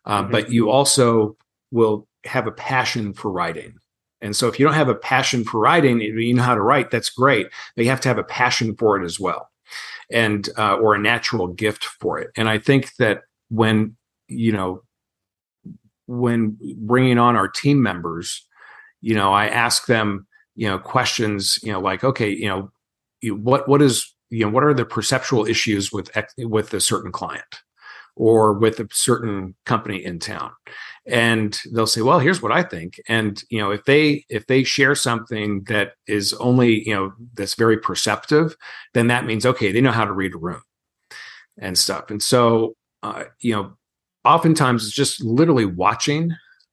uh, 0.07 0.23
Mhm. 0.25 0.31
but 0.33 0.51
you 0.51 0.71
also 0.71 1.37
will 1.71 2.09
have 2.25 2.47
a 2.47 2.53
passion 2.53 3.13
for 3.13 3.31
writing 3.31 3.75
and 4.21 4.35
so 4.37 4.49
if 4.49 4.59
you 4.59 4.67
don't 4.67 4.75
have 4.75 4.89
a 4.89 4.95
passion 4.95 5.45
for 5.45 5.61
writing 5.61 6.01
you 6.01 6.35
know 6.35 6.43
how 6.43 6.55
to 6.55 6.63
write 6.63 6.91
that's 6.91 7.11
great 7.11 7.47
but 7.77 7.85
you 7.85 7.91
have 7.91 8.01
to 8.01 8.09
have 8.09 8.19
a 8.19 8.25
passion 8.25 8.75
for 8.77 9.01
it 9.01 9.05
as 9.05 9.21
well 9.21 9.49
and 10.11 10.49
uh, 10.59 10.75
or 10.77 10.95
a 10.95 10.99
natural 10.99 11.47
gift 11.47 11.85
for 11.85 12.19
it 12.19 12.31
and 12.37 12.49
i 12.49 12.59
think 12.59 12.95
that 12.97 13.23
when 13.49 13.97
you 14.29 14.53
know 14.53 14.83
when 16.07 16.57
bringing 16.79 17.19
on 17.19 17.37
our 17.37 17.49
team 17.49 17.83
members 17.83 18.47
you 19.01 19.15
know 19.15 19.33
i 19.33 19.47
ask 19.47 19.87
them 19.87 20.27
you 20.57 20.69
know 20.69 20.79
questions 20.79 21.59
you 21.63 21.73
know 21.73 21.81
like 21.81 22.03
okay 22.05 22.31
you 22.31 22.49
know 22.49 22.71
you, 23.21 23.35
what 23.37 23.69
what 23.69 23.81
is 23.83 24.13
you 24.31 24.45
know 24.45 24.51
what 24.51 24.65
are 24.65 24.75
the 24.75 24.85
perceptual 24.85 25.47
issues 25.47 25.93
with 25.93 26.11
with 26.39 26.73
a 26.75 26.81
certain 26.81 27.13
client 27.13 27.63
or 28.17 28.53
with 28.53 28.81
a 28.81 28.89
certain 28.93 29.55
company 29.67 30.05
in 30.05 30.19
town? 30.19 30.53
And 31.07 31.59
they'll 31.73 31.87
say 31.87 32.03
well 32.03 32.19
here's 32.19 32.43
what 32.43 32.53
i 32.53 32.63
think. 32.63 33.01
And 33.09 33.43
you 33.51 33.59
know 33.59 33.71
if 33.71 33.85
they 33.85 34.25
if 34.29 34.47
they 34.47 34.65
share 34.65 34.95
something 34.95 35.65
that 35.65 35.93
is 36.07 36.33
only 36.35 36.87
you 36.87 36.95
know 36.95 37.13
that's 37.35 37.55
very 37.55 37.79
perceptive 37.79 38.57
then 38.95 39.09
that 39.09 39.27
means 39.27 39.47
okay 39.47 39.73
they 39.73 39.81
know 39.81 39.93
how 39.93 40.05
to 40.05 40.13
read 40.13 40.35
a 40.35 40.39
room 40.39 40.63
and 41.59 41.77
stuff. 41.79 42.11
And 42.11 42.23
so 42.23 42.75
uh, 43.03 43.25
you 43.41 43.55
know 43.55 43.73
oftentimes 44.25 44.87
it's 44.87 44.95
just 44.95 45.23
literally 45.25 45.65
watching 45.65 46.33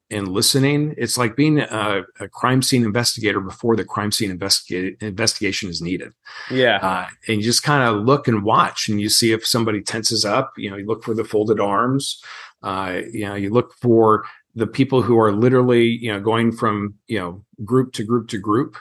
and 0.10 0.28
listening. 0.28 0.94
It's 0.98 1.18
like 1.18 1.36
being 1.36 1.60
a, 1.60 2.04
a 2.20 2.30
crime 2.30 2.62
scene 2.62 2.84
investigator 2.84 3.42
before 3.42 3.76
the 3.76 3.84
crime 3.84 4.12
scene 4.12 4.32
investigate, 4.32 4.98
investigation 5.02 5.70
is 5.70 5.82
needed. 5.82 6.14
Yeah. 6.50 6.78
Uh, 6.78 7.08
and 7.28 7.38
you 7.38 7.44
just 7.44 7.64
kind 7.64 7.84
of 7.84 8.06
look 8.06 8.28
and 8.28 8.44
watch, 8.44 8.88
and 8.88 9.02
you 9.02 9.10
see 9.10 9.32
if 9.32 9.46
somebody 9.46 9.82
tenses 9.82 10.26
up. 10.26 10.54
You 10.58 10.70
know, 10.70 10.78
you 10.78 10.86
look 10.86 11.04
for 11.04 11.14
the 11.14 11.26
folded 11.26 11.60
arms. 11.60 12.22
Uh, 12.64 13.02
you 13.12 13.26
know, 13.26 13.36
you 13.36 13.50
look 13.52 13.74
for 13.82 14.26
the 14.56 14.68
people 14.68 15.02
who 15.02 15.20
are 15.20 15.32
literally, 15.32 15.86
you 15.86 16.12
know, 16.12 16.20
going 16.20 16.52
from 16.52 16.96
you 17.08 17.20
know 17.20 17.44
group 17.64 17.94
to 17.94 18.04
group 18.04 18.28
to 18.30 18.38
group. 18.38 18.78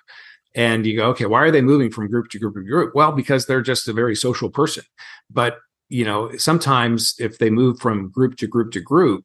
And 0.55 0.87
you 0.87 0.97
go, 0.97 1.09
okay, 1.11 1.27
why 1.27 1.43
are 1.43 1.51
they 1.51 1.61
moving 1.61 1.91
from 1.91 2.09
group 2.09 2.31
to 2.31 2.39
group 2.39 2.55
to 2.55 2.63
group? 2.63 2.95
Well, 2.95 3.13
because 3.13 3.45
they're 3.45 3.61
just 3.61 3.89
a 3.89 3.93
very 3.93 4.17
social 4.17 4.49
person. 4.49 4.85
But 5.31 5.59
you 5.89 6.05
know, 6.05 6.35
sometimes 6.37 7.15
if 7.19 7.39
they 7.39 7.51
move 7.51 7.79
from 7.79 8.11
group 8.11 8.37
to 8.39 8.47
group 8.47 8.73
to 8.73 8.81
group, 8.81 9.25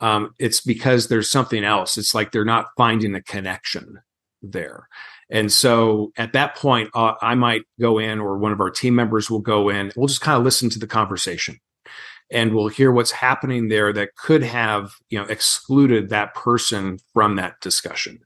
um, 0.00 0.34
it's 0.38 0.60
because 0.60 1.08
there's 1.08 1.30
something 1.30 1.64
else. 1.64 1.96
It's 1.96 2.14
like 2.14 2.32
they're 2.32 2.44
not 2.44 2.68
finding 2.76 3.14
a 3.14 3.22
connection 3.22 4.00
there. 4.42 4.88
And 5.30 5.52
so 5.52 6.12
at 6.16 6.32
that 6.32 6.56
point, 6.56 6.90
uh, 6.94 7.14
I 7.20 7.34
might 7.34 7.62
go 7.78 7.98
in, 7.98 8.18
or 8.18 8.38
one 8.38 8.52
of 8.52 8.60
our 8.60 8.70
team 8.70 8.94
members 8.94 9.30
will 9.30 9.40
go 9.40 9.68
in. 9.68 9.92
We'll 9.94 10.06
just 10.06 10.22
kind 10.22 10.38
of 10.38 10.44
listen 10.44 10.70
to 10.70 10.78
the 10.78 10.86
conversation, 10.86 11.58
and 12.30 12.54
we'll 12.54 12.68
hear 12.68 12.90
what's 12.90 13.10
happening 13.10 13.68
there 13.68 13.92
that 13.92 14.16
could 14.16 14.42
have, 14.42 14.92
you 15.10 15.18
know, 15.18 15.26
excluded 15.26 16.08
that 16.08 16.34
person 16.34 16.98
from 17.12 17.36
that 17.36 17.60
discussion. 17.60 18.20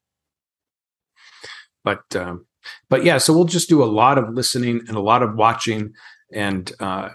But, 1.83 2.15
um, 2.15 2.47
but 2.89 3.05
yeah, 3.05 3.19
so 3.19 3.33
we'll 3.33 3.45
just 3.47 3.69
do 3.69 3.83
a 3.83 3.87
lot 3.87 4.17
of 4.19 4.33
listening 4.33 4.83
and 4.87 4.97
a 4.97 5.01
lot 5.01 5.25
of 5.25 5.35
watching, 5.35 5.95
and 6.33 6.71
uh, 6.79 7.09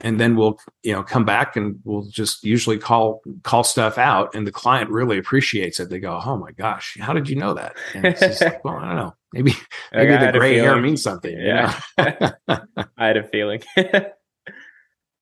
and 0.00 0.20
then 0.20 0.36
we'll 0.36 0.58
you 0.82 0.92
know 0.92 1.02
come 1.02 1.24
back 1.24 1.56
and 1.56 1.76
we'll 1.84 2.04
just 2.04 2.44
usually 2.44 2.78
call 2.78 3.22
call 3.42 3.64
stuff 3.64 3.96
out 3.98 4.34
and 4.34 4.46
the 4.46 4.52
client 4.52 4.90
really 4.90 5.16
appreciates 5.18 5.80
it 5.80 5.88
they 5.88 5.98
go 5.98 6.20
oh 6.24 6.36
my 6.36 6.52
gosh 6.52 6.96
how 7.00 7.12
did 7.14 7.28
you 7.28 7.36
know 7.36 7.54
that 7.54 7.76
and 7.94 8.04
it's 8.04 8.20
just 8.20 8.42
like, 8.42 8.62
well 8.64 8.76
i 8.76 8.86
don't 8.88 8.96
know 8.96 9.14
maybe 9.32 9.54
maybe 9.92 10.16
the 10.16 10.32
gray 10.32 10.58
hair 10.58 10.76
means 10.80 11.02
something 11.02 11.32
you 11.32 11.46
Yeah. 11.46 11.78
know? 11.98 12.04
I 12.98 13.06
had 13.06 13.16
a 13.16 13.24
feeling. 13.24 13.62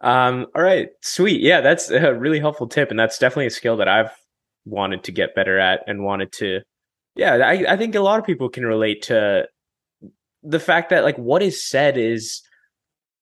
um, 0.00 0.46
all 0.54 0.62
right, 0.62 0.88
sweet. 1.02 1.40
Yeah, 1.40 1.60
that's 1.60 1.90
a 1.90 2.14
really 2.14 2.38
helpful 2.40 2.66
tip, 2.68 2.90
and 2.90 2.98
that's 2.98 3.18
definitely 3.18 3.46
a 3.46 3.50
skill 3.50 3.76
that 3.78 3.88
I've 3.88 4.10
wanted 4.66 5.04
to 5.04 5.12
get 5.12 5.34
better 5.34 5.58
at 5.58 5.80
and 5.86 6.04
wanted 6.04 6.32
to. 6.32 6.60
Yeah, 7.16 7.34
I, 7.36 7.72
I 7.74 7.76
think 7.76 7.94
a 7.94 8.00
lot 8.00 8.18
of 8.18 8.26
people 8.26 8.48
can 8.48 8.64
relate 8.66 9.02
to 9.02 9.46
the 10.42 10.60
fact 10.60 10.90
that 10.90 11.04
like 11.04 11.16
what 11.16 11.42
is 11.42 11.62
said 11.66 11.96
is 11.96 12.42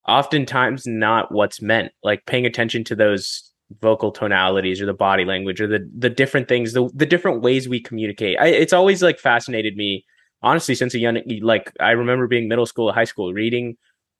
oftentimes 0.06 0.86
not 0.86 1.32
what's 1.32 1.62
meant. 1.62 1.92
Like 2.02 2.26
paying 2.26 2.46
attention 2.46 2.84
to 2.84 2.94
those 2.94 3.50
vocal 3.80 4.12
tonalities 4.12 4.82
or 4.82 4.86
the 4.86 4.92
body 4.92 5.24
language 5.24 5.60
or 5.60 5.66
the 5.66 5.88
the 5.96 6.10
different 6.10 6.48
things, 6.48 6.72
the 6.72 6.90
the 6.94 7.06
different 7.06 7.42
ways 7.42 7.68
we 7.68 7.80
communicate. 7.80 8.38
I, 8.40 8.48
it's 8.48 8.72
always 8.72 9.02
like 9.02 9.18
fascinated 9.18 9.76
me 9.76 10.04
honestly 10.42 10.74
since 10.74 10.94
a 10.94 10.98
young 10.98 11.20
like 11.40 11.72
i 11.80 11.90
remember 11.90 12.26
being 12.26 12.48
middle 12.48 12.66
school 12.66 12.92
high 12.92 13.04
school 13.04 13.32
reading 13.32 13.76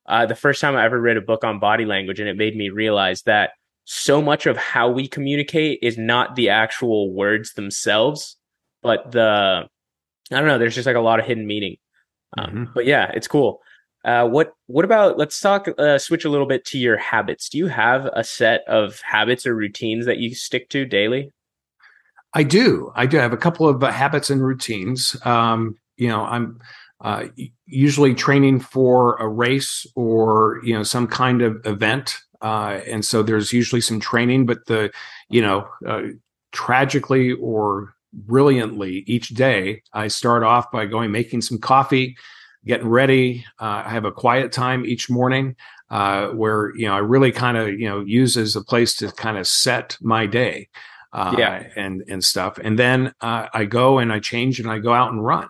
uh, 0.07 0.27
the 0.27 0.35
first 0.35 0.61
time 0.61 0.77
i 0.77 0.85
ever 0.85 1.01
read 1.01 1.17
a 1.17 1.21
book 1.21 1.45
on 1.45 1.59
body 1.59 1.85
language 1.85 2.21
and 2.21 2.29
it 2.29 2.37
made 2.37 2.57
me 2.57 2.71
realize 2.71 3.23
that 3.23 3.51
so 3.85 4.23
much 4.23 4.47
of 4.47 4.57
how 4.57 4.89
we 4.89 5.09
communicate 5.09 5.79
is 5.83 5.99
not 5.99 6.37
the 6.37 6.49
actual 6.49 7.13
words 7.13 7.55
themselves 7.55 8.37
but 8.83 9.11
the 9.13 9.67
i 10.31 10.37
don't 10.37 10.47
know 10.47 10.59
there's 10.59 10.75
just 10.75 10.87
like 10.87 10.97
a 10.97 11.01
lot 11.01 11.19
of 11.19 11.27
hidden 11.27 11.47
meaning 11.47 11.77
um, 12.39 12.71
but 12.75 12.87
yeah 12.87 13.11
it's 13.15 13.29
cool 13.29 13.61
uh, 14.05 14.27
what 14.27 14.55
what 14.67 14.85
about 14.85 15.19
let's 15.19 15.39
talk 15.41 15.69
uh, 15.79 15.99
switch 15.99 16.25
a 16.25 16.31
little 16.31 16.47
bit 16.47 16.65
to 16.65 16.79
your 16.79 16.97
habits 16.97 17.49
do 17.49 17.59
you 17.59 17.67
have 17.67 18.07
a 18.15 18.25
set 18.25 18.63
of 18.69 19.01
habits 19.01 19.47
or 19.47 19.55
routines 19.55 20.07
that 20.07 20.19
you 20.19 20.35
stick 20.35 20.69
to 20.69 20.85
daily 20.85 21.31
I 22.35 22.43
do. 22.43 22.93
I 22.95 23.07
do 23.07 23.19
have 23.19 23.33
a 23.33 23.39
couple 23.39 23.69
of 23.69 23.83
uh, 23.83 23.91
habits 23.91 24.31
and 24.31 24.43
routines. 24.43 25.17
Um, 25.27 25.77
you 25.97 26.09
know, 26.09 26.25
I'm 26.25 26.61
uh, 27.01 27.27
usually 27.67 28.15
training 28.15 28.61
for 28.61 29.17
a 29.17 29.29
race 29.29 29.87
or 29.95 30.61
you 30.65 30.75
know 30.75 30.83
some 30.83 31.07
kind 31.07 31.43
of 31.43 31.65
event, 31.67 32.19
uh, 32.41 32.81
and 32.87 33.05
so 33.05 33.23
there's 33.23 33.53
usually 33.53 33.81
some 33.81 34.01
training. 34.01 34.47
But 34.47 34.67
the 34.67 34.91
you 35.29 35.43
know, 35.43 35.69
tragically 36.53 37.33
or 37.33 37.95
brilliantly, 38.15 39.05
each 39.07 39.31
day 39.31 39.83
I 39.93 40.09
start 40.09 40.43
off 40.43 40.71
by 40.71 40.87
going 40.87 41.11
making 41.11 41.43
some 41.43 41.59
coffee, 41.59 42.17
getting 42.65 42.89
ready. 42.89 43.45
Uh, 43.61 43.83
I 43.87 43.91
have 43.91 44.05
a 44.05 44.13
quiet 44.13 44.53
time 44.53 44.85
each 44.85 45.09
morning. 45.11 45.57
Uh, 45.91 46.29
where 46.29 46.75
you 46.75 46.87
know 46.87 46.95
I 46.95 47.01
really 47.01 47.31
kind 47.33 47.59
of 47.59 47.69
you 47.79 47.87
know 47.87 48.01
use 48.01 48.39
as 48.39 48.57
a 48.57 48.65
place 48.65 48.97
to 48.97 49.13
kind 49.13 49.37
of 49.37 49.47
set 49.47 49.99
my 50.01 50.25
day 50.25 50.69
uh, 51.13 51.35
Yeah. 51.39 51.67
and 51.77 52.03
and 52.09 52.25
stuff. 52.25 52.59
And 52.65 52.79
then 52.79 53.13
uh, 53.21 53.49
I 53.53 53.67
go 53.67 53.99
and 53.99 54.11
I 54.11 54.19
change 54.19 54.59
and 54.59 54.71
I 54.71 54.79
go 54.79 54.95
out 54.95 55.13
and 55.13 55.23
run, 55.23 55.49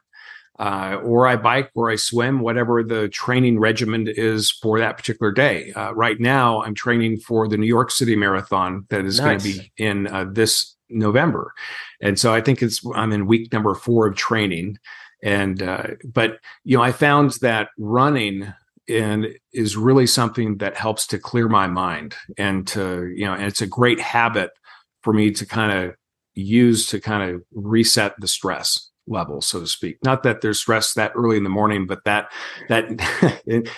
uh, 0.58 0.98
or 1.00 1.28
I 1.28 1.36
bike, 1.36 1.70
or 1.76 1.92
I 1.92 1.94
swim, 1.96 2.40
whatever 2.40 2.82
the 2.82 3.08
training 3.08 3.60
regimen 3.60 4.08
is 4.08 4.50
for 4.50 4.80
that 4.80 4.96
particular 4.96 5.30
day. 5.30 5.72
Uh, 5.74 5.92
right 5.94 6.18
now, 6.18 6.60
I'm 6.64 6.74
training 6.74 7.18
for 7.20 7.46
the 7.46 7.56
New 7.56 7.66
York 7.68 7.92
City 7.92 8.16
Marathon 8.16 8.84
that 8.90 9.04
is 9.04 9.20
going 9.20 9.38
to 9.38 9.44
be 9.44 9.72
in 9.76 10.08
uh, 10.08 10.24
this 10.28 10.74
November, 10.88 11.52
and 12.00 12.18
so 12.18 12.34
I 12.34 12.40
think 12.40 12.62
it's 12.62 12.82
I'm 12.96 13.12
in 13.12 13.26
week 13.28 13.52
number 13.52 13.76
four 13.76 14.08
of 14.08 14.16
training. 14.16 14.78
And 15.22 15.62
uh, 15.62 15.88
but 16.04 16.38
you 16.64 16.76
know, 16.76 16.82
I 16.82 16.92
found 16.92 17.32
that 17.42 17.68
running 17.78 18.52
and 18.88 19.28
is 19.52 19.76
really 19.76 20.06
something 20.06 20.58
that 20.58 20.76
helps 20.76 21.06
to 21.08 21.18
clear 21.18 21.48
my 21.48 21.66
mind 21.66 22.14
and 22.36 22.66
to 22.68 23.12
you 23.14 23.24
know, 23.24 23.34
and 23.34 23.44
it's 23.44 23.62
a 23.62 23.66
great 23.66 24.00
habit 24.00 24.50
for 25.02 25.12
me 25.12 25.30
to 25.32 25.46
kind 25.46 25.72
of 25.72 25.94
use 26.34 26.86
to 26.86 27.00
kind 27.00 27.30
of 27.30 27.42
reset 27.52 28.14
the 28.18 28.28
stress 28.28 28.90
level, 29.06 29.40
so 29.40 29.60
to 29.60 29.66
speak. 29.66 29.98
Not 30.04 30.22
that 30.22 30.40
there's 30.40 30.60
stress 30.60 30.94
that 30.94 31.12
early 31.14 31.36
in 31.36 31.44
the 31.44 31.50
morning, 31.50 31.86
but 31.86 32.04
that 32.04 32.30
that 32.68 32.86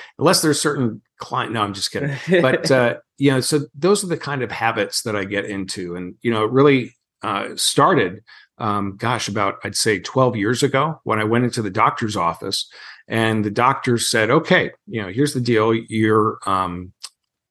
unless 0.19 0.43
there's 0.43 0.61
certain 0.61 1.03
client. 1.19 1.53
No, 1.53 1.63
I'm 1.63 1.75
just 1.75 1.91
kidding. 1.91 2.17
But 2.29 2.71
uh, 2.71 2.97
you 3.19 3.31
know, 3.31 3.41
so 3.41 3.61
those 3.75 4.05
are 4.05 4.09
the 4.09 4.17
kind 4.17 4.43
of 4.43 4.51
habits 4.51 5.03
that 5.03 5.17
I 5.17 5.25
get 5.25 5.45
into, 5.45 5.97
and 5.97 6.15
you 6.23 6.31
know, 6.31 6.45
it 6.45 6.51
really 6.51 6.95
uh, 7.23 7.49
started. 7.57 8.23
Um, 8.59 8.97
gosh, 8.97 9.29
about 9.29 9.59
I'd 9.65 9.77
say 9.77 9.99
12 9.99 10.37
years 10.37 10.63
ago 10.63 11.01
when 11.05 11.19
I 11.19 11.25
went 11.25 11.45
into 11.45 11.63
the 11.63 11.71
doctor's 11.71 12.17
office, 12.17 12.71
and 13.09 13.45
the 13.45 13.51
doctor 13.51 13.99
said, 13.99 14.31
"Okay, 14.31 14.71
you 14.87 15.03
know, 15.03 15.09
here's 15.09 15.35
the 15.35 15.41
deal. 15.41 15.75
You're 15.75 16.39
um, 16.47 16.93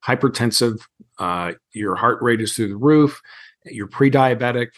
hypertensive. 0.05 0.81
Uh, 1.19 1.53
your 1.73 1.95
heart 1.95 2.21
rate 2.21 2.41
is 2.41 2.55
through 2.55 2.69
the 2.69 2.77
roof. 2.77 3.21
You're 3.65 3.87
pre-diabetic. 3.87 4.69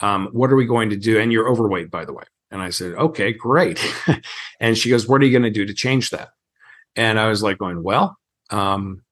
Um, 0.00 0.28
what 0.32 0.50
are 0.50 0.56
we 0.56 0.66
going 0.66 0.90
to 0.90 0.96
do? 0.96 1.18
And 1.18 1.32
you're 1.32 1.48
overweight, 1.48 1.90
by 1.90 2.04
the 2.04 2.12
way." 2.12 2.24
And 2.50 2.62
I 2.62 2.70
said, 2.70 2.94
"Okay, 2.94 3.32
great." 3.32 3.78
and 4.60 4.78
she 4.78 4.90
goes, 4.90 5.06
"What 5.06 5.20
are 5.20 5.26
you 5.26 5.32
going 5.32 5.42
to 5.42 5.50
do 5.50 5.66
to 5.66 5.74
change 5.74 6.10
that?" 6.10 6.30
And 6.96 7.20
I 7.20 7.28
was 7.28 7.42
like, 7.42 7.58
"Going 7.58 7.82
well." 7.82 8.16
Um, 8.50 9.02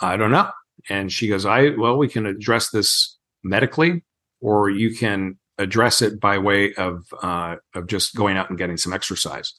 I 0.00 0.16
don't 0.16 0.30
know. 0.30 0.50
And 0.88 1.10
she 1.10 1.28
goes, 1.28 1.46
I, 1.46 1.70
well, 1.70 1.96
we 1.96 2.08
can 2.08 2.26
address 2.26 2.70
this 2.70 3.16
medically, 3.42 4.04
or 4.40 4.68
you 4.68 4.94
can 4.94 5.38
address 5.58 6.02
it 6.02 6.20
by 6.20 6.38
way 6.38 6.74
of, 6.74 7.04
uh, 7.22 7.56
of 7.74 7.86
just 7.86 8.14
going 8.14 8.36
out 8.36 8.48
and 8.50 8.58
getting 8.58 8.76
some 8.76 8.92
exercise. 8.92 9.54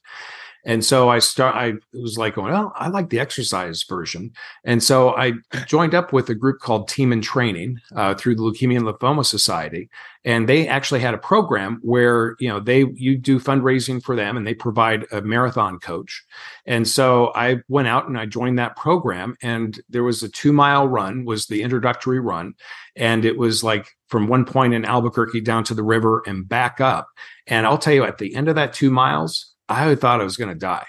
And 0.66 0.84
so 0.84 1.10
I 1.10 1.20
start, 1.20 1.56
I 1.56 1.74
was 1.94 2.18
like, 2.18 2.36
going, 2.36 2.52
well, 2.52 2.74
I 2.76 2.88
like 2.88 3.10
the 3.10 3.20
exercise 3.20 3.84
version. 3.84 4.32
And 4.64 4.82
so 4.82 5.16
I 5.16 5.34
joined 5.68 5.94
up 5.94 6.12
with 6.12 6.28
a 6.30 6.36
group 6.36 6.60
called 6.60 6.88
Team 6.88 7.14
in 7.14 7.22
Training 7.22 7.80
uh, 7.96 8.16
through 8.16 8.36
the 8.36 8.42
Leukemia 8.42 8.78
and 8.78 8.88
Lymphoma 8.88 9.24
Society. 9.24 9.90
And 10.26 10.50
they 10.50 10.68
actually 10.68 11.02
had 11.02 11.14
a 11.14 11.20
program 11.20 11.80
where, 11.84 12.36
you 12.40 12.50
know, 12.50 12.60
they, 12.60 12.86
you 12.96 13.16
do 13.16 13.40
fundraising 13.40 14.02
for 14.02 14.16
them 14.16 14.38
and 14.38 14.48
they 14.48 14.56
provide 14.56 15.06
a 15.12 15.22
marathon 15.22 15.78
coach. 15.78 16.26
And 16.66 16.88
so 16.88 17.32
I 17.36 17.58
went 17.68 17.88
out 17.88 18.08
and 18.08 18.18
I 18.18 18.26
joined 18.26 18.58
that 18.58 18.76
program 18.76 19.36
and 19.44 19.80
there 19.88 20.04
was 20.04 20.24
a 20.24 20.30
two 20.30 20.52
mile 20.52 20.88
run 20.88 21.26
was 21.26 21.46
the 21.46 21.62
introductory 21.62 22.20
run. 22.20 22.56
And 22.96 23.24
it 23.24 23.38
was 23.38 23.64
like 23.64 23.95
from 24.16 24.28
one 24.28 24.46
point 24.46 24.74
in 24.74 24.86
Albuquerque 24.86 25.42
down 25.42 25.66
to 25.66 25.74
the 25.74 25.84
river 25.84 26.24
and 26.26 26.48
back 26.48 26.80
up. 26.80 27.10
And 27.48 27.66
I'll 27.66 27.78
tell 27.78 27.94
you 27.94 28.06
at 28.06 28.18
the 28.18 28.34
end 28.34 28.48
of 28.48 28.56
that 28.56 28.72
two 28.72 28.90
miles, 28.90 29.54
I 29.68 29.94
thought 29.96 30.22
I 30.22 30.24
was 30.24 30.38
going 30.38 30.54
to 30.54 30.56
die. 30.58 30.86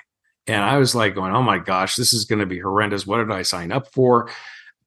And 0.47 0.63
I 0.63 0.79
was 0.79 0.95
like 0.95 1.17
going, 1.17 1.35
oh 1.35 1.43
my 1.43 1.59
gosh, 1.59 1.97
this 1.97 2.13
is 2.13 2.25
going 2.25 2.39
to 2.39 2.47
be 2.47 2.61
horrendous. 2.61 3.05
What 3.05 3.17
did 3.19 3.33
I 3.33 3.43
sign 3.43 3.73
up 3.73 3.93
for? 3.93 4.31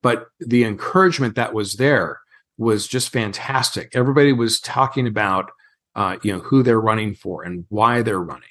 But 0.01 0.27
the 0.39 0.63
encouragement 0.63 1.35
that 1.35 1.53
was 1.53 1.73
there 1.73 2.21
was 2.57 2.87
just 2.87 3.09
fantastic. 3.09 3.91
Everybody 3.93 4.31
was 4.31 4.61
talking 4.61 5.05
about, 5.05 5.51
uh, 5.95 6.15
you 6.23 6.31
know, 6.31 6.39
who 6.39 6.63
they're 6.63 6.79
running 6.79 7.15
for 7.15 7.43
and 7.43 7.65
why 7.67 8.03
they're 8.03 8.23
running. 8.23 8.47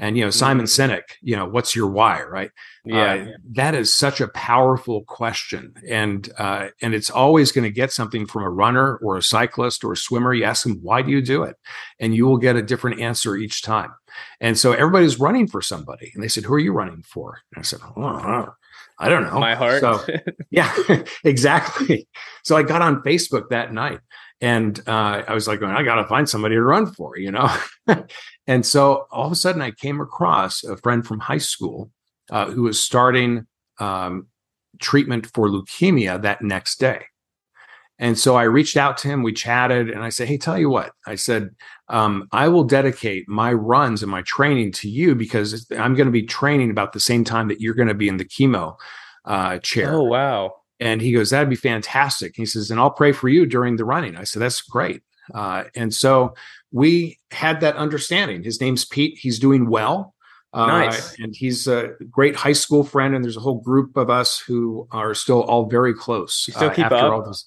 And, 0.00 0.16
you 0.16 0.24
know, 0.24 0.30
Simon 0.30 0.64
mm-hmm. 0.64 0.92
Sinek, 0.92 1.02
you 1.20 1.36
know, 1.36 1.46
what's 1.46 1.76
your 1.76 1.86
why, 1.86 2.22
right? 2.22 2.50
Yeah, 2.86 3.02
uh, 3.02 3.14
yeah. 3.14 3.26
That 3.52 3.74
is 3.74 3.94
such 3.94 4.22
a 4.22 4.28
powerful 4.28 5.04
question. 5.04 5.74
And, 5.86 6.26
uh, 6.38 6.68
and 6.80 6.94
it's 6.94 7.10
always 7.10 7.52
going 7.52 7.64
to 7.64 7.70
get 7.70 7.92
something 7.92 8.26
from 8.26 8.42
a 8.42 8.50
runner 8.50 8.96
or 9.02 9.18
a 9.18 9.22
cyclist 9.22 9.84
or 9.84 9.92
a 9.92 9.96
swimmer. 9.98 10.32
You 10.32 10.44
ask 10.44 10.62
them, 10.62 10.78
why 10.80 11.02
do 11.02 11.10
you 11.10 11.20
do 11.20 11.42
it? 11.42 11.56
And 12.00 12.14
you 12.14 12.26
will 12.26 12.38
get 12.38 12.56
a 12.56 12.62
different 12.62 12.98
answer 12.98 13.36
each 13.36 13.60
time. 13.60 13.92
And 14.40 14.58
so 14.58 14.72
everybody's 14.72 15.20
running 15.20 15.46
for 15.46 15.60
somebody. 15.60 16.10
And 16.14 16.24
they 16.24 16.28
said, 16.28 16.44
who 16.44 16.54
are 16.54 16.58
you 16.58 16.72
running 16.72 17.02
for? 17.02 17.38
And 17.54 17.60
I 17.60 17.62
said, 17.62 17.80
oh, 17.94 18.54
I 18.98 19.08
don't 19.10 19.24
know. 19.24 19.38
My 19.38 19.54
heart. 19.54 19.80
So, 19.80 20.02
yeah, 20.50 20.74
exactly. 21.24 22.08
So 22.42 22.56
I 22.56 22.62
got 22.62 22.80
on 22.80 23.02
Facebook 23.02 23.50
that 23.50 23.72
night 23.74 24.00
and 24.40 24.80
uh, 24.86 25.22
I 25.28 25.34
was 25.34 25.46
like, 25.46 25.62
I 25.62 25.82
got 25.82 25.96
to 25.96 26.06
find 26.06 26.28
somebody 26.28 26.54
to 26.54 26.62
run 26.62 26.86
for, 26.86 27.18
you 27.18 27.30
know? 27.30 27.54
and 28.50 28.66
so 28.66 29.06
all 29.12 29.26
of 29.26 29.32
a 29.32 29.36
sudden 29.36 29.62
I 29.62 29.70
came 29.70 30.00
across 30.00 30.64
a 30.64 30.76
friend 30.76 31.06
from 31.06 31.20
high 31.20 31.38
school 31.38 31.92
uh, 32.30 32.50
who 32.50 32.62
was 32.62 32.82
starting 32.82 33.46
um, 33.78 34.26
treatment 34.80 35.28
for 35.32 35.46
leukemia 35.46 36.20
that 36.22 36.42
next 36.42 36.80
day. 36.80 37.04
And 38.00 38.18
so 38.18 38.34
I 38.34 38.42
reached 38.42 38.76
out 38.76 38.98
to 38.98 39.08
him, 39.08 39.22
we 39.22 39.32
chatted, 39.32 39.88
and 39.88 40.02
I 40.02 40.08
said, 40.08 40.26
Hey, 40.26 40.36
tell 40.36 40.58
you 40.58 40.68
what, 40.68 40.90
I 41.06 41.14
said, 41.14 41.50
um, 41.88 42.26
I 42.32 42.48
will 42.48 42.64
dedicate 42.64 43.28
my 43.28 43.52
runs 43.52 44.02
and 44.02 44.10
my 44.10 44.22
training 44.22 44.72
to 44.72 44.90
you 44.90 45.14
because 45.14 45.70
I'm 45.78 45.94
going 45.94 46.06
to 46.06 46.12
be 46.12 46.24
training 46.24 46.72
about 46.72 46.92
the 46.92 46.98
same 46.98 47.22
time 47.22 47.46
that 47.48 47.60
you're 47.60 47.74
going 47.74 47.86
to 47.86 47.94
be 47.94 48.08
in 48.08 48.16
the 48.16 48.24
chemo 48.24 48.74
uh, 49.26 49.58
chair. 49.58 49.92
Oh, 49.92 50.02
wow. 50.02 50.54
And 50.80 51.00
he 51.00 51.12
goes, 51.12 51.30
That'd 51.30 51.50
be 51.50 51.54
fantastic. 51.54 52.34
He 52.34 52.46
says, 52.46 52.72
And 52.72 52.80
I'll 52.80 52.90
pray 52.90 53.12
for 53.12 53.28
you 53.28 53.46
during 53.46 53.76
the 53.76 53.84
running. 53.84 54.16
I 54.16 54.24
said, 54.24 54.42
That's 54.42 54.60
great. 54.60 55.02
Uh, 55.34 55.64
and 55.74 55.94
so 55.94 56.34
we 56.72 57.18
had 57.30 57.60
that 57.60 57.76
understanding. 57.76 58.42
His 58.42 58.60
name's 58.60 58.84
Pete. 58.84 59.18
He's 59.18 59.38
doing 59.38 59.68
well. 59.68 60.14
Uh, 60.52 60.66
nice. 60.66 61.18
And 61.18 61.34
he's 61.34 61.68
a 61.68 61.90
great 62.10 62.34
high 62.34 62.52
school 62.52 62.82
friend. 62.82 63.14
And 63.14 63.24
there's 63.24 63.36
a 63.36 63.40
whole 63.40 63.60
group 63.60 63.96
of 63.96 64.10
us 64.10 64.40
who 64.40 64.88
are 64.90 65.14
still 65.14 65.42
all 65.42 65.66
very 65.66 65.94
close. 65.94 66.44
You 66.48 66.54
still 66.54 66.70
uh, 66.70 66.74
keep 66.74 66.86
up? 66.86 67.24
Those... 67.24 67.46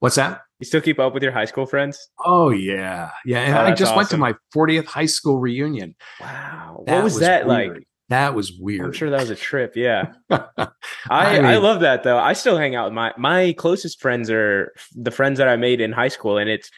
What's 0.00 0.16
that? 0.16 0.42
You 0.62 0.66
still 0.66 0.80
keep 0.80 1.00
up 1.00 1.12
with 1.12 1.24
your 1.24 1.32
high 1.32 1.46
school 1.46 1.66
friends? 1.66 1.98
Oh 2.24 2.50
yeah, 2.50 3.10
yeah. 3.24 3.40
And 3.40 3.54
oh, 3.56 3.60
I 3.62 3.70
just 3.70 3.92
awesome. 3.92 3.96
went 3.96 4.10
to 4.10 4.16
my 4.16 4.34
40th 4.54 4.84
high 4.84 5.06
school 5.06 5.40
reunion. 5.40 5.96
Wow, 6.20 6.84
that 6.86 6.94
what 6.94 7.04
was, 7.04 7.14
was 7.14 7.20
that 7.20 7.48
weird. 7.48 7.74
like? 7.74 7.88
That 8.10 8.34
was 8.34 8.52
weird. 8.52 8.84
I'm 8.84 8.92
sure 8.92 9.10
that 9.10 9.18
was 9.18 9.30
a 9.30 9.34
trip. 9.34 9.74
Yeah, 9.74 10.12
I 10.30 10.68
I, 11.08 11.32
mean, 11.32 11.44
I, 11.46 11.56
love 11.56 11.80
that 11.80 12.04
though. 12.04 12.18
I 12.18 12.34
still 12.34 12.58
hang 12.58 12.76
out 12.76 12.84
with 12.84 12.94
my 12.94 13.12
my 13.16 13.54
closest 13.54 14.00
friends 14.00 14.30
are 14.30 14.72
the 14.94 15.10
friends 15.10 15.38
that 15.38 15.48
I 15.48 15.56
made 15.56 15.80
in 15.80 15.90
high 15.90 16.06
school, 16.06 16.38
and 16.38 16.48
it's 16.48 16.70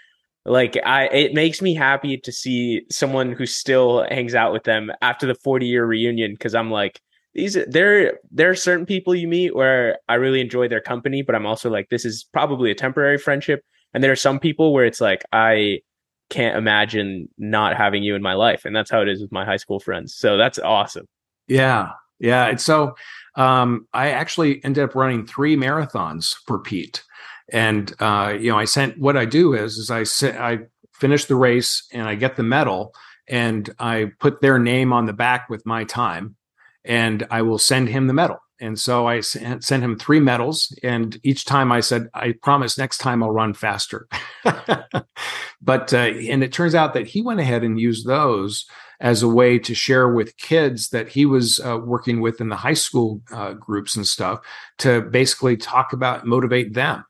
like 0.45 0.79
I 0.85 1.07
it 1.07 1.35
makes 1.35 1.63
me 1.63 1.75
happy 1.75 2.19
to 2.19 2.33
see 2.33 2.83
someone 2.91 3.33
who 3.33 3.47
still 3.47 4.07
hangs 4.11 4.35
out 4.35 4.53
with 4.53 4.65
them 4.65 4.91
after 5.01 5.27
the 5.27 5.35
40 5.35 5.67
year 5.67 5.87
reunion 5.87 6.33
because 6.33 6.55
I'm 6.55 6.71
like 6.71 7.01
these 7.35 7.59
there 7.67 8.19
there 8.31 8.51
are 8.51 8.55
certain 8.55 8.87
people 8.87 9.15
you 9.15 9.27
meet 9.27 9.55
where 9.55 9.99
I 10.09 10.15
really 10.15 10.41
enjoy 10.41 10.69
their 10.69 10.81
company, 10.81 11.23
but 11.23 11.35
I'm 11.35 11.47
also 11.47 11.71
like 11.71 11.89
this 11.89 12.05
is 12.05 12.25
probably 12.33 12.71
a 12.71 12.75
temporary 12.75 13.19
friendship 13.19 13.65
and 13.95 14.03
there 14.03 14.13
are 14.13 14.17
some 14.17 14.41
people 14.41 14.73
where 14.73 14.85
it's 14.85 15.01
like, 15.01 15.25
I 15.33 15.81
can't 16.29 16.59
imagine 16.59 17.29
not 17.39 17.77
having 17.77 18.03
you 18.03 18.17
in 18.17 18.23
my 18.23 18.35
life. 18.35 18.65
And 18.65 18.75
that's 18.75 18.91
how 18.91 19.01
it 19.01 19.09
is 19.09 19.23
with 19.23 19.31
my 19.31 19.45
high 19.45 19.57
school 19.57 19.79
friends. 19.79 20.15
So 20.15 20.37
that's 20.37 20.59
awesome. 20.59 21.07
Yeah. 21.47 21.93
Yeah. 22.19 22.47
And 22.47 22.61
so 22.61 22.97
um, 23.37 23.87
I 23.93 24.11
actually 24.11 24.63
ended 24.65 24.83
up 24.83 24.97
running 24.97 25.27
three 25.27 25.57
marathons 25.57 26.35
for 26.47 26.59
Pete. 26.59 27.05
And 27.53 27.93
uh, 28.01 28.37
you 28.39 28.51
know, 28.51 28.59
I 28.59 28.65
sent 28.65 28.99
what 28.99 29.17
I 29.17 29.25
do 29.25 29.55
is 29.55 29.77
is 29.77 29.91
I 29.91 30.05
sit 30.05 30.37
I 30.37 30.61
finish 30.93 31.25
the 31.27 31.37
race 31.37 31.87
and 31.93 32.09
I 32.09 32.15
get 32.15 32.37
the 32.37 32.43
medal 32.43 32.95
and 33.29 33.69
I 33.79 34.13
put 34.21 34.41
their 34.41 34.59
name 34.59 34.93
on 34.93 35.07
the 35.07 35.13
back 35.13 35.49
with 35.49 35.67
my 35.67 35.85
time 35.85 36.37
and 36.85 37.27
I 37.31 37.43
will 37.43 37.59
send 37.59 37.89
him 37.89 38.07
the 38.07 38.13
medal. 38.13 38.39
And 38.61 38.79
so 38.79 39.07
I 39.07 39.21
sent 39.21 39.69
him 39.69 39.99
three 39.99 40.21
medals. 40.21 40.73
And 40.83 41.19
each 41.23 41.45
time 41.45 41.73
I 41.73 41.81
said, 41.81 42.09
I 42.15 42.35
promise 42.43 42.79
next 42.79 42.99
time 42.99 43.23
I'll 43.23 43.31
run 43.31 43.53
faster. 43.53 44.07
but, 44.45 45.93
uh, 45.93 45.97
and 45.97 46.45
it 46.45 46.53
turns 46.53 46.75
out 46.75 46.95
that 46.95 47.09
he 47.09 47.21
went 47.21 47.41
ahead 47.41 47.65
and 47.65 47.81
used 47.81 48.07
those 48.07 48.65
as 49.01 49.23
a 49.23 49.29
way 49.29 49.59
to 49.59 49.75
share 49.75 50.09
with 50.09 50.37
kids 50.37 50.91
that 50.91 51.09
he 51.09 51.27
was 51.27 51.59
uh, 51.61 51.79
working 51.79 52.21
with 52.21 52.41
in 52.41 52.49
the 52.49 52.57
high 52.57 52.75
school 52.75 53.21
uh, 53.33 53.53
groups 53.55 53.97
and 53.97 54.07
stuff 54.07 54.41
to 54.79 55.03
basically 55.03 55.57
talk 55.57 55.93
about, 55.93 56.27
motivate 56.27 56.75
them. 56.75 57.05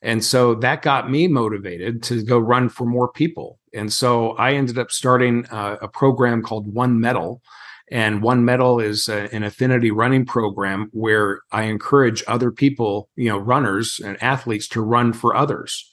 And 0.00 0.24
so 0.24 0.54
that 0.56 0.82
got 0.82 1.10
me 1.10 1.26
motivated 1.26 2.02
to 2.04 2.22
go 2.22 2.38
run 2.38 2.68
for 2.68 2.86
more 2.86 3.10
people. 3.10 3.58
And 3.74 3.92
so 3.92 4.32
I 4.32 4.52
ended 4.52 4.78
up 4.78 4.90
starting 4.90 5.44
uh, 5.46 5.76
a 5.82 5.88
program 5.88 6.42
called 6.42 6.72
One 6.72 7.00
Medal 7.00 7.42
and 7.90 8.22
One 8.22 8.44
Medal 8.44 8.80
is 8.80 9.08
a, 9.08 9.32
an 9.34 9.42
affinity 9.42 9.90
running 9.90 10.26
program 10.26 10.88
where 10.92 11.40
I 11.52 11.64
encourage 11.64 12.22
other 12.26 12.50
people, 12.50 13.08
you 13.16 13.28
know, 13.28 13.38
runners 13.38 14.00
and 14.04 14.22
athletes 14.22 14.68
to 14.68 14.82
run 14.82 15.12
for 15.12 15.34
others. 15.34 15.90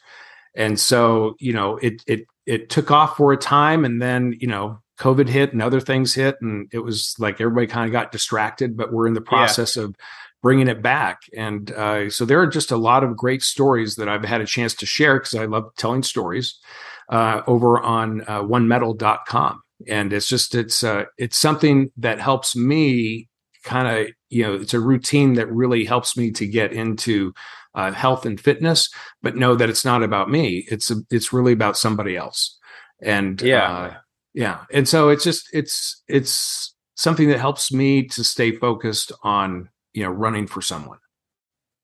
And 0.55 0.79
so, 0.79 1.35
you 1.39 1.53
know, 1.53 1.77
it 1.77 2.01
it 2.07 2.25
it 2.45 2.69
took 2.69 2.91
off 2.91 3.17
for 3.17 3.33
a 3.33 3.37
time, 3.37 3.85
and 3.85 4.01
then 4.01 4.35
you 4.39 4.47
know, 4.47 4.79
COVID 4.99 5.27
hit 5.27 5.53
and 5.53 5.61
other 5.61 5.79
things 5.79 6.13
hit, 6.13 6.35
and 6.41 6.69
it 6.71 6.79
was 6.79 7.15
like 7.19 7.39
everybody 7.39 7.67
kind 7.67 7.85
of 7.85 7.91
got 7.91 8.11
distracted. 8.11 8.77
But 8.77 8.91
we're 8.91 9.07
in 9.07 9.13
the 9.13 9.21
process 9.21 9.75
yeah. 9.75 9.83
of 9.83 9.95
bringing 10.45 10.67
it 10.67 10.81
back, 10.83 11.21
and 11.35 11.71
uh, 11.71 12.09
so 12.09 12.23
there 12.23 12.39
are 12.39 12.47
just 12.47 12.69
a 12.69 12.77
lot 12.77 13.03
of 13.03 13.17
great 13.17 13.41
stories 13.41 13.95
that 13.95 14.07
I've 14.07 14.23
had 14.23 14.41
a 14.41 14.45
chance 14.45 14.75
to 14.75 14.85
share 14.85 15.17
because 15.17 15.33
I 15.33 15.45
love 15.45 15.71
telling 15.75 16.03
stories 16.03 16.59
uh, 17.09 17.41
over 17.47 17.79
on 17.79 18.21
uh, 18.21 18.43
onemedal.com 18.43 19.61
and 19.87 20.13
it's 20.13 20.29
just 20.29 20.55
it's 20.55 20.83
uh 20.83 21.03
it's 21.17 21.37
something 21.37 21.91
that 21.97 22.17
helps 22.19 22.55
me 22.55 23.27
kind 23.63 23.87
of 23.87 24.13
you 24.29 24.43
know 24.43 24.53
it's 24.53 24.73
a 24.73 24.79
routine 24.79 25.33
that 25.33 25.51
really 25.51 25.83
helps 25.83 26.15
me 26.15 26.31
to 26.31 26.47
get 26.47 26.71
into 26.71 27.33
uh, 27.73 27.91
health 27.91 28.25
and 28.25 28.39
fitness 28.39 28.89
but 29.21 29.35
know 29.35 29.55
that 29.55 29.69
it's 29.69 29.83
not 29.83 30.03
about 30.03 30.29
me. 30.29 30.65
It's 30.69 30.91
a, 30.91 30.97
it's 31.09 31.33
really 31.33 31.53
about 31.53 31.77
somebody 31.77 32.15
else. 32.15 32.57
And 33.01 33.41
yeah. 33.41 33.71
uh, 33.71 33.93
yeah. 34.33 34.59
And 34.71 34.87
so 34.87 35.09
it's 35.09 35.23
just 35.23 35.49
it's 35.53 36.03
it's 36.07 36.75
something 36.95 37.29
that 37.29 37.39
helps 37.39 37.71
me 37.71 38.07
to 38.07 38.23
stay 38.23 38.51
focused 38.53 39.11
on 39.23 39.69
you 39.95 40.03
know 40.03 40.11
running 40.11 40.45
for 40.45 40.61
someone? 40.61 40.99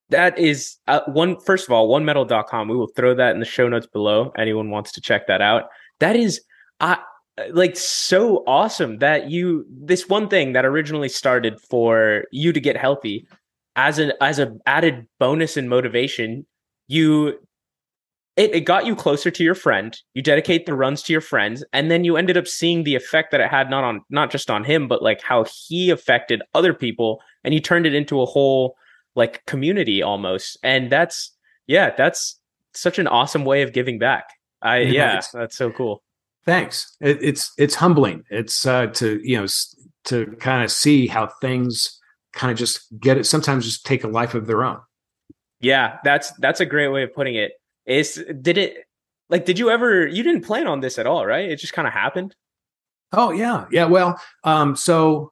That 0.09 0.38
is 0.38 0.78
uh, 0.88 1.01
one 1.07 1.39
first 1.39 1.68
of 1.68 1.72
all 1.72 1.89
onemedal.com 1.89 2.68
we 2.68 2.76
will 2.76 2.91
throw 2.95 3.16
that 3.16 3.34
in 3.34 3.39
the 3.39 3.45
show 3.45 3.68
notes 3.68 3.88
below 3.88 4.32
anyone 4.38 4.70
wants 4.70 4.91
to 4.93 5.01
check 5.01 5.28
that 5.28 5.41
out. 5.41 5.64
That 5.99 6.16
is 6.16 6.41
i 6.80 6.93
uh, 7.38 7.43
like 7.53 7.78
so 7.78 8.43
awesome 8.45 8.97
that 8.97 9.32
you 9.32 9.66
this 9.70 10.09
one 10.09 10.28
thing 10.28 10.51
that 10.53 10.66
originally 10.66 11.07
started 11.07 11.59
for 11.62 12.26
you 12.32 12.51
to 12.51 12.59
get 12.59 12.76
healthy 12.76 13.26
as 13.78 13.99
an 13.99 14.12
as 14.20 14.38
a 14.38 14.53
added 14.66 15.07
bonus 15.18 15.55
and 15.55 15.70
motivation 15.70 16.45
you 16.88 17.39
it, 18.38 18.56
it 18.56 18.62
got 18.62 18.86
you 18.86 18.96
closer 18.96 19.30
to 19.32 19.44
your 19.44 19.56
friend 19.56 19.98
you 20.14 20.22
dedicate 20.22 20.66
the 20.66 20.74
runs 20.74 21.04
to 21.04 21.12
your 21.12 21.22
friends 21.22 21.64
and 21.74 21.92
then 21.92 22.04
you 22.04 22.18
ended 22.18 22.38
up 22.38 22.48
seeing 22.48 22.84
the 22.84 22.96
effect 22.96 23.32
that 23.32 23.42
it 23.42 23.50
had 23.50 23.70
not 23.70 23.84
on 23.84 24.02
not 24.10 24.32
just 24.32 24.50
on 24.50 24.64
him 24.64 24.88
but 24.88 25.02
like 25.02 25.22
how 25.22 25.46
he 25.68 25.90
affected 25.90 26.42
other 26.54 26.74
people 26.74 27.22
and 27.44 27.54
you 27.54 27.60
turned 27.60 27.86
it 27.86 27.94
into 27.94 28.22
a 28.22 28.26
whole 28.26 28.76
like 29.16 29.46
community 29.46 30.02
almost 30.02 30.58
and 30.64 30.92
that's 30.92 31.36
yeah 31.68 31.92
that's 31.98 32.40
such 32.74 32.98
an 33.00 33.08
awesome 33.08 33.44
way 33.44 33.62
of 33.62 33.74
giving 33.74 34.00
back 34.00 34.30
i 34.62 34.78
Yeah, 34.78 35.16
yeah 35.16 35.22
that's 35.34 35.58
so 35.58 35.70
cool 35.72 36.02
Thanks. 36.46 36.96
It, 37.00 37.20
it's 37.22 37.54
it's 37.58 37.76
humbling. 37.76 38.24
It's 38.30 38.66
uh, 38.66 38.88
to 38.88 39.20
you 39.24 39.40
know 39.40 39.48
to 40.06 40.36
kind 40.40 40.64
of 40.64 40.72
see 40.72 41.08
how 41.08 41.28
things 41.40 42.00
kind 42.34 42.52
of 42.52 42.58
just 42.58 42.88
get 43.00 43.18
it. 43.18 43.26
Sometimes 43.26 43.66
just 43.66 43.86
take 43.86 44.04
a 44.04 44.08
life 44.08 44.34
of 44.34 44.48
their 44.48 44.64
own. 44.64 44.80
Yeah, 45.60 45.98
that's 46.04 46.32
that's 46.40 46.60
a 46.60 46.66
great 46.66 46.88
way 46.88 47.04
of 47.04 47.14
putting 47.14 47.36
it. 47.36 47.54
Is 47.86 48.24
did 48.42 48.58
it 48.58 48.86
like 49.30 49.46
did 49.46 49.58
you 49.58 49.70
ever 49.70 50.08
you 50.08 50.24
didn't 50.24 50.46
plan 50.46 50.68
on 50.68 50.82
this 50.82 51.00
at 51.00 51.08
all, 51.08 51.26
right? 51.26 51.50
It 51.50 51.58
just 51.58 51.74
kind 51.74 51.88
of 51.88 51.94
happened. 51.94 52.36
Oh 53.14 53.32
yeah, 53.32 53.66
yeah. 53.72 53.86
Well, 53.86 54.20
um, 54.44 54.76
so 54.76 55.32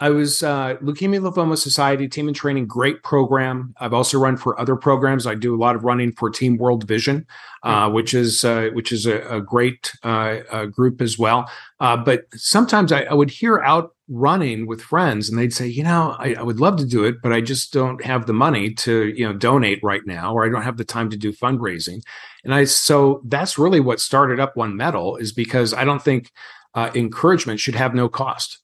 I 0.00 0.10
was 0.10 0.42
uh, 0.42 0.76
Leukemia 0.76 1.20
Lymphoma 1.20 1.58
Society 1.58 2.06
Team 2.06 2.28
in 2.28 2.34
Training, 2.34 2.66
great 2.66 3.02
program. 3.02 3.74
I've 3.80 3.92
also 3.92 4.18
run 4.18 4.36
for 4.36 4.58
other 4.60 4.76
programs. 4.76 5.26
I 5.26 5.34
do 5.34 5.54
a 5.54 5.58
lot 5.58 5.74
of 5.74 5.82
running 5.82 6.12
for 6.12 6.30
Team 6.30 6.56
World 6.56 6.86
Vision, 6.86 7.26
uh, 7.64 7.90
which 7.90 8.14
is 8.14 8.44
uh, 8.44 8.70
which 8.74 8.92
is 8.92 9.06
a, 9.06 9.20
a 9.28 9.40
great 9.40 9.92
uh, 10.04 10.38
uh, 10.50 10.66
group 10.66 11.00
as 11.00 11.18
well. 11.18 11.50
Uh, 11.80 11.96
but 11.96 12.26
sometimes 12.34 12.92
I, 12.92 13.02
I 13.02 13.14
would 13.14 13.30
hear 13.30 13.58
out 13.60 13.94
running 14.08 14.66
with 14.66 14.80
friends, 14.80 15.28
and 15.28 15.38
they'd 15.38 15.52
say, 15.52 15.66
you 15.66 15.82
know, 15.82 16.16
I, 16.18 16.34
I 16.34 16.42
would 16.42 16.60
love 16.60 16.76
to 16.78 16.86
do 16.86 17.04
it, 17.04 17.16
but 17.22 17.32
I 17.32 17.40
just 17.40 17.72
don't 17.72 18.02
have 18.04 18.26
the 18.26 18.32
money 18.32 18.72
to 18.74 19.08
you 19.08 19.26
know 19.26 19.32
donate 19.32 19.80
right 19.82 20.02
now, 20.06 20.34
or 20.34 20.44
I 20.44 20.48
don't 20.48 20.62
have 20.62 20.76
the 20.76 20.84
time 20.84 21.10
to 21.10 21.16
do 21.16 21.32
fundraising. 21.32 22.02
And 22.44 22.54
I 22.54 22.64
so 22.64 23.22
that's 23.24 23.58
really 23.58 23.80
what 23.80 24.00
started 24.00 24.40
up 24.40 24.56
One 24.56 24.76
Medal 24.76 25.16
is 25.16 25.32
because 25.32 25.74
I 25.74 25.84
don't 25.84 26.02
think 26.02 26.30
uh, 26.74 26.90
encouragement 26.94 27.60
should 27.60 27.74
have 27.74 27.94
no 27.94 28.08
cost. 28.08 28.60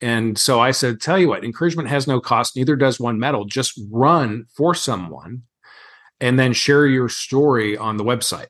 And 0.00 0.36
so 0.36 0.60
I 0.60 0.72
said, 0.72 1.00
tell 1.00 1.18
you 1.18 1.28
what, 1.28 1.44
encouragement 1.44 1.88
has 1.88 2.06
no 2.06 2.20
cost, 2.20 2.56
neither 2.56 2.76
does 2.76 3.00
one 3.00 3.18
medal. 3.18 3.44
Just 3.46 3.80
run 3.90 4.44
for 4.54 4.74
someone 4.74 5.42
and 6.20 6.38
then 6.38 6.52
share 6.52 6.86
your 6.86 7.08
story 7.08 7.76
on 7.76 7.96
the 7.96 8.04
website. 8.04 8.48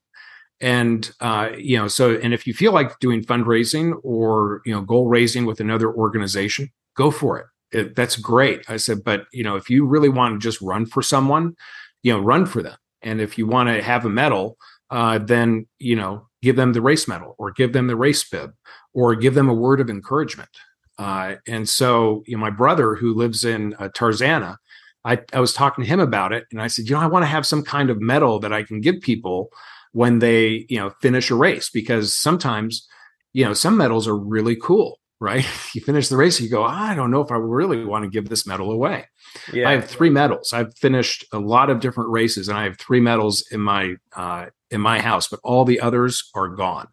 And 0.60 1.10
uh, 1.20 1.50
you 1.56 1.76
know, 1.76 1.88
so 1.88 2.16
and 2.16 2.32
if 2.32 2.46
you 2.46 2.54
feel 2.54 2.72
like 2.72 2.98
doing 3.00 3.22
fundraising 3.24 3.98
or 4.02 4.62
you 4.64 4.72
know 4.72 4.80
goal 4.80 5.08
raising 5.08 5.46
with 5.46 5.60
another 5.60 5.92
organization, 5.92 6.70
go 6.96 7.10
for 7.10 7.38
it. 7.38 7.78
it. 7.78 7.96
That's 7.96 8.16
great. 8.16 8.68
I 8.68 8.76
said, 8.76 9.04
but 9.04 9.26
you 9.32 9.42
know, 9.42 9.56
if 9.56 9.68
you 9.68 9.84
really 9.84 10.08
want 10.08 10.34
to 10.34 10.44
just 10.44 10.60
run 10.60 10.86
for 10.86 11.02
someone, 11.02 11.56
you 12.02 12.12
know, 12.12 12.20
run 12.20 12.46
for 12.46 12.62
them. 12.62 12.76
And 13.02 13.20
if 13.20 13.36
you 13.36 13.46
want 13.46 13.68
to 13.68 13.82
have 13.82 14.04
a 14.04 14.10
medal, 14.10 14.56
uh, 14.90 15.18
then 15.18 15.66
you 15.78 15.96
know, 15.96 16.28
give 16.42 16.56
them 16.56 16.72
the 16.72 16.82
race 16.82 17.08
medal 17.08 17.34
or 17.38 17.50
give 17.50 17.72
them 17.72 17.88
the 17.88 17.96
race 17.96 18.22
bib 18.28 18.52
or 18.92 19.14
give 19.14 19.34
them 19.34 19.48
a 19.48 19.54
word 19.54 19.80
of 19.80 19.90
encouragement. 19.90 20.50
Uh, 20.98 21.34
and 21.46 21.68
so, 21.68 22.22
you 22.26 22.36
know, 22.36 22.40
my 22.40 22.50
brother 22.50 22.94
who 22.94 23.14
lives 23.14 23.44
in 23.44 23.74
uh, 23.74 23.88
Tarzana, 23.88 24.56
I, 25.04 25.20
I 25.32 25.40
was 25.40 25.52
talking 25.52 25.84
to 25.84 25.90
him 25.90 26.00
about 26.00 26.32
it, 26.32 26.46
and 26.50 26.62
I 26.62 26.68
said, 26.68 26.88
you 26.88 26.94
know, 26.94 27.00
I 27.00 27.06
want 27.06 27.24
to 27.24 27.28
have 27.28 27.44
some 27.44 27.62
kind 27.62 27.90
of 27.90 28.00
medal 28.00 28.38
that 28.38 28.52
I 28.52 28.62
can 28.62 28.80
give 28.80 29.00
people 29.00 29.50
when 29.94 30.18
they, 30.18 30.66
you 30.68 30.76
know, 30.76 30.90
finish 31.00 31.30
a 31.30 31.36
race 31.36 31.70
because 31.70 32.12
sometimes, 32.12 32.86
you 33.32 33.44
know, 33.44 33.54
some 33.54 33.76
medals 33.76 34.08
are 34.08 34.16
really 34.16 34.56
cool, 34.56 34.98
right? 35.20 35.46
you 35.74 35.80
finish 35.80 36.08
the 36.08 36.16
race, 36.16 36.40
you 36.40 36.50
go, 36.50 36.64
I 36.64 36.96
don't 36.96 37.12
know 37.12 37.20
if 37.20 37.30
I 37.30 37.36
really 37.36 37.84
want 37.84 38.02
to 38.02 38.10
give 38.10 38.28
this 38.28 38.44
medal 38.44 38.72
away. 38.72 39.06
Yeah. 39.52 39.68
I 39.68 39.72
have 39.72 39.88
three 39.88 40.10
medals. 40.10 40.52
I've 40.52 40.76
finished 40.76 41.24
a 41.32 41.38
lot 41.38 41.70
of 41.70 41.78
different 41.78 42.10
races, 42.10 42.48
and 42.48 42.58
I 42.58 42.64
have 42.64 42.76
three 42.76 43.00
medals 43.00 43.46
in 43.52 43.60
my 43.60 43.94
uh, 44.16 44.46
in 44.70 44.80
my 44.80 45.00
house, 45.00 45.28
but 45.28 45.38
all 45.44 45.64
the 45.64 45.80
others 45.80 46.28
are 46.34 46.48
gone, 46.48 46.88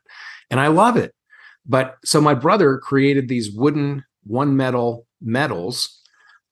and 0.51 0.59
I 0.59 0.67
love 0.67 0.95
it. 0.95 1.13
But 1.65 1.97
so 2.05 2.21
my 2.21 2.35
brother 2.35 2.77
created 2.77 3.27
these 3.27 3.51
wooden 3.51 4.03
one 4.23 4.55
medal 4.55 5.07
medals, 5.21 6.00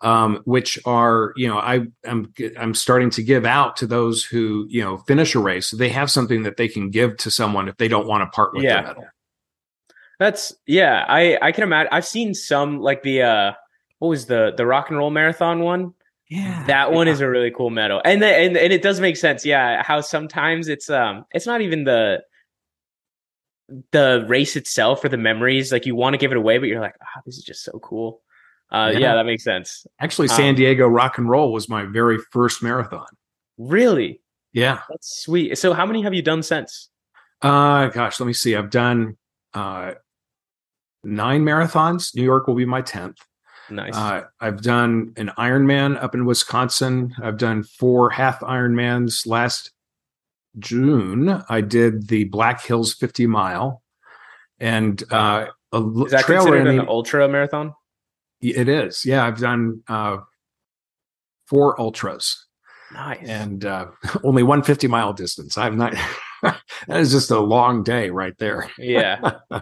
um, 0.01 0.41
which 0.45 0.79
are 0.85 1.33
you 1.35 1.47
know 1.47 1.57
I 1.57 1.81
I'm 2.05 2.33
I'm 2.57 2.73
starting 2.73 3.09
to 3.11 3.23
give 3.23 3.45
out 3.45 3.77
to 3.77 3.87
those 3.87 4.23
who 4.23 4.65
you 4.69 4.81
know 4.81 4.97
finish 4.99 5.35
a 5.35 5.39
race. 5.39 5.67
So 5.67 5.77
they 5.77 5.89
have 5.89 6.09
something 6.09 6.43
that 6.43 6.57
they 6.57 6.67
can 6.67 6.89
give 6.89 7.17
to 7.17 7.31
someone 7.31 7.67
if 7.67 7.77
they 7.77 7.87
don't 7.87 8.07
want 8.07 8.21
to 8.23 8.27
part 8.35 8.53
with 8.53 8.63
Yeah. 8.63 8.81
their 8.81 8.87
medal. 8.87 9.05
That's 10.19 10.53
yeah, 10.67 11.05
I 11.07 11.37
I 11.41 11.51
can 11.51 11.63
imagine 11.63 11.89
I've 11.91 12.05
seen 12.05 12.33
some 12.33 12.79
like 12.79 13.03
the 13.03 13.21
uh 13.23 13.53
what 13.99 14.09
was 14.09 14.25
the 14.25 14.53
the 14.55 14.65
rock 14.65 14.89
and 14.89 14.97
roll 14.97 15.11
marathon 15.11 15.61
one? 15.61 15.93
Yeah, 16.29 16.63
That 16.67 16.91
one 16.91 17.07
is 17.07 17.21
a 17.21 17.29
really 17.29 17.49
cool 17.49 17.69
medal. 17.71 18.01
And 18.05 18.21
the, 18.21 18.27
and 18.27 18.55
and 18.55 18.71
it 18.71 18.81
does 18.83 18.99
make 18.99 19.17
sense. 19.17 19.45
Yeah, 19.45 19.81
how 19.81 20.01
sometimes 20.01 20.67
it's 20.67 20.89
um 20.89 21.25
it's 21.31 21.45
not 21.47 21.61
even 21.61 21.85
the 21.85 22.21
the 23.91 24.25
race 24.27 24.55
itself 24.55 25.03
or 25.03 25.09
the 25.09 25.17
memories 25.17 25.71
like 25.71 25.85
you 25.85 25.95
want 25.95 26.13
to 26.13 26.17
give 26.17 26.31
it 26.31 26.37
away 26.37 26.57
but 26.57 26.67
you're 26.67 26.81
like, 26.81 26.95
"Ah, 27.01 27.21
this 27.25 27.37
is 27.37 27.43
just 27.43 27.63
so 27.63 27.79
cool." 27.79 28.21
Uh 28.71 28.91
yeah, 28.93 28.99
Yeah. 28.99 29.15
that 29.15 29.25
makes 29.25 29.43
sense. 29.43 29.85
actually 29.99 30.29
um, 30.29 30.35
San 30.35 30.55
Diego 30.55 30.87
Rock 30.87 31.17
and 31.17 31.29
Roll 31.29 31.51
was 31.51 31.67
my 31.69 31.83
very 31.85 32.17
first 32.31 32.61
marathon. 32.61 33.07
Really? 33.57 34.21
Yeah. 34.53 34.79
That's 34.89 35.21
sweet. 35.23 35.57
So 35.57 35.73
how 35.73 35.85
many 35.85 36.01
have 36.03 36.13
you 36.13 36.21
done 36.21 36.43
since? 36.43 36.89
Uh 37.41 37.87
gosh, 37.87 38.19
let 38.19 38.27
me 38.27 38.33
see. 38.33 38.55
I've 38.55 38.69
done 38.69 39.17
uh 39.53 39.93
nine 41.03 41.43
marathons. 41.43 42.15
New 42.15 42.23
York 42.23 42.47
will 42.47 42.55
be 42.55 42.65
my 42.65 42.81
10th. 42.81 43.17
Nice. 43.71 43.95
Uh 43.95 44.23
I've 44.39 44.61
done 44.61 45.13
an 45.17 45.31
Ironman 45.37 46.01
up 46.01 46.13
in 46.15 46.25
Wisconsin. 46.25 47.13
I've 47.21 47.37
done 47.37 47.63
four 47.63 48.09
half 48.09 48.39
Ironmans 48.41 49.25
last 49.27 49.71
June. 50.57 51.43
I 51.49 51.61
did 51.61 52.07
the 52.07 52.25
Black 52.25 52.63
Hills 52.63 52.93
50 52.93 53.27
mile 53.27 53.81
and 54.59 55.01
uh 55.11 55.47
a 55.71 55.77
is 56.05 56.11
that 56.11 56.25
trail 56.25 56.39
considered 56.41 56.65
running. 56.65 56.79
an 56.79 56.87
ultra 56.87 57.27
marathon? 57.29 57.73
It 58.41 58.69
is. 58.69 59.05
Yeah, 59.05 59.25
I've 59.25 59.39
done 59.39 59.83
uh 59.87 60.17
four 61.47 61.79
ultras 61.79 62.45
Nice. 62.93 63.27
and 63.27 63.65
uh 63.65 63.87
only 64.23 64.43
one 64.43 64.63
50 64.63 64.87
mile 64.87 65.13
distance. 65.13 65.57
I'm 65.57 65.77
not 65.77 65.93
that 66.41 66.59
is 66.89 67.11
just 67.11 67.31
a 67.31 67.39
long 67.39 67.83
day 67.83 68.09
right 68.09 68.37
there. 68.37 68.69
yeah. 68.77 69.39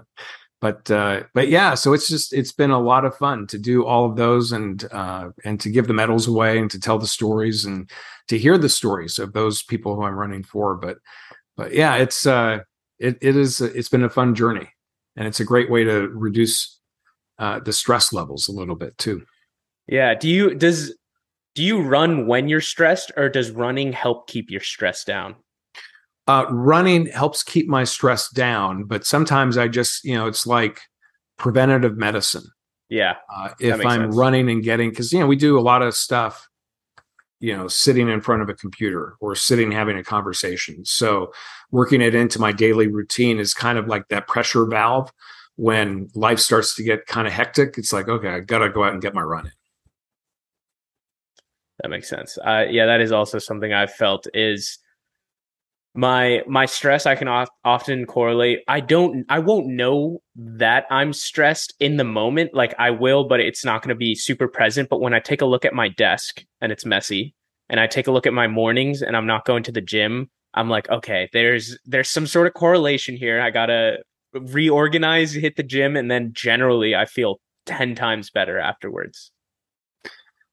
but 0.60 0.90
uh 0.90 1.22
but 1.36 1.50
yeah 1.50 1.76
so 1.76 1.94
it's 1.94 2.08
just 2.08 2.34
it's 2.34 2.52
been 2.52 2.72
a 2.72 2.80
lot 2.80 3.06
of 3.06 3.16
fun 3.16 3.46
to 3.46 3.60
do 3.60 3.86
all 3.86 4.06
of 4.10 4.16
those 4.16 4.52
and 4.52 4.86
uh 4.92 5.30
and 5.46 5.60
to 5.60 5.70
give 5.70 5.86
the 5.88 5.94
medals 5.94 6.28
away 6.28 6.58
and 6.58 6.72
to 6.72 6.80
tell 6.80 6.98
the 6.98 7.06
stories 7.06 7.64
and 7.64 7.88
to 8.28 8.40
hear 8.40 8.58
the 8.58 8.68
stories 8.68 9.20
of 9.20 9.34
those 9.34 9.62
people 9.62 9.96
who 9.96 10.02
i'm 10.02 10.16
running 10.16 10.42
for 10.42 10.74
but 10.76 10.98
but 11.56 11.74
yeah 11.76 11.96
it's 11.98 12.26
uh 12.26 12.58
it, 12.98 13.20
it 13.22 13.36
is 13.38 13.62
it's 13.62 13.90
been 13.90 14.04
a 14.04 14.10
fun 14.10 14.34
journey 14.34 14.68
and 15.16 15.28
it's 15.28 15.40
a 15.40 15.46
great 15.46 15.70
way 15.70 15.84
to 15.84 16.08
reduce 16.10 16.77
uh 17.40 17.60
the 17.60 17.74
stress 17.74 18.12
levels 18.14 18.48
a 18.48 18.52
little 18.52 18.76
bit 18.76 18.98
too 18.98 19.24
Yeah. 19.88 20.14
Do 20.16 20.28
you 20.30 20.56
does 20.56 20.94
do 21.56 21.64
you 21.64 21.82
run 21.82 22.28
when 22.28 22.48
you're 22.48 22.62
stressed 22.62 23.12
or 23.18 23.30
does 23.30 23.52
running 23.52 23.92
help 23.94 24.28
keep 24.28 24.50
your 24.52 24.62
stress 24.62 25.04
down? 25.04 25.36
uh 26.28 26.46
running 26.50 27.06
helps 27.08 27.42
keep 27.44 27.68
my 27.68 27.84
stress 27.86 28.30
down 28.32 28.84
but 28.84 29.06
sometimes 29.06 29.58
i 29.58 29.66
just 29.68 30.04
you 30.04 30.14
know 30.14 30.28
it's 30.28 30.46
like 30.46 30.82
preventative 31.38 31.96
medicine 31.98 32.44
Yeah. 32.90 33.16
uh, 33.34 33.50
if 33.60 33.86
I'm 33.86 34.02
sense. 34.06 34.16
running 34.16 34.50
and 34.50 34.62
getting 34.64 34.90
because 34.90 35.14
you 35.14 35.20
know 35.20 35.28
we 35.28 35.36
do 35.38 35.58
a 35.58 35.62
lot 35.62 35.82
of 35.84 35.96
stuff, 35.96 36.48
you 37.40 37.56
know, 37.56 37.68
sitting 37.68 38.10
in 38.10 38.20
front 38.22 38.42
of 38.42 38.50
a 38.50 38.56
computer 38.56 39.16
or 39.22 39.36
sitting 39.36 39.72
having 39.72 39.98
a 39.98 40.04
conversation. 40.04 40.84
So 40.86 41.32
working 41.72 42.02
it 42.02 42.16
into 42.16 42.40
my 42.42 42.52
daily 42.52 42.88
routine 42.88 43.38
is 43.40 43.54
kind 43.54 43.78
of 43.78 43.88
like 43.88 44.08
that 44.10 44.28
pressure 44.28 44.66
valve 44.66 45.12
when 45.58 46.08
life 46.16 46.40
starts 46.40 46.76
to 46.76 46.84
get 46.84 47.06
kind 47.06 47.28
of 47.28 47.34
hectic. 47.34 47.78
It's 47.78 47.92
like 47.92 48.08
okay, 48.08 48.30
I 48.30 48.40
gotta 48.40 48.70
go 48.70 48.84
out 48.84 48.94
and 48.94 49.02
get 49.02 49.14
my 49.14 49.22
run 49.22 49.48
in. 49.48 49.52
That 51.82 51.90
makes 51.90 52.10
sense. 52.10 52.38
Uh, 52.40 52.66
yeah, 52.70 52.86
that 52.88 53.02
is 53.02 53.12
also 53.12 53.38
something 53.38 53.72
I've 53.72 53.94
felt 53.94 54.26
is 54.34 54.80
my 55.94 56.42
my 56.48 56.66
stress. 56.66 57.06
I 57.06 57.16
can 57.16 57.28
of, 57.28 57.50
often 57.66 58.06
correlate. 58.06 58.60
I 58.68 58.80
don't. 58.80 59.26
I 59.30 59.40
won't 59.40 59.68
know 59.68 60.22
that 60.36 60.86
I'm 60.90 61.12
stressed 61.12 61.74
in 61.80 61.98
the 61.98 62.04
moment. 62.04 62.54
Like 62.54 62.74
I 62.80 62.92
will, 62.92 63.28
but 63.28 63.40
it's 63.40 63.66
not 63.66 63.82
going 63.82 63.90
to 63.90 63.96
be 63.96 64.16
super 64.16 64.48
present. 64.48 64.90
But 64.90 65.02
when 65.02 65.14
I 65.14 65.20
take 65.20 65.42
a 65.42 65.46
look 65.46 65.66
at 65.66 65.74
my 65.74 65.90
desk 65.90 66.44
and 66.62 66.72
it's 66.72 66.86
messy, 66.86 67.36
and 67.70 67.80
I 67.80 67.88
take 67.88 68.08
a 68.08 68.12
look 68.12 68.28
at 68.28 68.34
my 68.34 68.48
mornings 68.48 69.02
and 69.02 69.18
I'm 69.18 69.28
not 69.28 69.46
going 69.46 69.64
to 69.64 69.72
the 69.72 69.82
gym, 69.82 70.30
I'm 70.54 70.70
like, 70.70 70.90
okay, 70.90 71.30
there's 71.34 71.78
there's 71.86 72.10
some 72.10 72.28
sort 72.28 72.48
of 72.48 72.54
correlation 72.54 73.16
here. 73.16 73.42
I 73.42 73.50
gotta 73.50 73.98
reorganize, 74.42 75.34
hit 75.34 75.56
the 75.56 75.64
gym, 75.64 75.96
and 75.96 76.10
then 76.10 76.32
generally 76.34 76.96
I 76.96 77.06
feel 77.06 77.40
ten 77.66 77.96
times 77.96 78.30
better 78.30 78.60
afterwards. 78.60 79.32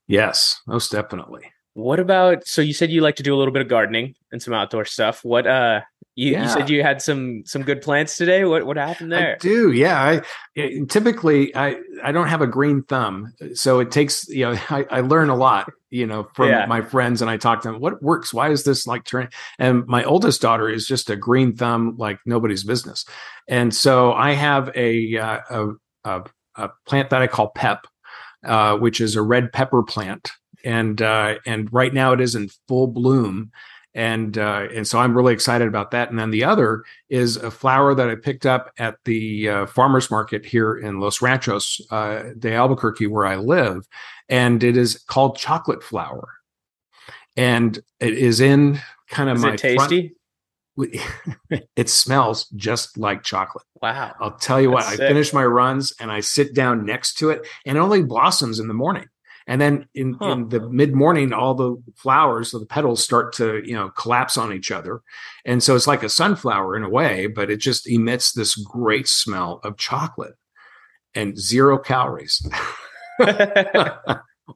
Yes, 0.06 0.60
most 0.66 0.92
definitely. 0.92 1.42
What 1.74 1.98
about 1.98 2.46
so 2.46 2.62
you 2.62 2.72
said 2.72 2.90
you 2.90 3.00
like 3.00 3.16
to 3.16 3.22
do 3.22 3.34
a 3.34 3.38
little 3.38 3.52
bit 3.52 3.62
of 3.62 3.68
gardening 3.68 4.14
and 4.30 4.40
some 4.40 4.54
outdoor 4.54 4.84
stuff. 4.84 5.24
What 5.24 5.46
uh 5.46 5.80
You, 6.16 6.32
Yeah. 6.32 6.42
you 6.44 6.48
said 6.48 6.70
you 6.70 6.82
had 6.82 7.02
some 7.02 7.42
some 7.44 7.62
good 7.62 7.82
plants 7.82 8.16
today. 8.16 8.44
What 8.44 8.66
what 8.66 8.76
happened 8.76 9.10
there? 9.10 9.34
I 9.34 9.38
do, 9.38 9.72
yeah. 9.72 10.00
I 10.00 10.22
it- 10.54 10.88
typically 10.88 11.54
I 11.56 11.76
I 12.04 12.12
don't 12.12 12.28
have 12.28 12.40
a 12.40 12.46
green 12.46 12.82
thumb, 12.84 13.32
so 13.54 13.80
it 13.80 13.90
takes 13.90 14.28
you 14.28 14.44
know 14.44 14.52
I, 14.70 14.86
I 14.90 15.00
learn 15.00 15.28
a 15.28 15.34
lot 15.36 15.70
you 15.90 16.06
know 16.06 16.28
from 16.34 16.50
Yeah. 16.50 16.66
my 16.66 16.82
friends, 16.82 17.20
and 17.20 17.28
I 17.30 17.36
talk 17.36 17.62
to 17.62 17.72
them. 17.72 17.80
What 17.80 18.00
works? 18.02 18.32
Why 18.32 18.50
is 18.50 18.62
this 18.64 18.86
like 18.86 19.04
turning? 19.04 19.30
And 19.58 19.86
my 19.86 20.04
oldest 20.04 20.40
daughter 20.40 20.68
is 20.68 20.86
just 20.86 21.10
a 21.10 21.16
green 21.16 21.56
thumb 21.56 21.96
like 21.98 22.18
nobody's 22.26 22.62
business, 22.62 23.04
and 23.48 23.74
so 23.74 24.12
I 24.12 24.32
have 24.34 24.70
a 24.76 25.18
uh, 25.18 25.38
a, 25.50 25.68
a, 26.04 26.22
a 26.56 26.70
plant 26.86 27.10
that 27.10 27.22
I 27.22 27.26
call 27.26 27.48
Pep, 27.50 27.86
uh, 28.44 28.76
which 28.76 29.00
is 29.00 29.16
a 29.16 29.22
red 29.22 29.52
pepper 29.52 29.82
plant, 29.82 30.30
and 30.64 31.02
uh, 31.02 31.38
and 31.44 31.72
right 31.72 31.92
now 31.92 32.12
it 32.12 32.20
is 32.20 32.36
in 32.36 32.50
full 32.68 32.86
bloom. 32.86 33.50
And 33.94 34.36
uh, 34.36 34.66
and 34.74 34.86
so 34.86 34.98
I'm 34.98 35.16
really 35.16 35.32
excited 35.32 35.68
about 35.68 35.92
that. 35.92 36.10
And 36.10 36.18
then 36.18 36.30
the 36.30 36.44
other 36.44 36.84
is 37.08 37.36
a 37.36 37.50
flower 37.50 37.94
that 37.94 38.10
I 38.10 38.16
picked 38.16 38.44
up 38.44 38.72
at 38.76 38.96
the 39.04 39.48
uh, 39.48 39.66
farmers 39.66 40.10
market 40.10 40.44
here 40.44 40.76
in 40.76 40.98
Los 40.98 41.22
Ranchos, 41.22 41.80
uh, 41.90 42.24
de 42.38 42.52
Albuquerque, 42.52 43.06
where 43.06 43.24
I 43.24 43.36
live, 43.36 43.86
and 44.28 44.64
it 44.64 44.76
is 44.76 44.98
called 45.06 45.36
chocolate 45.36 45.82
flower, 45.82 46.28
and 47.36 47.78
it 48.00 48.14
is 48.14 48.40
in 48.40 48.80
kind 49.08 49.30
of 49.30 49.36
Is 49.36 49.42
my 49.42 49.52
it 49.52 49.58
tasty? 49.58 50.08
Front, 50.08 50.12
it 51.76 51.88
smells 51.88 52.48
just 52.56 52.98
like 52.98 53.22
chocolate. 53.22 53.64
Wow. 53.80 54.12
I'll 54.18 54.36
tell 54.36 54.60
you 54.60 54.70
what. 54.70 54.84
That's 54.84 55.00
I 55.00 55.08
finish 55.08 55.32
my 55.32 55.44
runs 55.44 55.92
and 56.00 56.10
I 56.10 56.20
sit 56.20 56.54
down 56.54 56.84
next 56.84 57.18
to 57.18 57.30
it, 57.30 57.46
and 57.64 57.78
it 57.78 57.80
only 57.80 58.02
blossoms 58.02 58.58
in 58.58 58.68
the 58.68 58.74
morning. 58.74 59.06
And 59.46 59.60
then 59.60 59.86
in, 59.94 60.14
Huh. 60.20 60.30
in 60.32 60.48
the 60.48 60.60
mid 60.70 60.94
morning, 60.94 61.32
all 61.34 61.54
the 61.54 61.76
flowers, 61.96 62.50
so 62.50 62.58
the 62.58 62.64
petals 62.66 63.04
start 63.04 63.32
to 63.34 63.60
you 63.64 63.74
know 63.74 63.90
collapse 63.90 64.38
on 64.38 64.52
each 64.52 64.70
other, 64.70 65.02
and 65.44 65.62
so 65.62 65.76
it's 65.76 65.86
like 65.86 66.02
a 66.02 66.08
sunflower 66.08 66.76
in 66.76 66.82
a 66.82 66.88
way, 66.88 67.26
but 67.26 67.50
it 67.50 67.60
just 67.60 67.86
emits 67.88 68.32
this 68.32 68.54
great 68.56 69.06
smell 69.06 69.60
of 69.62 69.76
chocolate 69.76 70.34
and 71.14 71.38
zero 71.38 71.78
calories. 71.78 72.40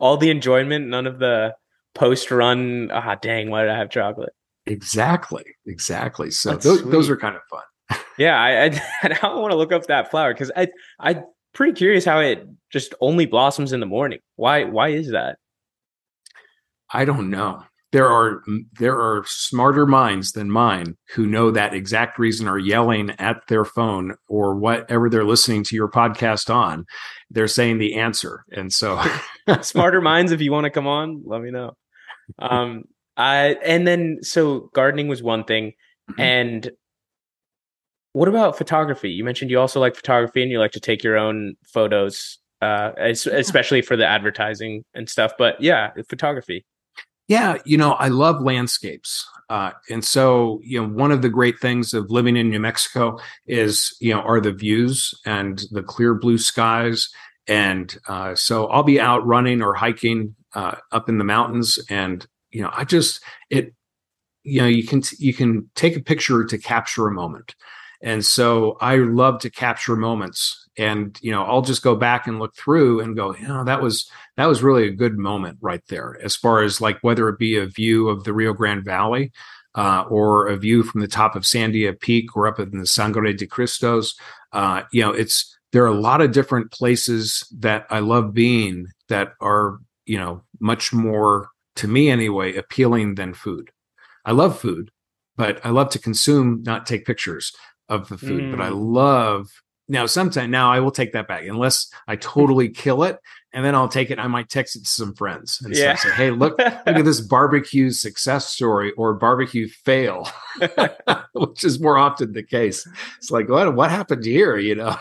All 0.01 0.17
the 0.17 0.31
enjoyment, 0.31 0.89
none 0.89 1.07
of 1.07 1.19
the 1.19 1.55
post 1.95 2.31
run. 2.31 2.91
Ah, 2.93 3.15
dang! 3.21 3.51
Why 3.51 3.63
did 3.63 3.71
I 3.71 3.79
have 3.79 3.91
chocolate? 3.91 4.33
exactly, 4.67 5.45
exactly. 5.67 6.31
So 6.31 6.55
those, 6.57 6.85
those 6.91 7.09
are 7.09 7.17
kind 7.17 7.37
of 7.37 7.43
fun. 7.51 7.63
Yeah, 8.19 8.37
I 8.37 8.65
I, 8.65 9.19
I 9.23 9.35
want 9.35 9.53
to 9.53 9.57
look 9.57 9.73
up 9.73 9.87
that 9.87 10.11
flower 10.11 10.33
because 10.35 10.51
I 10.57 10.69
I'm 10.99 11.23
pretty 11.55 11.73
curious 11.73 12.05
how 12.05 12.21
it 12.21 12.47
just 12.71 12.95
only 13.01 13.27
blossoms 13.27 13.73
in 13.73 13.81
the 13.81 13.87
morning. 13.87 14.19
Why 14.37 14.65
why 14.65 14.89
is 14.89 15.11
that? 15.11 15.39
I 16.93 17.05
don't 17.05 17.31
know. 17.31 17.63
There 17.91 18.09
are 18.09 18.43
there 18.79 18.99
are 19.01 19.25
smarter 19.27 19.87
minds 19.87 20.33
than 20.33 20.51
mine 20.51 20.97
who 21.15 21.27
know 21.27 21.51
that 21.51 21.73
exact 21.73 22.19
reason 22.19 22.47
are 22.47 22.59
yelling 22.59 23.11
at 23.19 23.47
their 23.49 23.65
phone 23.65 24.15
or 24.29 24.55
whatever 24.57 25.09
they're 25.09 25.25
listening 25.25 25.65
to 25.65 25.75
your 25.75 25.89
podcast 25.91 26.55
on. 26.55 26.85
They're 27.31 27.49
saying 27.49 27.79
the 27.79 27.95
answer, 27.95 28.45
and 28.53 28.71
so 28.73 29.03
Smarter 29.63 30.03
minds, 30.03 30.33
if 30.33 30.43
you 30.43 30.53
want 30.53 30.65
to 30.65 30.71
come 30.71 30.87
on, 30.87 31.23
let 31.25 31.41
me 31.41 31.51
know. 31.51 31.77
Um, 32.39 32.85
I 33.17 33.57
and 33.65 33.87
then 33.87 34.19
so 34.21 34.69
gardening 34.75 35.09
was 35.09 35.23
one 35.23 35.45
thing, 35.45 35.73
Mhm. 36.11 36.21
and 36.21 36.71
what 38.19 38.27
about 38.27 38.59
photography? 38.59 39.11
You 39.11 39.23
mentioned 39.23 39.49
you 39.49 39.61
also 39.61 39.79
like 39.79 39.95
photography 39.95 40.43
and 40.43 40.51
you 40.51 40.59
like 40.59 40.73
to 40.73 40.81
take 40.81 41.05
your 41.05 41.17
own 41.17 41.55
photos, 41.73 42.39
uh, 42.61 42.91
es- 42.99 43.27
especially 43.27 43.81
for 43.81 43.97
the 43.97 44.05
advertising 44.05 44.83
and 44.93 45.09
stuff. 45.09 45.35
But 45.39 45.61
yeah, 45.61 45.93
photography. 46.09 46.67
Yeah, 47.29 47.59
you 47.65 47.77
know, 47.77 47.93
I 47.93 48.09
love 48.09 48.43
landscapes. 48.43 49.25
Uh, 49.49 49.71
and 49.89 50.05
so, 50.05 50.59
you 50.65 50.83
know, 50.83 50.89
one 50.89 51.13
of 51.13 51.23
the 51.23 51.29
great 51.29 51.61
things 51.61 51.95
of 51.95 52.11
living 52.11 52.37
in 52.37 52.51
New 52.51 52.59
Mexico 52.59 53.19
is, 53.47 53.97
you 54.01 54.13
know, 54.13 54.21
are 54.23 54.41
the 54.41 54.53
views 54.53 55.15
and 55.25 55.63
the 55.71 55.85
clear 55.85 56.15
blue 56.15 56.39
skies. 56.39 57.09
And 57.47 57.97
uh, 58.09 58.35
so 58.35 58.67
I'll 58.67 58.83
be 58.83 59.01
out 59.01 59.25
running 59.25 59.63
or 59.63 59.75
hiking 59.75 60.35
uh, 60.55 60.75
up 60.91 61.09
in 61.09 61.19
the 61.19 61.25
mountains. 61.25 61.79
And, 61.89 62.27
you 62.51 62.63
know, 62.63 62.71
I 62.73 62.83
just, 62.83 63.23
it, 63.49 63.75
you 64.43 64.61
know, 64.61 64.67
you 64.67 64.85
can, 64.85 65.03
you 65.21 65.33
can 65.33 65.71
take 65.77 65.97
a 65.97 66.03
picture 66.03 66.45
to 66.45 66.59
capture 66.59 67.07
a 67.07 67.13
moment. 67.13 67.55
And 68.01 68.25
so 68.25 68.77
I 68.81 68.97
love 68.97 69.41
to 69.41 69.51
capture 69.51 69.97
moments. 69.97 70.69
And, 70.77 71.19
you 71.21 71.33
know, 71.33 71.43
I'll 71.43 71.63
just 71.63 71.83
go 71.83 71.97
back 71.97 72.27
and 72.29 72.39
look 72.39 72.55
through 72.55 73.01
and 73.01 73.17
go, 73.17 73.35
you 73.35 73.49
know, 73.49 73.65
that 73.65 73.83
was, 73.83 74.09
that 74.37 74.47
was 74.47 74.63
really 74.63 74.87
a 74.87 74.93
good 74.93 75.19
moment 75.19 75.59
right 75.61 75.83
there. 75.89 76.17
As 76.23 76.37
far 76.37 76.63
as 76.63 76.81
like 76.81 76.99
whether 77.01 77.29
it 77.29 77.39
be 77.39 77.57
a 77.57 77.67
view 77.67 78.09
of 78.09 78.23
the 78.23 78.33
rio 78.33 78.53
grande 78.53 78.85
valley 78.85 79.33
uh, 79.75 80.05
or 80.09 80.49
a 80.49 80.57
view 80.57 80.83
from 80.83 81.01
the 81.01 81.09
top 81.09 81.37
of 81.37 81.45
sandia 81.45 81.99
peak 81.99 82.37
or 82.37 82.47
up 82.47 82.59
in 82.59 82.79
the 82.79 82.87
sangre 82.87 83.33
de 83.33 83.47
cristos 83.47 84.15
uh, 84.53 84.83
you 84.93 85.01
know 85.01 85.13
it's 85.13 85.57
there 85.73 85.85
are 85.85 85.87
a 85.87 86.01
lot 86.01 86.21
of 86.21 86.33
different 86.33 86.71
places 86.73 87.47
that 87.57 87.87
i 87.91 88.01
love 88.01 88.35
being 88.35 88.87
that 89.09 89.35
are 89.41 89.79
you 90.05 90.19
know 90.19 90.43
much 90.61 90.93
more 90.93 91.49
to 91.77 91.87
me 91.87 92.11
anyway 92.11 92.57
appealing 92.57 93.15
than 93.15 93.33
food. 93.33 93.71
I 94.25 94.33
love 94.33 94.59
food 94.59 94.91
but 95.37 95.65
i 95.65 95.71
love 95.71 95.91
to 95.91 95.99
consume 95.99 96.63
not 96.65 96.87
take 96.87 97.07
pictures 97.07 97.53
of 97.89 98.09
the 98.09 98.19
food 98.19 98.51
but 98.51 98.61
i 98.61 98.71
Mm. 98.71 98.95
love 98.95 99.49
now 99.89 100.07
sometimes 100.07 100.51
now 100.51 100.71
i 100.71 100.81
will 100.81 100.91
take 100.91 101.13
that 101.13 101.27
back 101.29 101.45
unless 101.47 101.91
i 102.07 102.17
totally 102.17 102.69
kill 102.69 103.03
it 103.05 103.19
and 103.55 103.65
then 103.65 103.75
I'll 103.75 103.89
take 103.89 104.11
it. 104.11 104.19
I 104.19 104.27
might 104.27 104.51
text 104.51 104.77
it 104.77 104.81
to 104.85 104.91
some 104.91 105.15
friends 105.15 105.61
and 105.65 105.75
Yeah. 105.75 105.95
say, 105.95 106.11
"Hey, 106.11 106.31
look, 106.31 106.59
look 106.59 106.87
at 106.87 107.05
this 107.07 107.21
barbecue 107.37 107.91
success 107.91 108.47
story 108.51 108.93
or 108.93 109.15
barbecue 109.15 109.69
fail," 109.69 110.29
which 111.33 111.65
is 111.65 111.81
more 111.81 111.97
often 111.97 112.33
the 112.35 112.43
case. 112.43 112.87
It's 113.17 113.31
like, 113.31 113.49
what 113.49 113.75
what 113.75 113.91
happened 113.91 114.27
here? 114.27 114.59
You 114.59 114.75
know. 114.75 114.97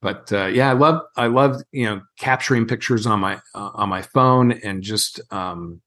but 0.00 0.32
uh, 0.32 0.46
yeah, 0.46 0.70
I 0.70 0.74
love 0.74 1.02
I 1.16 1.26
love 1.26 1.62
you 1.72 1.86
know 1.86 2.02
capturing 2.18 2.66
pictures 2.66 3.06
on 3.06 3.20
my 3.20 3.40
uh, 3.54 3.70
on 3.74 3.88
my 3.88 4.02
phone 4.02 4.52
and 4.52 4.82
just 4.82 5.20
um, 5.32 5.80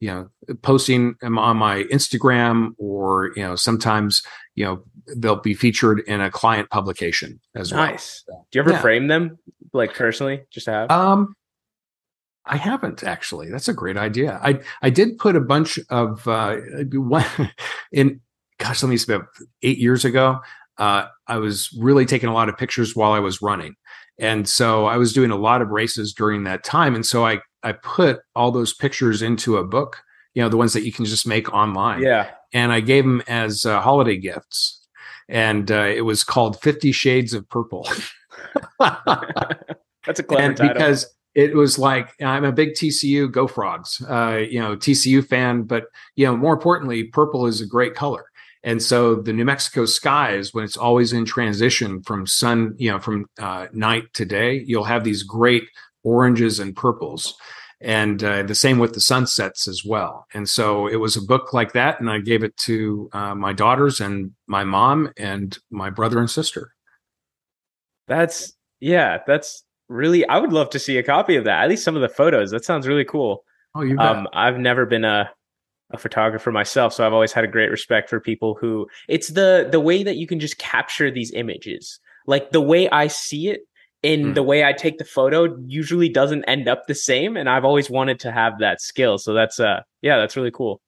you 0.00 0.08
know 0.08 0.28
posting 0.62 1.14
them 1.20 1.38
on 1.38 1.56
my 1.56 1.84
Instagram 1.84 2.70
or 2.78 3.32
you 3.36 3.42
know 3.42 3.56
sometimes 3.56 4.22
you 4.54 4.64
know 4.64 4.82
they'll 5.16 5.40
be 5.40 5.54
featured 5.54 6.00
in 6.06 6.20
a 6.20 6.30
client 6.30 6.68
publication 6.70 7.40
as 7.54 7.72
well. 7.72 7.86
Nice. 7.86 8.24
Do 8.26 8.58
you 8.58 8.60
ever 8.60 8.72
Yeah. 8.72 8.80
frame 8.80 9.06
them 9.08 9.38
like 9.72 9.94
personally? 9.94 10.42
Just 10.50 10.66
to 10.66 10.72
have? 10.72 10.90
Um, 10.90 11.34
I 12.44 12.56
haven't 12.56 13.02
actually. 13.02 13.50
That's 13.50 13.68
a 13.68 13.72
great 13.74 13.96
idea. 13.96 14.38
I 14.42 14.60
I 14.82 14.90
did 14.90 15.18
put 15.18 15.34
a 15.36 15.40
bunch 15.40 15.78
of 15.90 16.26
uh 16.28 16.56
one 16.92 17.24
in 17.92 18.20
gosh, 18.58 18.82
let 18.82 18.88
me 18.88 18.96
see 18.96 19.12
about 19.12 19.26
eight 19.62 19.78
years 19.78 20.04
ago. 20.04 20.38
Uh, 20.78 21.06
I 21.26 21.38
was 21.38 21.74
really 21.80 22.04
taking 22.04 22.28
a 22.28 22.34
lot 22.34 22.48
of 22.50 22.56
pictures 22.58 22.94
while 22.94 23.12
I 23.12 23.18
was 23.18 23.40
running, 23.40 23.74
and 24.18 24.46
so 24.48 24.84
I 24.84 24.98
was 24.98 25.12
doing 25.14 25.30
a 25.30 25.36
lot 25.36 25.62
of 25.62 25.68
races 25.70 26.12
during 26.12 26.44
that 26.44 26.64
time. 26.64 26.94
And 26.94 27.04
so 27.06 27.24
I 27.24 27.40
I 27.62 27.72
put 27.72 28.20
all 28.34 28.50
those 28.50 28.74
pictures 28.74 29.22
into 29.22 29.56
a 29.56 29.64
book. 29.64 30.02
You 30.34 30.42
know, 30.42 30.48
the 30.48 30.56
ones 30.56 30.74
that 30.74 30.84
you 30.84 30.92
can 30.92 31.06
just 31.06 31.26
make 31.26 31.52
online 31.54 32.02
yeah. 32.02 32.30
and 32.52 32.70
I 32.70 32.80
gave 32.80 33.04
them 33.04 33.22
as 33.26 33.64
uh, 33.64 33.80
holiday 33.80 34.18
gifts. 34.18 34.86
And 35.28 35.70
uh, 35.70 35.86
it 35.86 36.02
was 36.02 36.22
called 36.22 36.60
Fifty 36.60 36.92
Shades 36.92 37.32
of 37.32 37.48
Purple. 37.48 37.88
That's 38.78 40.20
a 40.20 40.22
clever 40.22 40.42
and 40.42 40.56
title. 40.56 40.74
because 40.74 41.06
it 41.34 41.54
was 41.54 41.78
like 41.78 42.10
I'm 42.20 42.44
a 42.44 42.52
big 42.52 42.72
TCU 42.72 43.30
Go 43.30 43.46
Frogs, 43.46 44.02
uh, 44.08 44.42
you 44.48 44.60
know, 44.60 44.76
TCU 44.76 45.26
fan, 45.26 45.62
but 45.62 45.84
you 46.16 46.26
know, 46.26 46.36
more 46.36 46.54
importantly, 46.54 47.04
purple 47.04 47.46
is 47.46 47.60
a 47.60 47.66
great 47.66 47.94
color. 47.94 48.26
And 48.66 48.82
so 48.82 49.14
the 49.14 49.32
New 49.32 49.44
Mexico 49.44 49.84
skies, 49.84 50.52
when 50.52 50.64
it's 50.64 50.76
always 50.76 51.12
in 51.12 51.24
transition 51.24 52.02
from 52.02 52.26
sun, 52.26 52.74
you 52.78 52.90
know, 52.90 52.98
from 52.98 53.26
uh, 53.38 53.66
night 53.72 54.12
to 54.14 54.24
day, 54.24 54.64
you'll 54.66 54.84
have 54.84 55.04
these 55.04 55.22
great 55.22 55.68
oranges 56.06 56.60
and 56.60 56.74
purples. 56.74 57.34
And 57.80 58.24
uh, 58.24 58.42
the 58.44 58.54
same 58.54 58.78
with 58.78 58.94
the 58.94 59.00
sunsets 59.00 59.68
as 59.68 59.84
well. 59.84 60.26
And 60.32 60.48
so 60.48 60.86
it 60.86 60.96
was 60.96 61.14
a 61.16 61.20
book 61.20 61.52
like 61.52 61.72
that. 61.72 62.00
And 62.00 62.08
I 62.08 62.20
gave 62.20 62.42
it 62.42 62.56
to 62.58 63.10
uh, 63.12 63.34
my 63.34 63.52
daughters 63.52 64.00
and 64.00 64.30
my 64.46 64.64
mom 64.64 65.12
and 65.18 65.58
my 65.70 65.90
brother 65.90 66.18
and 66.18 66.30
sister. 66.30 66.72
That's 68.08 68.54
yeah, 68.80 69.18
that's 69.26 69.62
really 69.88 70.26
I 70.26 70.38
would 70.38 70.52
love 70.52 70.70
to 70.70 70.78
see 70.78 70.96
a 70.96 71.02
copy 71.02 71.36
of 71.36 71.44
that. 71.44 71.64
At 71.64 71.68
least 71.68 71.84
some 71.84 71.96
of 71.96 72.02
the 72.02 72.08
photos. 72.08 72.50
That 72.50 72.64
sounds 72.64 72.88
really 72.88 73.04
cool. 73.04 73.44
Oh, 73.74 73.82
you 73.82 73.96
bet. 73.96 74.06
Um 74.06 74.28
I've 74.32 74.58
never 74.58 74.86
been 74.86 75.04
a 75.04 75.30
a 75.90 75.98
photographer 75.98 76.50
myself, 76.50 76.92
so 76.92 77.06
I've 77.06 77.12
always 77.12 77.32
had 77.32 77.44
a 77.44 77.48
great 77.48 77.70
respect 77.70 78.08
for 78.08 78.20
people 78.20 78.56
who 78.58 78.86
it's 79.08 79.28
the 79.28 79.68
the 79.70 79.80
way 79.80 80.02
that 80.02 80.16
you 80.16 80.26
can 80.26 80.40
just 80.40 80.56
capture 80.56 81.10
these 81.10 81.32
images. 81.32 82.00
Like 82.26 82.52
the 82.52 82.60
way 82.60 82.88
I 82.88 83.08
see 83.08 83.48
it 83.48 83.62
in 84.12 84.20
Mm. 84.22 84.34
the 84.34 84.42
way 84.50 84.64
I 84.64 84.72
take 84.72 84.98
the 84.98 85.04
photo 85.04 85.38
usually 85.66 86.08
doesn't 86.08 86.44
end 86.44 86.68
up 86.68 86.86
the 86.86 86.94
same 86.94 87.36
and 87.36 87.48
I've 87.48 87.64
always 87.64 87.88
wanted 87.90 88.18
to 88.20 88.30
have 88.32 88.52
that 88.60 88.80
skill. 88.80 89.18
So 89.18 89.32
that's 89.34 89.58
uh 89.60 89.80
yeah, 90.02 90.16
that's 90.18 90.36
really 90.36 90.52
cool. 90.52 90.80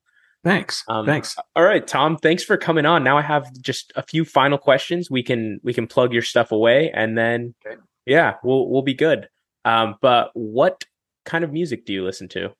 Thanks. 0.44 0.84
Um, 0.88 1.04
Thanks. 1.04 1.36
All 1.56 1.64
right, 1.64 1.84
Tom, 1.84 2.16
thanks 2.16 2.44
for 2.44 2.56
coming 2.56 2.86
on. 2.86 3.02
Now 3.02 3.18
I 3.18 3.22
have 3.22 3.44
just 3.60 3.92
a 3.96 4.02
few 4.02 4.24
final 4.24 4.56
questions. 4.56 5.10
We 5.10 5.22
can 5.22 5.60
we 5.64 5.72
can 5.74 5.86
plug 5.86 6.12
your 6.12 6.22
stuff 6.22 6.52
away 6.52 6.90
and 6.94 7.18
then 7.18 7.54
Okay. 7.66 7.76
yeah, 8.06 8.34
we'll 8.44 8.68
we'll 8.70 8.82
be 8.82 8.94
good. 8.94 9.28
Um, 9.64 9.96
but 10.00 10.30
what 10.34 10.84
kind 11.24 11.42
of 11.44 11.52
music 11.52 11.84
do 11.86 11.92
you 11.92 12.04
listen 12.04 12.28
to? 12.28 12.50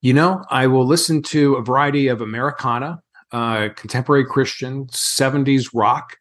You 0.00 0.14
know, 0.14 0.42
I 0.50 0.66
will 0.66 0.86
listen 0.86 1.22
to 1.34 1.54
a 1.56 1.62
variety 1.62 2.08
of 2.08 2.20
Americana. 2.20 3.00
uh, 3.32 3.68
contemporary 3.74 4.24
Christian, 4.24 4.86
70s 4.92 5.70
rock. 5.74 6.16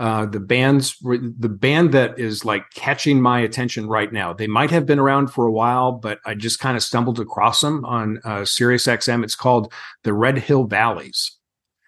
Uh, 0.00 0.24
the 0.24 0.40
bands, 0.40 0.96
the 1.02 1.48
band 1.50 1.92
that 1.92 2.18
is 2.18 2.42
like 2.42 2.64
catching 2.74 3.20
my 3.20 3.38
attention 3.40 3.86
right 3.86 4.10
now. 4.10 4.32
They 4.32 4.46
might 4.46 4.70
have 4.70 4.86
been 4.86 4.98
around 4.98 5.28
for 5.28 5.46
a 5.46 5.52
while, 5.52 5.92
but 5.92 6.20
I 6.24 6.34
just 6.34 6.58
kind 6.58 6.74
of 6.74 6.82
stumbled 6.82 7.20
across 7.20 7.60
them 7.60 7.84
on 7.84 8.18
uh, 8.24 8.46
Sirius 8.46 8.86
XM. 8.86 9.22
It's 9.22 9.34
called 9.34 9.70
the 10.02 10.14
Redhill 10.14 10.64
Valleys. 10.64 11.36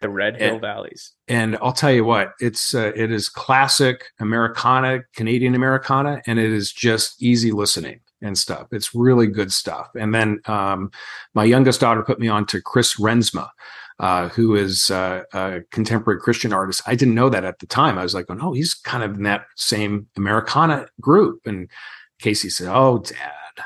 The 0.03 0.11
Red 0.11 0.37
Hill 0.37 0.53
And- 0.55 0.61
Valleys. 0.61 1.13
And 1.27 1.57
I'll 1.63 1.73
tell 1.73 1.93
you 1.93 2.05
what, 2.05 2.33
it's 2.39 2.75
uh, 2.75 2.93
it 2.95 3.11
is 3.11 3.31
classic 3.31 4.05
Americana, 4.21 5.01
Canadian 5.17 5.55
Americana, 5.55 6.21
and 6.27 6.39
it 6.39 6.53
is 6.53 6.71
just 6.71 7.23
easy 7.23 7.51
listening 7.51 8.01
and 8.21 8.37
stuff. 8.37 8.67
It's 8.73 8.95
really 8.95 9.27
good 9.27 9.53
stuff. 9.53 9.89
And 9.99 10.15
then 10.15 10.41
um, 10.47 10.91
my 11.35 11.45
youngest 11.45 11.81
daughter 11.81 12.03
put 12.03 12.21
me 12.21 12.29
on 12.29 12.45
to 12.47 12.61
Chris 12.61 12.97
Rensma, 13.01 13.49
uh, 14.03 14.29
who 14.31 14.57
is 14.57 14.91
uh, 14.91 15.23
a 15.33 15.61
contemporary 15.71 16.21
Christian 16.21 16.53
artist. 16.53 16.83
I 16.87 16.97
didn't 16.97 17.15
know 17.15 17.31
that 17.31 17.45
at 17.45 17.61
the 17.61 17.67
time. 17.67 17.99
I 17.99 18.03
was 18.03 18.15
like, 18.15 18.27
oh 18.29 18.35
no, 18.35 18.53
he's 18.53 18.75
kind 18.75 19.05
of 19.05 19.15
in 19.15 19.23
that 19.23 19.47
same 19.57 20.09
Americana 20.17 20.89
group. 21.01 21.41
And 21.47 21.71
Casey 22.19 22.51
said, 22.51 22.69
"Oh, 22.69 22.99
Dad." 22.99 23.65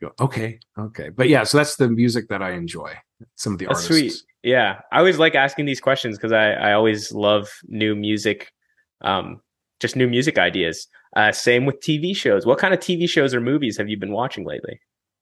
Go, 0.00 0.12
okay, 0.20 0.60
okay, 0.78 1.08
but 1.08 1.28
yeah, 1.28 1.42
so 1.42 1.58
that's 1.58 1.74
the 1.74 1.88
music 1.88 2.28
that 2.28 2.40
I 2.40 2.52
enjoy. 2.52 2.94
Some 3.34 3.54
of 3.54 3.58
the 3.58 3.66
That's 3.66 3.82
artists. 3.90 4.18
sweet. 4.20 4.22
Yeah, 4.44 4.80
I 4.92 4.98
always 4.98 5.18
like 5.18 5.34
asking 5.34 5.66
these 5.66 5.80
questions 5.80 6.16
because 6.16 6.30
I 6.30 6.52
I 6.52 6.72
always 6.72 7.10
love 7.10 7.48
new 7.66 7.96
music, 7.96 8.52
um, 9.00 9.40
just 9.80 9.96
new 9.96 10.06
music 10.06 10.38
ideas. 10.38 10.86
Uh, 11.16 11.32
same 11.32 11.66
with 11.66 11.80
TV 11.80 12.14
shows. 12.14 12.46
What 12.46 12.58
kind 12.58 12.72
of 12.74 12.78
TV 12.78 13.08
shows 13.08 13.34
or 13.34 13.40
movies 13.40 13.76
have 13.76 13.88
you 13.88 13.98
been 13.98 14.12
watching 14.12 14.44
lately? 14.44 14.78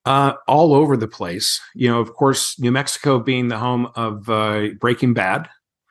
Uh, 0.07 0.33
all 0.47 0.73
over 0.73 0.95
the 0.97 1.07
place. 1.07 1.59
You 1.75 1.89
know, 1.89 1.99
of 1.99 2.13
course, 2.13 2.59
New 2.59 2.71
Mexico 2.71 3.19
being 3.19 3.47
the 3.47 3.57
home 3.57 3.91
of 3.95 4.29
uh, 4.29 4.69
Breaking 4.79 5.13
Bad. 5.13 5.49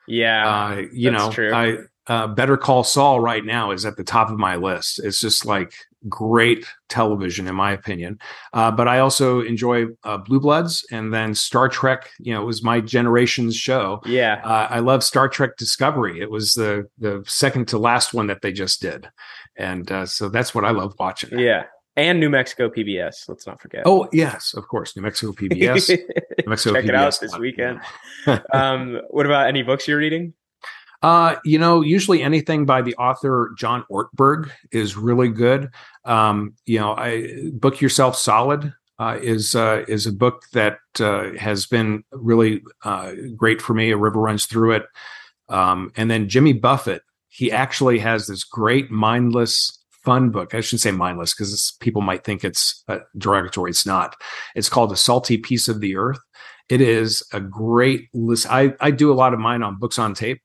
Yeah, 0.09 0.49
Uh, 0.49 0.83
you 0.93 1.11
know. 1.11 1.31
I 1.53 1.79
uh, 2.09 2.29
Better 2.29 2.57
Call 2.57 2.85
Saul 2.85 3.21
right 3.21 3.45
now 3.45 3.73
is 3.73 3.85
at 3.85 3.97
the 3.97 4.05
top 4.05 4.31
of 4.31 4.39
my 4.39 4.55
list. 4.57 5.01
It's 5.03 5.21
just 5.21 5.45
like 5.45 5.73
great 6.09 6.65
television, 6.89 7.49
in 7.49 7.55
my 7.57 7.73
opinion. 7.73 8.21
Uh, 8.53 8.71
but 8.71 8.87
I 8.87 9.01
also 9.01 9.41
enjoy 9.41 9.87
uh, 10.05 10.19
Blue 10.19 10.39
Bloods 10.39 10.87
and 10.93 11.13
then 11.13 11.35
Star 11.35 11.69
Trek. 11.69 12.11
You 12.21 12.35
know, 12.35 12.43
it 12.43 12.47
was 12.47 12.63
my 12.63 12.81
generation's 12.81 13.57
show. 13.57 14.01
yeah. 14.07 14.41
Uh, 14.45 14.69
I 14.71 14.79
love 14.79 15.03
Star 15.03 15.29
Trek 15.29 15.57
Discovery. 15.57 16.21
It 16.21 16.31
was 16.31 16.55
the 16.55 16.89
the 16.99 17.25
second 17.27 17.67
to 17.69 17.79
last 17.79 18.15
one 18.15 18.29
that 18.29 18.41
they 18.41 18.53
just 18.53 18.81
did, 18.81 19.09
and 19.57 19.91
uh, 19.91 20.07
so 20.07 20.29
that's 20.29 20.55
what 20.55 20.65
I 20.65 20.71
love 20.71 20.95
watching. 21.01 21.37
Yeah. 21.39 21.65
And 21.97 22.21
New 22.21 22.29
Mexico 22.29 22.69
PBS. 22.69 23.29
Let's 23.29 23.47
not 23.47 23.61
forget. 23.61 23.83
Oh 23.87 24.09
yes, 24.13 24.55
of 24.55 24.69
course, 24.69 24.95
New 24.97 25.03
Mexico 25.03 25.33
PBS. 25.33 25.89
New 26.39 26.45
Mexico 26.47 26.75
Check 26.75 26.85
it 26.85 26.95
out 26.95 27.19
this 27.21 27.37
weekend. 27.39 27.81
um, 28.53 29.01
what 29.09 29.25
about 29.27 29.49
any 29.49 29.63
books 29.63 29.89
you're 29.89 29.99
reading? 29.99 30.35
Uh, 31.03 31.37
you 31.45 31.59
know, 31.59 31.83
usually 31.83 32.23
anything 32.23 32.67
by 32.67 32.83
the 32.83 32.95
author 32.97 33.53
John 33.57 33.85
Ortberg 33.91 34.51
is 34.73 34.97
really 34.97 35.29
good. 35.29 35.71
Um, 36.05 36.55
you 36.65 36.79
know, 36.79 36.95
I 36.97 37.51
book 37.53 37.81
yourself 37.81 38.17
solid 38.17 38.73
uh, 38.99 39.19
is 39.21 39.55
uh, 39.55 39.85
is 39.89 40.07
a 40.07 40.13
book 40.13 40.45
that 40.53 40.79
uh, 41.01 41.33
has 41.39 41.67
been 41.67 42.03
really 42.13 42.63
uh, 42.85 43.13
great 43.37 43.61
for 43.61 43.75
me. 43.75 43.91
A 43.91 43.97
river 43.97 44.21
runs 44.21 44.47
through 44.47 44.73
it, 44.73 44.85
um, 45.49 45.93
and 45.97 46.11
then 46.11 46.29
Jimmy 46.29 46.53
Buffett. 46.53 47.03
He 47.29 47.53
actually 47.53 47.99
has 47.99 48.27
this 48.27 48.45
great 48.45 48.91
mindless 48.91 49.76
fun 50.07 50.31
book. 50.31 50.55
I 50.55 50.63
shouldn't 50.63 50.81
say 50.81 50.93
mindless 50.93 51.35
because 51.35 51.77
people 51.81 52.01
might 52.01 52.25
think 52.25 52.45
it's 52.45 52.83
uh, 52.89 53.01
derogatory. 53.19 53.71
It's 53.71 53.85
not. 53.85 54.17
It's 54.55 54.71
called 54.71 54.93
A 54.93 54.97
Salty 54.97 55.37
Piece 55.37 55.69
of 55.69 55.81
the 55.81 55.97
Earth. 55.97 56.21
It 56.71 56.81
is 56.81 57.23
a 57.33 57.41
great 57.41 58.09
list. 58.15 58.47
I, 58.49 58.73
I 58.81 58.91
do 58.91 59.13
a 59.13 59.15
lot 59.15 59.35
of 59.35 59.41
mine 59.41 59.63
on 59.63 59.79
books 59.79 59.99
on 59.99 60.15
tape 60.15 60.41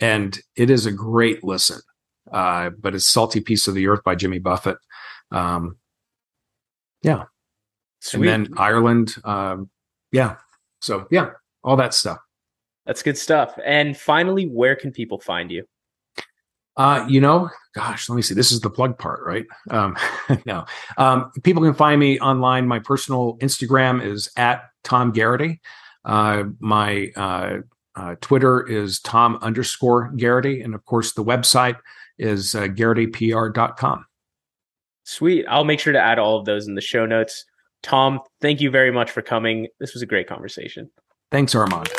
and 0.00 0.38
it 0.56 0.70
is 0.70 0.86
a 0.86 0.92
great 0.92 1.42
listen. 1.44 1.80
Uh, 2.30 2.70
but 2.80 2.94
it's 2.94 3.06
"Salty 3.06 3.40
Piece 3.40 3.68
of 3.68 3.74
the 3.74 3.86
Earth" 3.86 4.02
by 4.04 4.14
Jimmy 4.14 4.38
Buffett. 4.38 4.78
Um, 5.30 5.76
Sweet. 8.00 8.28
and 8.28 8.46
then 8.46 8.54
Ireland. 8.58 9.14
Um, 9.24 9.70
yeah, 10.10 10.36
so 10.80 11.06
yeah, 11.10 11.30
all 11.62 11.76
that 11.76 11.94
stuff. 11.94 12.18
That's 12.84 13.02
good 13.02 13.16
stuff. 13.16 13.58
And 13.64 13.96
finally, 13.96 14.46
where 14.46 14.76
can 14.76 14.90
people 14.92 15.20
find 15.20 15.50
you? 15.50 15.64
Uh, 16.76 17.06
you 17.08 17.20
know, 17.20 17.48
gosh, 17.76 18.08
let 18.08 18.16
me 18.16 18.22
see. 18.22 18.34
This 18.34 18.52
is 18.52 18.60
the 18.60 18.70
plug 18.70 18.98
part, 18.98 19.20
right? 19.26 19.44
Um, 19.70 19.96
no, 20.46 20.64
um, 20.96 21.30
people 21.42 21.62
can 21.62 21.74
find 21.74 22.00
me 22.00 22.18
online. 22.18 22.66
My 22.66 22.78
personal 22.78 23.36
Instagram 23.42 24.02
is 24.02 24.30
at 24.38 24.70
Tom 24.82 25.12
Garrity. 25.12 25.60
Uh, 26.02 26.44
my 26.58 27.12
uh, 27.16 27.58
uh, 27.94 28.14
Twitter 28.22 28.66
is 28.66 28.98
Tom 29.00 29.38
underscore 29.42 30.10
Garrity, 30.16 30.62
and 30.62 30.74
of 30.74 30.86
course, 30.86 31.12
the 31.12 31.22
website 31.22 31.76
is 32.18 32.54
uh, 32.54 32.62
GarrityPR.com. 32.62 34.06
Sweet. 35.04 35.44
I'll 35.46 35.64
make 35.64 35.78
sure 35.78 35.92
to 35.92 36.00
add 36.00 36.18
all 36.18 36.38
of 36.38 36.46
those 36.46 36.66
in 36.66 36.74
the 36.74 36.80
show 36.80 37.04
notes. 37.04 37.44
Tom, 37.82 38.20
thank 38.40 38.62
you 38.62 38.70
very 38.70 38.90
much 38.90 39.10
for 39.10 39.20
coming. 39.20 39.68
This 39.78 39.92
was 39.92 40.02
a 40.02 40.06
great 40.06 40.26
conversation. 40.26 40.90
Thanks, 41.30 41.54
Armand. 41.54 41.90